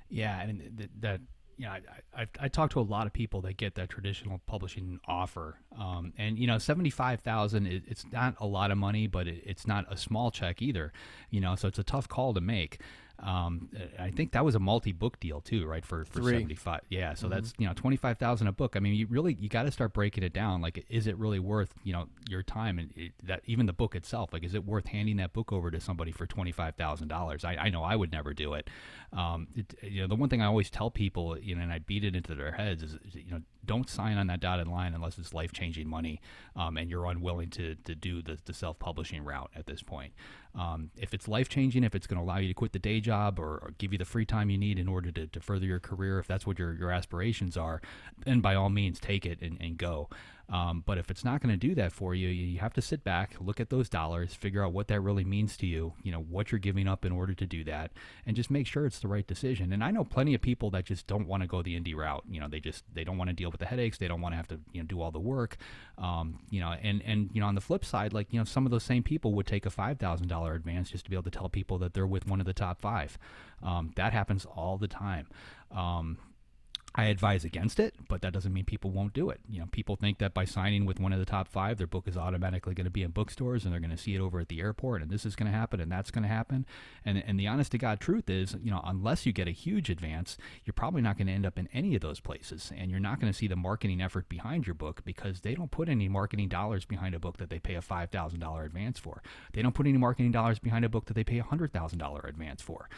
yeah 0.09 0.41
and 0.43 0.89
that 1.01 1.21
you 1.63 1.67
know, 1.67 1.73
I, 1.73 2.23
I, 2.23 2.27
I 2.41 2.49
talked 2.49 2.73
to 2.73 2.81
a 2.81 2.83
lot 2.83 3.07
of 3.07 3.13
people 3.13 3.43
that 3.43 3.57
get 3.57 3.75
that 3.77 3.89
traditional 3.89 4.41
publishing 4.47 4.99
offer, 5.07 5.59
um, 5.79 6.13
and 6.17 6.39
you 6.39 6.47
know, 6.47 6.59
seventy 6.59 6.91
five 6.91 7.21
thousand. 7.21 7.67
It, 7.67 7.85
it's 7.87 8.05
not 8.11 8.35
a 8.41 8.47
lot 8.47 8.71
of 8.71 8.79
money, 8.79 9.07
but 9.07 9.29
it, 9.29 9.43
it's 9.47 9.67
not 9.67 9.85
a 9.91 9.97
small 9.97 10.31
check 10.31 10.63
either. 10.63 10.93
You 11.31 11.41
know, 11.41 11.55
so 11.55 11.69
it's 11.69 11.79
a 11.79 11.85
tough 11.85 12.09
call 12.09 12.35
to 12.35 12.41
make. 12.41 12.81
Um, 13.23 13.69
I 13.99 14.11
think 14.11 14.33
that 14.33 14.45
was 14.45 14.55
a 14.57 14.59
multi-book 14.59 15.21
deal 15.21 15.41
too, 15.41 15.65
right? 15.65 15.85
For 15.85 16.05
for 16.05 16.21
Three. 16.21 16.33
seventy-five, 16.33 16.81
yeah. 16.89 17.15
So 17.15 17.29
Mhm. 17.29 17.31
that's 17.31 17.55
you 17.57 17.67
know 17.69 17.73
twenty-five 17.73 18.19
thousand 18.19 18.49
a 18.49 18.53
book. 18.53 18.75
I 18.75 18.81
mean, 18.81 18.95
you 18.95 19.07
really 19.07 19.35
you 19.39 19.49
got 19.49 19.63
to 19.63 19.71
start 19.71 19.93
breaking 19.93 20.25
it 20.25 20.33
down. 20.33 20.61
Like, 20.61 20.85
is 20.89 21.07
it 21.07 21.17
really 21.17 21.39
worth 21.39 21.73
you 21.85 21.93
know 21.93 22.09
your 22.29 22.43
time 22.43 22.79
and 22.81 22.91
it, 22.97 23.13
that 23.23 23.43
even 23.47 23.67
the 23.67 23.73
book 23.73 23.95
itself? 23.95 24.33
Like, 24.33 24.43
is 24.43 24.55
it 24.55 24.65
worth 24.65 24.87
handing 24.89 25.19
that 25.19 25.33
book 25.33 25.53
over 25.53 25.71
to 25.71 25.79
somebody 25.81 26.11
for 26.11 26.27
twenty-five 26.27 26.75
thousand 26.75 27.09
dollars? 27.09 27.45
I, 27.45 27.55
I 27.57 27.69
know 27.71 27.85
I 27.85 27.95
would 27.95 28.11
never 28.11 28.35
do 28.35 28.55
it. 28.55 28.69
Um, 29.13 29.47
it. 29.55 29.75
You 29.83 30.03
know, 30.03 30.09
the 30.09 30.17
one 30.17 30.29
thing 30.29 30.43
I 30.43 30.47
always 30.47 30.71
tell 30.71 30.91
people, 30.91 31.39
you 31.39 31.55
know, 31.55 31.63
and 31.63 31.73
I 31.73 31.79
beat 31.79 32.03
it 32.05 32.17
into 32.17 32.35
their 32.35 32.53
heads 32.53 32.83
is, 32.83 32.95
is 33.07 33.15
you 33.15 33.31
know, 33.31 33.43
don't 33.65 33.89
sign 33.89 34.17
on 34.19 34.27
that 34.27 34.41
dotted 34.41 34.67
line 34.67 34.95
unless 34.95 35.19
it's 35.19 35.33
life-changing 35.33 35.87
money, 35.89 36.21
um, 36.57 36.77
and 36.77 36.91
you're 36.91 37.07
unwilling 37.07 37.51
to 37.51 37.77
to 37.85 37.95
do 37.95 38.21
the 38.23 38.39
the 38.45 38.53
self-publishing 38.53 39.23
route 39.25 39.51
at 39.55 39.67
this 39.67 39.83
point. 39.83 40.13
Um, 40.55 40.91
if 40.97 41.15
it's 41.15 41.29
life 41.29 41.49
changing, 41.49 41.83
if 41.83 41.95
it's 41.95 42.07
going 42.07 42.19
to 42.19 42.23
allow 42.23 42.39
you 42.39 42.49
to 42.49 42.55
quit 42.55 42.73
the 42.73 42.79
day 42.79 43.01
job 43.01 43.39
or, 43.39 43.59
or 43.59 43.75
give 43.79 43.93
you 43.93 43.99
the 43.99 44.05
free 44.05 44.27
time 44.27 44.51
you 44.51 44.59
need 44.59 44.79
in 44.79 44.87
order 44.87 45.11
to, 45.11 45.27
to 45.27 45.41
further 45.41 45.65
your 45.65 45.81
career, 45.81 46.19
if 46.19 46.27
that's 46.27 46.47
what 46.47 46.59
your, 46.59 46.75
your 46.75 46.91
aspirations 46.91 47.57
are, 47.57 47.81
then 48.25 48.41
by 48.41 48.55
all 48.55 48.69
means 48.69 49.01
take 49.01 49.25
it 49.25 49.41
and, 49.41 49.57
and 49.61 49.79
go. 49.79 50.09
Um, 50.49 50.83
but 50.85 50.99
if 50.99 51.11
it's 51.11 51.25
not 51.25 51.41
going 51.41 51.53
to 51.53 51.57
do 51.57 51.75
that 51.77 51.93
for 51.93 52.15
you, 52.15 52.29
you 52.29 52.59
have 52.59 52.75
to 52.75 52.83
sit 52.83 53.05
back, 53.05 53.37
look 53.41 53.61
at 53.61 53.71
those 53.71 53.89
dollars, 53.89 54.35
figure 54.35 54.65
out 54.65 54.73
what 54.73 54.89
that 54.89 55.01
really 55.01 55.25
means 55.25 55.57
to 55.59 55.67
you, 55.67 55.95
you 56.03 56.13
know, 56.13 56.21
what 56.21 56.53
you're 56.53 56.59
giving 56.59 56.87
up 56.87 57.05
in 57.05 57.13
order 57.13 57.35
to 57.35 57.47
do 57.47 57.65
that, 57.65 57.93
and 58.27 58.37
just 58.37 58.51
make 58.51 58.67
sure 58.67 58.85
it's 58.85 58.99
the 58.99 59.09
right 59.09 59.27
decision. 59.27 59.73
And 59.73 59.83
I 59.83 59.91
know 59.91 60.05
plenty 60.05 60.35
of 60.35 60.43
people 60.43 60.71
that 60.71 60.85
just 60.85 61.07
don't 61.07 61.27
want 61.27 61.43
to 61.43 61.47
go 61.47 61.63
the 61.63 61.79
indie 61.79 61.97
route. 61.97 62.25
You 62.29 62.41
know, 62.41 62.49
they 62.49 62.61
just 62.61 62.85
they 62.93 63.05
don't 63.05 63.19
want 63.19 63.31
to 63.31 63.35
deal 63.35 63.51
with 63.51 63.61
the 63.61 63.67
headaches, 63.67 63.99
they 63.99 64.09
don't 64.09 64.21
want 64.21 64.33
to 64.33 64.37
have 64.37 64.49
to 64.49 64.61
you 64.73 64.83
know 64.83 64.87
do 64.87 65.01
all 65.01 65.11
the 65.11 65.21
work. 65.21 65.57
Um, 65.99 66.41
you 66.51 66.61
know, 66.61 66.73
and 66.83 67.03
and 67.03 67.31
you 67.33 67.41
know 67.41 67.47
on 67.47 67.55
the 67.55 67.61
flip 67.61 67.85
side, 67.85 68.13
like 68.13 68.33
you 68.33 68.39
know 68.39 68.45
some 68.45 68.67
of 68.67 68.73
those 68.73 68.85
same 68.85 69.03
people 69.03 69.35
would 69.35 69.47
take 69.47 69.67
a 69.67 69.71
five 69.71 69.99
thousand 69.99 70.29
dollar 70.29 70.55
advance 70.55 70.91
just 70.91 71.05
to 71.05 71.11
be 71.11 71.17
able 71.17 71.25
to 71.25 71.31
tell 71.31 71.49
people 71.49 71.79
that 71.79 71.95
they're 71.95 72.07
with 72.07 72.27
one 72.27 72.41
of 72.41 72.47
the 72.47 72.53
top 72.53 72.81
five. 72.81 73.19
Um, 73.63 73.93
that 73.97 74.13
happens 74.13 74.45
all 74.45 74.77
the 74.77 74.89
time. 74.89 75.29
Um, 75.71 76.19
I 76.95 77.05
advise 77.05 77.45
against 77.45 77.81
it, 77.81 77.95
but 78.09 78.21
that 78.21 78.35
doesn't 78.35 78.53
mean 78.53 78.65
people 78.65 78.91
won't 78.91 79.15
do 79.15 79.31
it. 79.31 79.41
You 79.49 79.61
know, 79.61 79.67
people 79.73 79.97
think 79.97 80.19
that 80.19 80.35
by 80.35 80.45
signing 80.45 80.85
with 80.85 81.01
one 81.01 81.13
of 81.13 81.19
the 81.19 81.25
top 81.25 81.49
five, 81.49 81.79
their 81.79 81.87
book 81.87 82.07
is 82.07 82.19
automatically 82.19 82.75
going 82.75 82.85
to 82.85 82.91
be 82.91 83.03
in 83.03 83.13
bookstores 83.13 83.65
and 83.65 83.73
they're 83.73 83.81
going 83.81 83.91
to 83.91 83.97
see 83.97 84.15
it 84.15 84.21
over 84.21 84.41
at 84.41 84.49
the 84.49 84.61
airport, 84.61 85.01
and 85.01 85.11
this 85.11 85.25
is 85.25 85.35
going 85.35 85.51
to 85.51 85.57
happen 85.57 85.81
and 85.81 85.91
that's 85.91 86.11
going 86.11 86.23
to 86.23 86.29
happen. 86.29 86.67
And 87.05 87.23
and 87.27 87.41
the 87.41 87.47
honest 87.47 87.73
to 87.73 87.79
god 87.79 87.99
truth 88.01 88.29
is, 88.29 88.57
you 88.63 88.71
know, 88.71 88.83
unless 88.85 89.25
you 89.25 89.33
get 89.33 89.49
a 89.49 89.53
huge 89.53 89.89
advance, 89.89 90.37
you're 90.65 90.75
probably 90.75 91.01
not 91.01 91.17
going 91.17 91.29
to 91.29 91.33
end 91.33 91.47
up 91.47 91.59
in 91.59 91.69
any 91.73 91.95
of 91.95 92.03
those 92.03 92.21
places, 92.21 92.71
and 92.77 92.91
you're 92.91 93.01
not 93.01 93.21
going 93.21 93.33
to 93.33 93.39
see 93.39 93.47
the 93.47 93.57
marketing 93.57 94.03
effort 94.03 94.29
behind 94.29 94.67
your 94.67 94.75
book 94.75 95.03
because 95.05 95.41
they 95.41 95.55
don't 95.55 95.71
put 95.71 95.89
any 95.89 96.09
marketing 96.09 96.49
dollars 96.49 96.85
behind 96.85 97.15
a 97.15 97.19
book 97.19 97.39
that 97.39 97.49
they 97.49 97.59
pay 97.59 97.75
a 97.75 97.83
five 97.83 98.11
thousand 98.11 98.41
dollar 98.41 98.65
advance 98.65 98.99
for. 98.99 99.23
They 99.55 99.63
don't 99.63 99.75
put 99.75 99.87
any 99.87 99.99
marketing 99.99 100.33
dollars 100.33 100.59
behind 100.59 100.85
a 100.85 100.91
book 100.91 101.07
that 101.07 101.15
they 101.15 101.25
pay 101.25 101.39
a 101.39 101.45
hundred 101.45 101.73
thousand 101.73 102.01
dollar 102.01 102.21
advance 102.29 102.61
for. 102.61 102.89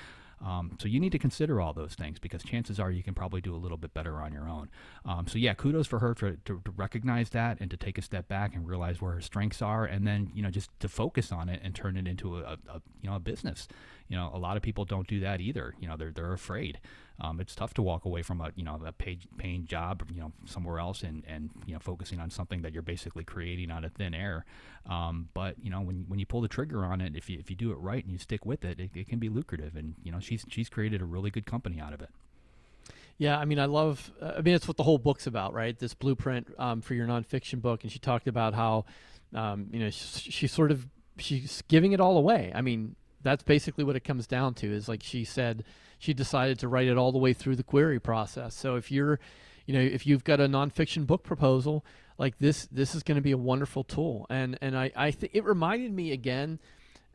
Um, 0.44 0.76
so 0.80 0.88
you 0.88 1.00
need 1.00 1.12
to 1.12 1.18
consider 1.18 1.60
all 1.60 1.72
those 1.72 1.94
things 1.94 2.18
because 2.18 2.42
chances 2.42 2.78
are 2.80 2.90
you 2.90 3.02
can 3.02 3.14
probably 3.14 3.40
do 3.40 3.54
a 3.54 3.56
little 3.58 3.76
bit 3.76 3.94
better 3.94 4.16
on 4.16 4.32
your 4.32 4.48
own. 4.48 4.68
Um, 5.04 5.26
so 5.26 5.38
yeah, 5.38 5.54
kudos 5.54 5.86
for 5.86 5.98
her 5.98 6.14
for, 6.14 6.32
to, 6.32 6.60
to 6.64 6.70
recognize 6.76 7.30
that 7.30 7.58
and 7.60 7.70
to 7.70 7.76
take 7.76 7.98
a 7.98 8.02
step 8.02 8.28
back 8.28 8.54
and 8.54 8.66
realize 8.66 9.00
where 9.00 9.12
her 9.12 9.20
strengths 9.20 9.62
are, 9.62 9.84
and 9.84 10.06
then 10.06 10.30
you 10.34 10.42
know 10.42 10.50
just 10.50 10.70
to 10.80 10.88
focus 10.88 11.32
on 11.32 11.48
it 11.48 11.60
and 11.62 11.74
turn 11.74 11.96
it 11.96 12.06
into 12.06 12.38
a, 12.38 12.58
a 12.68 12.82
you 13.00 13.10
know 13.10 13.16
a 13.16 13.20
business. 13.20 13.68
You 14.08 14.16
know, 14.16 14.30
a 14.34 14.38
lot 14.38 14.56
of 14.56 14.62
people 14.62 14.84
don't 14.84 15.06
do 15.06 15.20
that 15.20 15.40
either. 15.40 15.74
You 15.80 15.88
know, 15.88 15.96
they're 15.96 16.12
they're 16.12 16.32
afraid. 16.32 16.78
Um, 17.20 17.38
it's 17.40 17.54
tough 17.54 17.74
to 17.74 17.82
walk 17.82 18.04
away 18.04 18.22
from 18.22 18.40
a 18.40 18.50
you 18.56 18.64
know 18.64 18.80
a 18.84 18.92
paid, 18.92 19.20
paying 19.38 19.66
job 19.66 20.02
you 20.12 20.20
know 20.20 20.32
somewhere 20.46 20.80
else 20.80 21.02
and 21.02 21.22
and 21.28 21.50
you 21.64 21.72
know 21.72 21.78
focusing 21.78 22.18
on 22.18 22.30
something 22.30 22.62
that 22.62 22.72
you're 22.72 22.82
basically 22.82 23.24
creating 23.24 23.70
out 23.70 23.84
of 23.84 23.92
thin 23.92 24.14
air. 24.14 24.44
Um, 24.88 25.28
but 25.32 25.56
you 25.62 25.70
know 25.70 25.80
when 25.80 26.04
when 26.08 26.18
you 26.18 26.26
pull 26.26 26.40
the 26.40 26.48
trigger 26.48 26.84
on 26.84 27.00
it, 27.00 27.14
if 27.16 27.30
you 27.30 27.38
if 27.38 27.50
you 27.50 27.56
do 27.56 27.70
it 27.70 27.76
right 27.76 28.02
and 28.02 28.12
you 28.12 28.18
stick 28.18 28.44
with 28.44 28.64
it, 28.64 28.80
it, 28.80 28.90
it 28.94 29.08
can 29.08 29.18
be 29.18 29.28
lucrative. 29.28 29.76
And 29.76 29.94
you 30.02 30.10
know 30.10 30.18
she's 30.20 30.44
she's 30.48 30.68
created 30.68 31.00
a 31.00 31.04
really 31.04 31.30
good 31.30 31.46
company 31.46 31.80
out 31.80 31.92
of 31.92 32.02
it. 32.02 32.10
Yeah, 33.16 33.38
I 33.38 33.44
mean, 33.44 33.58
I 33.58 33.66
love. 33.66 34.10
I 34.20 34.40
mean, 34.40 34.54
it's 34.54 34.66
what 34.66 34.76
the 34.76 34.82
whole 34.82 34.98
book's 34.98 35.26
about, 35.26 35.54
right? 35.54 35.78
This 35.78 35.94
blueprint 35.94 36.48
um, 36.58 36.80
for 36.80 36.94
your 36.94 37.06
nonfiction 37.06 37.62
book, 37.62 37.84
and 37.84 37.92
she 37.92 38.00
talked 38.00 38.26
about 38.26 38.54
how, 38.54 38.86
um, 39.32 39.68
you 39.72 39.78
know, 39.78 39.90
she, 39.90 40.48
sort 40.48 40.72
of 40.72 40.88
she's 41.18 41.62
giving 41.68 41.92
it 41.92 42.00
all 42.00 42.18
away. 42.18 42.50
I 42.52 42.60
mean, 42.60 42.96
that's 43.22 43.44
basically 43.44 43.84
what 43.84 43.94
it 43.94 44.02
comes 44.02 44.26
down 44.26 44.54
to. 44.54 44.66
Is 44.66 44.88
like 44.88 45.02
she 45.02 45.24
said, 45.24 45.64
she 45.98 46.14
decided 46.14 46.58
to 46.58 46.68
write 46.68 46.88
it 46.88 46.96
all 46.96 47.12
the 47.12 47.18
way 47.18 47.32
through 47.32 47.56
the 47.56 47.62
query 47.62 48.00
process. 48.00 48.54
So 48.54 48.76
if 48.76 48.90
you're, 48.90 49.20
you 49.66 49.74
know, 49.74 49.80
if 49.80 50.06
you've 50.06 50.24
got 50.24 50.40
a 50.40 50.48
nonfiction 50.48 51.06
book 51.06 51.22
proposal, 51.22 51.84
like 52.18 52.38
this, 52.38 52.66
this 52.70 52.94
is 52.94 53.02
going 53.02 53.16
to 53.16 53.22
be 53.22 53.32
a 53.32 53.38
wonderful 53.38 53.84
tool. 53.84 54.26
And 54.30 54.58
and 54.60 54.76
I 54.76 54.90
I 54.94 55.10
think 55.10 55.32
it 55.34 55.44
reminded 55.44 55.92
me 55.92 56.12
again 56.12 56.58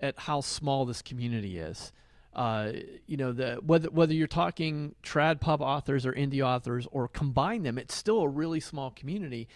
at 0.02 0.18
how 0.20 0.42
small 0.42 0.86
this 0.86 1.02
community 1.02 1.58
is. 1.58 1.92
Uh, 2.34 2.72
you 3.08 3.18
know, 3.18 3.32
the 3.32 3.60
whether 3.66 3.90
whether 3.90 4.14
you're 4.14 4.28
talking 4.28 4.96
trad 5.04 5.40
pub 5.40 5.62
authors 5.62 6.06
or 6.06 6.14
indie 6.14 6.46
authors 6.46 6.88
or 6.92 7.08
combine 7.08 7.64
them, 7.64 7.78
it's 7.78 7.96
still 7.96 8.22
a 8.22 8.28
really 8.28 8.60
small 8.60 8.92
community. 8.92 9.48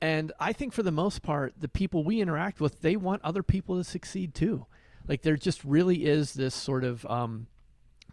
And 0.00 0.32
I 0.38 0.52
think 0.52 0.72
for 0.72 0.82
the 0.82 0.92
most 0.92 1.22
part, 1.22 1.54
the 1.58 1.68
people 1.68 2.04
we 2.04 2.20
interact 2.20 2.60
with, 2.60 2.82
they 2.82 2.96
want 2.96 3.22
other 3.24 3.42
people 3.42 3.76
to 3.76 3.84
succeed 3.84 4.34
too. 4.34 4.66
Like 5.08 5.22
there 5.22 5.36
just 5.36 5.64
really 5.64 6.04
is 6.04 6.34
this 6.34 6.54
sort 6.54 6.84
of 6.84 7.04
um, 7.06 7.46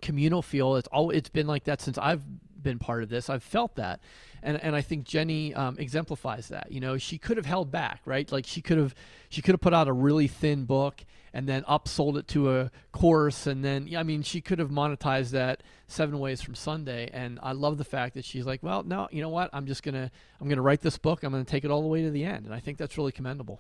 communal 0.06 0.44
feel. 0.44 0.76
It's 0.76 0.88
all 0.90 1.10
it's 1.10 1.30
been 1.30 1.48
like 1.48 1.64
that 1.64 1.82
since 1.82 1.98
I've 1.98 2.24
been 2.62 2.80
part 2.80 3.02
of 3.02 3.10
this. 3.10 3.30
I've 3.30 3.44
felt 3.44 3.76
that, 3.76 4.00
and 4.44 4.62
and 4.62 4.76
I 4.76 4.82
think 4.82 5.04
Jennie 5.04 5.54
um, 5.54 5.78
exemplifies 5.80 6.50
that. 6.50 6.72
You 6.72 6.80
know, 6.80 6.98
she 6.98 7.18
could 7.18 7.38
have 7.38 7.46
held 7.46 7.72
back, 7.72 8.02
right? 8.06 8.32
Like 8.32 8.46
she 8.46 8.62
could 8.62 8.78
have 8.78 8.94
she 9.30 9.42
could 9.42 9.54
have 9.54 9.62
put 9.62 9.74
out 9.74 9.88
a 9.88 9.94
really 9.94 10.28
thin 10.28 10.66
book 10.66 11.04
and 11.34 11.50
then 11.50 11.64
upsold 11.64 12.18
it 12.18 12.28
to 12.30 12.56
a 12.56 12.72
course, 12.92 13.48
and 13.48 13.66
then 13.66 13.90
I 13.98 14.04
mean, 14.04 14.22
she 14.22 14.42
could 14.42 14.60
have 14.60 14.70
monetized 14.70 15.32
that 15.32 15.64
seven 15.88 16.20
ways 16.20 16.42
from 16.42 16.54
Sunday. 16.54 17.10
And 17.12 17.40
I 17.42 17.54
love 17.54 17.78
the 17.78 17.84
fact 17.84 18.14
that 18.14 18.26
she's 18.26 18.46
like, 18.46 18.62
well, 18.62 18.84
no, 18.84 19.08
you 19.12 19.22
know 19.22 19.30
what? 19.30 19.50
I'm 19.54 19.66
just 19.66 19.82
gonna 19.82 20.12
I'm 20.40 20.48
gonna 20.48 20.62
write 20.62 20.82
this 20.82 21.00
book. 21.00 21.24
I'm 21.24 21.32
gonna 21.32 21.44
take 21.44 21.66
it 21.66 21.72
all 21.72 21.82
the 21.82 21.88
way 21.88 22.04
to 22.04 22.12
the 22.12 22.24
end, 22.24 22.46
and 22.46 22.54
I 22.54 22.60
think 22.60 22.78
that's 22.78 22.98
really 22.98 23.12
commendable. 23.12 23.60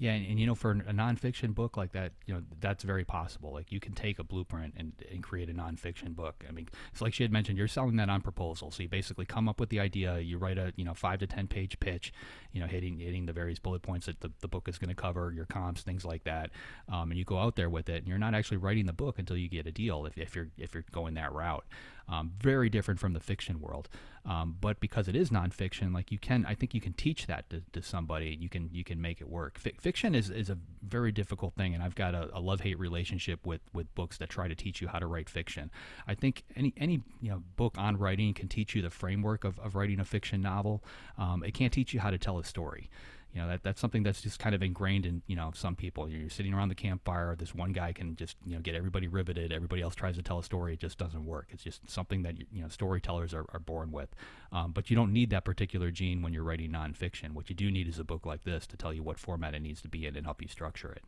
Yeah, 0.00 0.12
and, 0.12 0.24
and, 0.26 0.38
you 0.38 0.46
know, 0.46 0.54
for 0.54 0.70
a 0.70 0.92
nonfiction 0.92 1.54
book 1.54 1.76
like 1.76 1.90
that, 1.92 2.12
you 2.24 2.32
know, 2.32 2.42
that's 2.60 2.84
very 2.84 3.04
possible. 3.04 3.52
Like 3.52 3.72
you 3.72 3.80
can 3.80 3.94
take 3.94 4.20
a 4.20 4.24
blueprint 4.24 4.74
and, 4.76 4.92
and 5.10 5.24
create 5.24 5.50
a 5.50 5.52
nonfiction 5.52 6.14
book. 6.14 6.44
I 6.48 6.52
mean, 6.52 6.68
it's 6.92 7.02
like 7.02 7.14
she 7.14 7.24
had 7.24 7.32
mentioned, 7.32 7.58
you're 7.58 7.66
selling 7.66 7.96
that 7.96 8.08
on 8.08 8.20
proposal. 8.20 8.70
So 8.70 8.84
you 8.84 8.88
basically 8.88 9.24
come 9.24 9.48
up 9.48 9.58
with 9.58 9.70
the 9.70 9.80
idea, 9.80 10.20
you 10.20 10.38
write 10.38 10.56
a 10.56 10.72
you 10.76 10.84
know 10.84 10.94
five 10.94 11.18
to 11.18 11.26
ten 11.26 11.48
page 11.48 11.80
pitch, 11.80 12.12
you 12.52 12.60
know, 12.60 12.68
hitting 12.68 13.00
hitting 13.00 13.26
the 13.26 13.32
various 13.32 13.58
bullet 13.58 13.82
points 13.82 14.06
that 14.06 14.20
the, 14.20 14.30
the 14.40 14.46
book 14.46 14.68
is 14.68 14.78
going 14.78 14.88
to 14.88 14.94
cover, 14.94 15.32
your 15.34 15.46
comps, 15.46 15.82
things 15.82 16.04
like 16.04 16.22
that, 16.24 16.50
um, 16.88 17.10
and 17.10 17.18
you 17.18 17.24
go 17.24 17.38
out 17.38 17.56
there 17.56 17.68
with 17.68 17.88
it. 17.88 17.98
And 17.98 18.06
you're 18.06 18.18
not 18.18 18.34
actually 18.34 18.58
writing 18.58 18.86
the 18.86 18.92
book 18.92 19.18
until 19.18 19.36
you 19.36 19.48
get 19.48 19.66
a 19.66 19.72
deal 19.72 20.06
if, 20.06 20.16
if 20.16 20.36
you're 20.36 20.48
if 20.56 20.74
you're 20.74 20.84
going 20.92 21.14
that 21.14 21.32
route. 21.32 21.64
Um, 22.08 22.32
very 22.40 22.70
different 22.70 22.98
from 23.00 23.12
the 23.12 23.20
fiction 23.20 23.60
world. 23.60 23.88
Um, 24.24 24.56
but 24.60 24.78
because 24.80 25.08
it 25.08 25.16
is 25.16 25.30
nonfiction, 25.30 25.94
like 25.94 26.12
you 26.12 26.18
can, 26.18 26.44
I 26.46 26.54
think 26.54 26.74
you 26.74 26.80
can 26.80 26.92
teach 26.92 27.26
that 27.26 27.48
to, 27.50 27.62
to 27.72 27.82
somebody. 27.82 28.36
You 28.38 28.48
can 28.48 28.68
you 28.72 28.84
can 28.84 29.00
make 29.00 29.20
it 29.20 29.28
work. 29.28 29.58
F- 29.64 29.80
fiction 29.80 30.14
is, 30.14 30.28
is 30.28 30.50
a 30.50 30.58
very 30.82 31.12
difficult 31.12 31.54
thing, 31.54 31.74
and 31.74 31.82
I've 31.82 31.94
got 31.94 32.14
a, 32.14 32.28
a 32.34 32.40
love 32.40 32.60
hate 32.60 32.78
relationship 32.78 33.46
with 33.46 33.62
with 33.72 33.94
books 33.94 34.18
that 34.18 34.28
try 34.28 34.48
to 34.48 34.54
teach 34.54 34.82
you 34.82 34.88
how 34.88 34.98
to 34.98 35.06
write 35.06 35.30
fiction. 35.30 35.70
I 36.06 36.14
think 36.14 36.44
any 36.56 36.74
any 36.76 37.02
you 37.22 37.30
know 37.30 37.42
book 37.56 37.74
on 37.78 37.96
writing 37.96 38.34
can 38.34 38.48
teach 38.48 38.74
you 38.74 38.82
the 38.82 38.90
framework 38.90 39.44
of, 39.44 39.58
of 39.60 39.74
writing 39.74 40.00
a 40.00 40.04
fiction 40.04 40.42
novel. 40.42 40.84
Um, 41.16 41.42
it 41.42 41.54
can't 41.54 41.72
teach 41.72 41.94
you 41.94 42.00
how 42.00 42.10
to 42.10 42.18
tell 42.18 42.38
a 42.38 42.44
story 42.44 42.90
you 43.38 43.44
know 43.44 43.50
that 43.50 43.62
that's 43.62 43.80
something 43.80 44.02
that's 44.02 44.20
just 44.20 44.40
kind 44.40 44.52
of 44.52 44.64
ingrained 44.64 45.06
in 45.06 45.22
you 45.28 45.36
know 45.36 45.52
some 45.54 45.76
people. 45.76 46.08
You're 46.08 46.28
sitting 46.28 46.52
around 46.52 46.70
the 46.70 46.74
campfire. 46.74 47.36
This 47.36 47.54
one 47.54 47.72
guy 47.72 47.92
can 47.92 48.16
just 48.16 48.36
you 48.44 48.56
know 48.56 48.60
get 48.60 48.74
everybody 48.74 49.06
riveted. 49.06 49.52
Everybody 49.52 49.80
else 49.80 49.94
tries 49.94 50.16
to 50.16 50.22
tell 50.24 50.40
a 50.40 50.42
story. 50.42 50.72
It 50.72 50.80
just 50.80 50.98
doesn't 50.98 51.24
work. 51.24 51.46
It's 51.50 51.62
just 51.62 51.88
something 51.88 52.22
that 52.22 52.36
you 52.52 52.62
know 52.62 52.68
storytellers 52.68 53.32
are, 53.32 53.46
are 53.52 53.60
born 53.60 53.92
with. 53.92 54.08
Um, 54.50 54.72
but 54.72 54.90
you 54.90 54.96
don't 54.96 55.12
need 55.12 55.30
that 55.30 55.44
particular 55.44 55.92
gene 55.92 56.20
when 56.20 56.32
you're 56.32 56.42
writing 56.42 56.72
nonfiction. 56.72 57.30
What 57.30 57.48
you 57.48 57.54
do 57.54 57.70
need 57.70 57.86
is 57.86 58.00
a 58.00 58.04
book 58.04 58.26
like 58.26 58.42
this 58.42 58.66
to 58.66 58.76
tell 58.76 58.92
you 58.92 59.04
what 59.04 59.20
format 59.20 59.54
it 59.54 59.62
needs 59.62 59.80
to 59.82 59.88
be 59.88 60.04
in 60.04 60.16
and 60.16 60.26
help 60.26 60.42
you 60.42 60.48
structure 60.48 60.90
it 60.90 61.04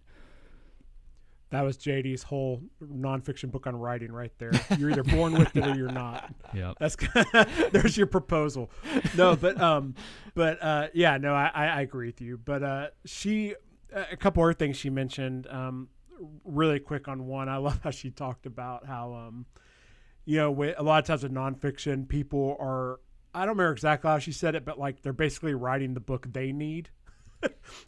that 1.50 1.62
was 1.62 1.76
JD's 1.76 2.22
whole 2.22 2.62
nonfiction 2.82 3.50
book 3.50 3.66
on 3.66 3.74
writing 3.76 4.12
right 4.12 4.32
there. 4.38 4.52
You're 4.78 4.90
either 4.90 5.02
born 5.02 5.32
with 5.32 5.54
it 5.56 5.66
or 5.66 5.74
you're 5.74 5.92
not. 5.92 6.32
Yeah, 6.52 6.72
that's 6.80 6.96
there's 7.70 7.96
your 7.96 8.08
proposal. 8.08 8.72
No, 9.16 9.36
but 9.36 9.60
um, 9.60 9.94
but 10.34 10.60
uh, 10.60 10.88
yeah, 10.94 11.16
no, 11.16 11.32
I, 11.32 11.48
I 11.54 11.80
agree 11.82 12.06
with 12.06 12.20
you. 12.20 12.38
But 12.38 12.64
uh, 12.64 12.86
she 13.04 13.54
a 13.92 14.16
couple 14.16 14.42
other 14.42 14.52
things 14.52 14.76
she 14.76 14.90
mentioned. 14.90 15.46
Um, 15.48 15.88
really 16.44 16.80
quick 16.80 17.06
on 17.06 17.26
one, 17.26 17.48
I 17.48 17.56
love 17.58 17.80
how 17.84 17.90
she 17.90 18.10
talked 18.10 18.46
about 18.46 18.86
how 18.86 19.14
um, 19.14 19.46
you 20.24 20.38
know, 20.38 20.74
a 20.76 20.82
lot 20.82 20.98
of 20.98 21.06
times 21.06 21.22
with 21.22 21.32
nonfiction, 21.32 22.08
people 22.08 22.56
are 22.60 23.00
I 23.34 23.40
don't 23.40 23.50
remember 23.56 23.72
exactly 23.72 24.10
how 24.10 24.18
she 24.18 24.32
said 24.32 24.54
it, 24.54 24.64
but 24.64 24.78
like 24.78 25.02
they're 25.02 25.12
basically 25.12 25.54
writing 25.54 25.94
the 25.94 26.00
book 26.00 26.26
they 26.32 26.52
need. 26.52 26.90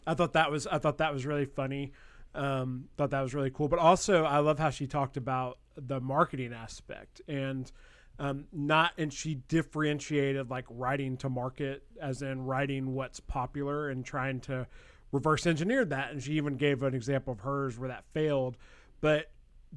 I 0.07 0.13
thought 0.13 0.33
that 0.33 0.49
was 0.49 0.67
I 0.67 0.77
thought 0.77 0.97
that 0.99 1.13
was 1.13 1.25
really 1.25 1.45
funny. 1.45 1.91
Um, 2.35 2.85
thought 2.97 3.11
that 3.11 3.21
was 3.21 3.33
really 3.33 3.51
cool. 3.51 3.67
But 3.67 3.79
also, 3.79 4.23
I 4.23 4.39
love 4.39 4.59
how 4.59 4.69
she 4.69 4.87
talked 4.87 5.17
about 5.17 5.59
the 5.75 5.99
marketing 5.99 6.53
aspect 6.53 7.21
and 7.27 7.71
um, 8.19 8.45
not, 8.51 8.91
and 8.97 9.11
she 9.11 9.35
differentiated 9.35 10.49
like 10.49 10.65
writing 10.69 11.17
to 11.17 11.29
market, 11.29 11.83
as 11.99 12.21
in 12.21 12.45
writing 12.45 12.93
what's 12.93 13.19
popular 13.19 13.89
and 13.89 14.05
trying 14.05 14.39
to 14.41 14.67
reverse 15.11 15.45
engineer 15.47 15.83
that. 15.85 16.11
And 16.11 16.21
she 16.21 16.33
even 16.33 16.55
gave 16.55 16.83
an 16.83 16.93
example 16.93 17.33
of 17.33 17.39
hers 17.39 17.77
where 17.77 17.89
that 17.89 18.03
failed. 18.13 18.57
But 19.01 19.31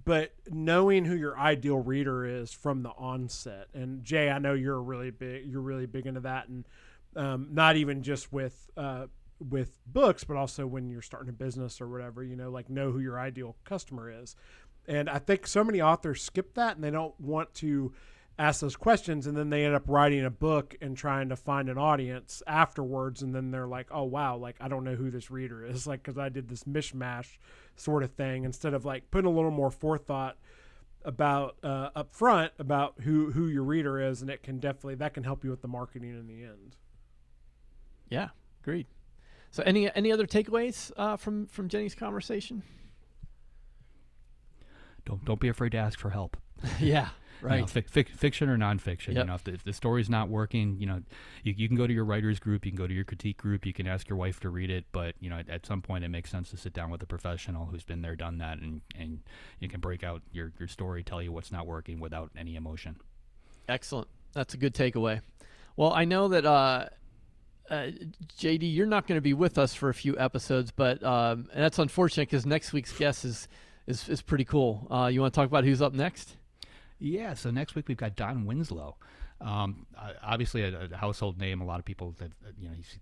but 0.05 0.33
knowing 0.51 1.05
who 1.07 1.15
your 1.15 1.39
ideal 1.39 1.79
reader 1.79 2.27
is 2.27 2.53
from 2.53 2.83
the 2.83 2.91
onset 2.91 3.69
and 3.73 4.05
jay 4.05 4.29
i 4.29 4.39
know 4.39 4.53
you're 4.53 4.83
really 4.83 5.11
big 5.11 5.47
you're 5.47 5.63
really 5.63 5.87
big 5.87 6.07
into 6.07 6.21
that 6.21 6.49
and 6.49 6.67
um, 7.17 7.49
not 7.53 7.77
even 7.77 8.03
just 8.03 8.31
with 8.31 8.69
uh, 8.77 9.07
with 9.39 9.79
books, 9.87 10.25
but 10.25 10.37
also 10.37 10.67
when 10.67 10.91
you're 10.91 11.03
starting 11.03 11.29
a 11.29 11.33
business 11.33 11.81
or 11.81 11.89
whatever, 11.89 12.23
you 12.23 12.37
know, 12.37 12.51
like 12.51 12.71
know 12.71 12.91
who 12.91 13.01
your 13.01 13.19
ideal 13.19 13.57
customer 13.65 14.11
is. 14.11 14.37
And 14.89 15.11
I 15.11 15.19
think 15.19 15.47
so 15.47 15.65
many 15.65 15.81
authors 15.81 16.23
skip 16.23 16.55
that 16.55 16.77
and 16.77 16.85
they 16.85 16.91
don't 16.91 17.19
want 17.21 17.53
to 17.55 17.93
ask 18.39 18.61
those 18.61 18.77
questions 18.77 19.27
and 19.27 19.37
then 19.37 19.49
they 19.49 19.65
end 19.65 19.75
up 19.75 19.85
writing 19.87 20.25
a 20.25 20.31
book 20.31 20.77
and 20.83 20.97
trying 20.97 21.31
to 21.31 21.37
find 21.37 21.69
an 21.71 21.79
audience 21.79 22.43
afterwards 22.47 23.23
and 23.23 23.35
then 23.35 23.51
they're 23.51 23.67
like 23.67 23.87
oh 23.91 24.03
wow 24.03 24.37
like 24.37 24.57
i 24.61 24.69
don't 24.69 24.85
know 24.85 24.95
who 24.95 25.11
this 25.11 25.31
reader 25.31 25.65
is 25.65 25.87
like 25.87 26.03
because 26.03 26.19
i 26.19 26.29
did 26.29 26.49
this 26.49 26.65
mishmash 26.65 27.39
sort 27.77 28.03
of 28.03 28.11
thing 28.13 28.45
instead 28.45 28.75
of 28.75 28.85
like 28.85 29.11
putting 29.11 29.31
a 29.31 29.35
little 29.35 29.51
more 29.51 29.71
forethought 29.71 30.37
about 31.03 31.57
uh, 31.63 31.89
up 31.95 32.13
front 32.13 32.53
about 32.59 32.95
who 33.03 33.31
who 33.31 33.47
your 33.47 33.63
reader 33.63 34.01
is 34.01 34.21
and 34.21 34.31
it 34.31 34.43
can 34.43 34.59
definitely 34.59 34.97
that 34.97 35.15
can 35.15 35.25
help 35.25 35.45
you 35.45 35.51
with 35.51 35.63
the 35.63 35.69
marketing 35.69 36.11
in 36.11 36.27
the 36.27 36.43
end 36.43 36.77
yeah 38.11 38.29
agreed 38.61 38.87
so, 39.51 39.63
any 39.65 39.95
any 39.95 40.13
other 40.13 40.27
takeaways 40.27 40.93
uh, 40.97 41.17
from 41.17 41.47
from 41.47 41.69
Jennie's 41.69 41.95
conversation? 41.95 42.63
Don't 45.05 45.25
don't 45.25 45.41
be 45.41 45.49
afraid 45.49 45.73
to 45.73 45.79
ask 45.79 45.99
for 45.99 46.11
help. 46.11 46.37
yeah, 46.81 47.09
right. 47.41 47.57
You 47.57 47.61
know, 47.63 47.67
fi- 47.67 47.83
fi- 47.83 48.03
fiction 48.05 48.49
or 48.49 48.59
nonfiction. 48.59 49.09
Yep. 49.09 49.17
You 49.17 49.25
know, 49.25 49.35
if 49.35 49.45
the, 49.45 49.53
if 49.53 49.65
the 49.65 49.73
story's 49.73 50.11
not 50.11 50.29
working, 50.29 50.77
you 50.79 50.87
know, 50.87 51.03
you, 51.43 51.55
you 51.57 51.69
can 51.69 51.77
go 51.77 51.87
to 51.87 51.93
your 51.93 52.05
writers 52.05 52.39
group, 52.39 52.65
you 52.65 52.73
can 52.73 52.79
go 52.79 52.87
to 52.87 52.95
your 52.95 53.05
critique 53.05 53.37
group, 53.37 53.65
you 53.65 53.73
can 53.73 53.87
ask 53.87 54.09
your 54.09 54.19
wife 54.19 54.41
to 54.41 54.51
read 54.51 54.71
it. 54.71 54.85
But 54.93 55.15
you 55.21 55.31
know, 55.31 55.39
at, 55.39 55.49
at 55.49 55.67
some 55.67 55.81
point, 55.81 56.05
it 56.05 56.09
makes 56.09 56.31
sense 56.31 56.51
to 56.51 56.57
sit 56.57 56.73
down 56.73 56.91
with 56.91 57.03
a 57.03 57.07
professional 57.07 57.67
who's 57.67 57.85
been 57.85 58.03
there, 58.03 58.17
done 58.17 58.39
that, 58.39 58.59
and 58.59 58.81
and 58.99 59.21
you 59.61 59.69
can 59.69 59.81
break 59.81 60.03
out 60.03 60.23
your 60.33 60.53
your 60.59 60.69
story, 60.69 61.03
tell 61.03 61.23
you 61.23 61.33
what's 61.33 61.53
not 61.53 61.67
working 61.67 62.01
without 62.01 62.31
any 62.37 62.57
emotion. 62.57 62.97
Excellent. 63.69 64.09
That's 64.33 64.55
a 64.55 64.59
good 64.59 64.75
takeaway. 64.75 65.21
Well, 65.77 65.93
I 65.93 66.05
know 66.05 66.29
that. 66.29 66.45
Uh, 66.45 66.87
uh, 67.71 67.91
JD, 68.39 68.75
you're 68.75 68.87
not 68.87 69.07
going 69.07 69.17
to 69.17 69.23
be 69.23 69.35
with 69.35 69.59
us 69.59 69.75
for 69.75 69.89
a 69.89 69.95
few 69.95 70.19
episodes, 70.19 70.71
but 70.71 71.03
um, 71.03 71.49
and 71.53 71.63
that's 71.63 71.79
unfortunate 71.79 72.29
because 72.29 72.47
next 72.47 72.73
week's 72.73 72.93
guest 72.93 73.25
is 73.25 73.49
is, 73.87 74.09
is 74.09 74.23
pretty 74.23 74.45
cool. 74.45 74.87
Uh, 74.91 75.07
you 75.07 75.21
want 75.21 75.33
to 75.33 75.41
talk 75.41 75.47
about 75.47 75.65
who's 75.65 75.83
up 75.83 75.93
next? 75.93 76.37
Yeah, 76.99 77.35
so 77.35 77.51
next 77.51 77.75
week 77.75 77.89
we've 77.89 77.97
got 77.97 78.17
Don 78.17 78.47
Winslow. 78.47 78.97
Um, 79.41 79.87
obviously, 80.23 80.63
a, 80.63 80.89
a, 80.93 80.97
household 80.97 81.39
name. 81.39 81.61
A 81.61 81.65
lot 81.65 81.79
of 81.79 81.85
people 81.85 82.15
that 82.19 82.33
you 82.59 82.69
know, 82.69 82.75
he's 82.75 82.99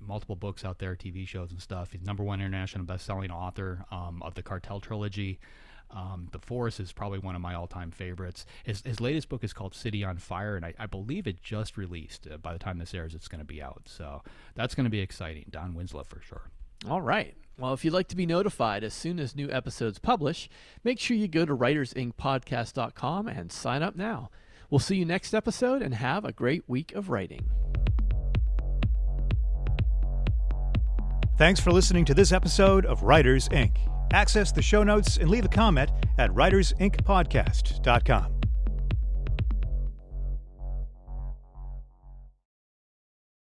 multiple 0.00 0.36
books 0.36 0.64
out 0.64 0.78
there, 0.78 0.96
TV 0.96 1.26
shows 1.28 1.50
and 1.50 1.60
stuff. 1.60 1.92
He's 1.92 2.02
number 2.02 2.24
one 2.24 2.40
international 2.40 2.84
best-selling 2.84 3.30
author 3.30 3.84
um, 3.90 4.22
of 4.22 4.34
the 4.34 4.42
Cartel 4.42 4.80
trilogy. 4.80 5.38
Um, 5.92 6.28
the 6.32 6.38
Force 6.38 6.78
is 6.78 6.92
probably 6.92 7.18
one 7.18 7.34
of 7.34 7.40
my 7.40 7.54
all-time 7.54 7.90
favorites. 7.90 8.46
His, 8.64 8.82
his 8.82 9.00
latest 9.00 9.28
book 9.28 9.42
is 9.42 9.52
called 9.52 9.74
City 9.74 10.04
on 10.04 10.18
Fire, 10.18 10.56
and 10.56 10.64
I, 10.64 10.74
I 10.78 10.86
believe 10.86 11.26
it 11.26 11.42
just 11.42 11.76
released. 11.76 12.28
Uh, 12.32 12.36
by 12.36 12.52
the 12.52 12.58
time 12.58 12.78
this 12.78 12.94
airs, 12.94 13.14
it's 13.14 13.28
going 13.28 13.40
to 13.40 13.44
be 13.44 13.62
out. 13.62 13.82
So 13.86 14.22
that's 14.54 14.74
going 14.74 14.84
to 14.84 14.90
be 14.90 15.00
exciting. 15.00 15.46
Don 15.50 15.74
Winslow 15.74 16.04
for 16.04 16.20
sure. 16.20 16.50
All 16.88 17.02
right. 17.02 17.34
Well, 17.58 17.74
if 17.74 17.84
you'd 17.84 17.92
like 17.92 18.08
to 18.08 18.16
be 18.16 18.24
notified 18.24 18.84
as 18.84 18.94
soon 18.94 19.20
as 19.20 19.36
new 19.36 19.50
episodes 19.50 19.98
publish, 19.98 20.48
make 20.82 20.98
sure 20.98 21.16
you 21.16 21.28
go 21.28 21.44
to 21.44 21.54
writersincpodcast.com 21.54 23.28
and 23.28 23.52
sign 23.52 23.82
up 23.82 23.96
now. 23.96 24.30
We'll 24.70 24.78
see 24.78 24.96
you 24.96 25.04
next 25.04 25.34
episode 25.34 25.82
and 25.82 25.94
have 25.94 26.24
a 26.24 26.32
great 26.32 26.62
week 26.68 26.94
of 26.94 27.10
writing. 27.10 27.50
Thanks 31.36 31.60
for 31.60 31.72
listening 31.72 32.04
to 32.06 32.14
this 32.14 32.32
episode 32.32 32.86
of 32.86 33.02
Writers 33.02 33.48
Inc. 33.48 33.76
Access 34.12 34.52
the 34.52 34.62
show 34.62 34.82
notes 34.82 35.16
and 35.16 35.30
leave 35.30 35.44
a 35.44 35.48
comment 35.48 35.90
at 36.18 36.30
writersincpodcast.com. 36.30 38.39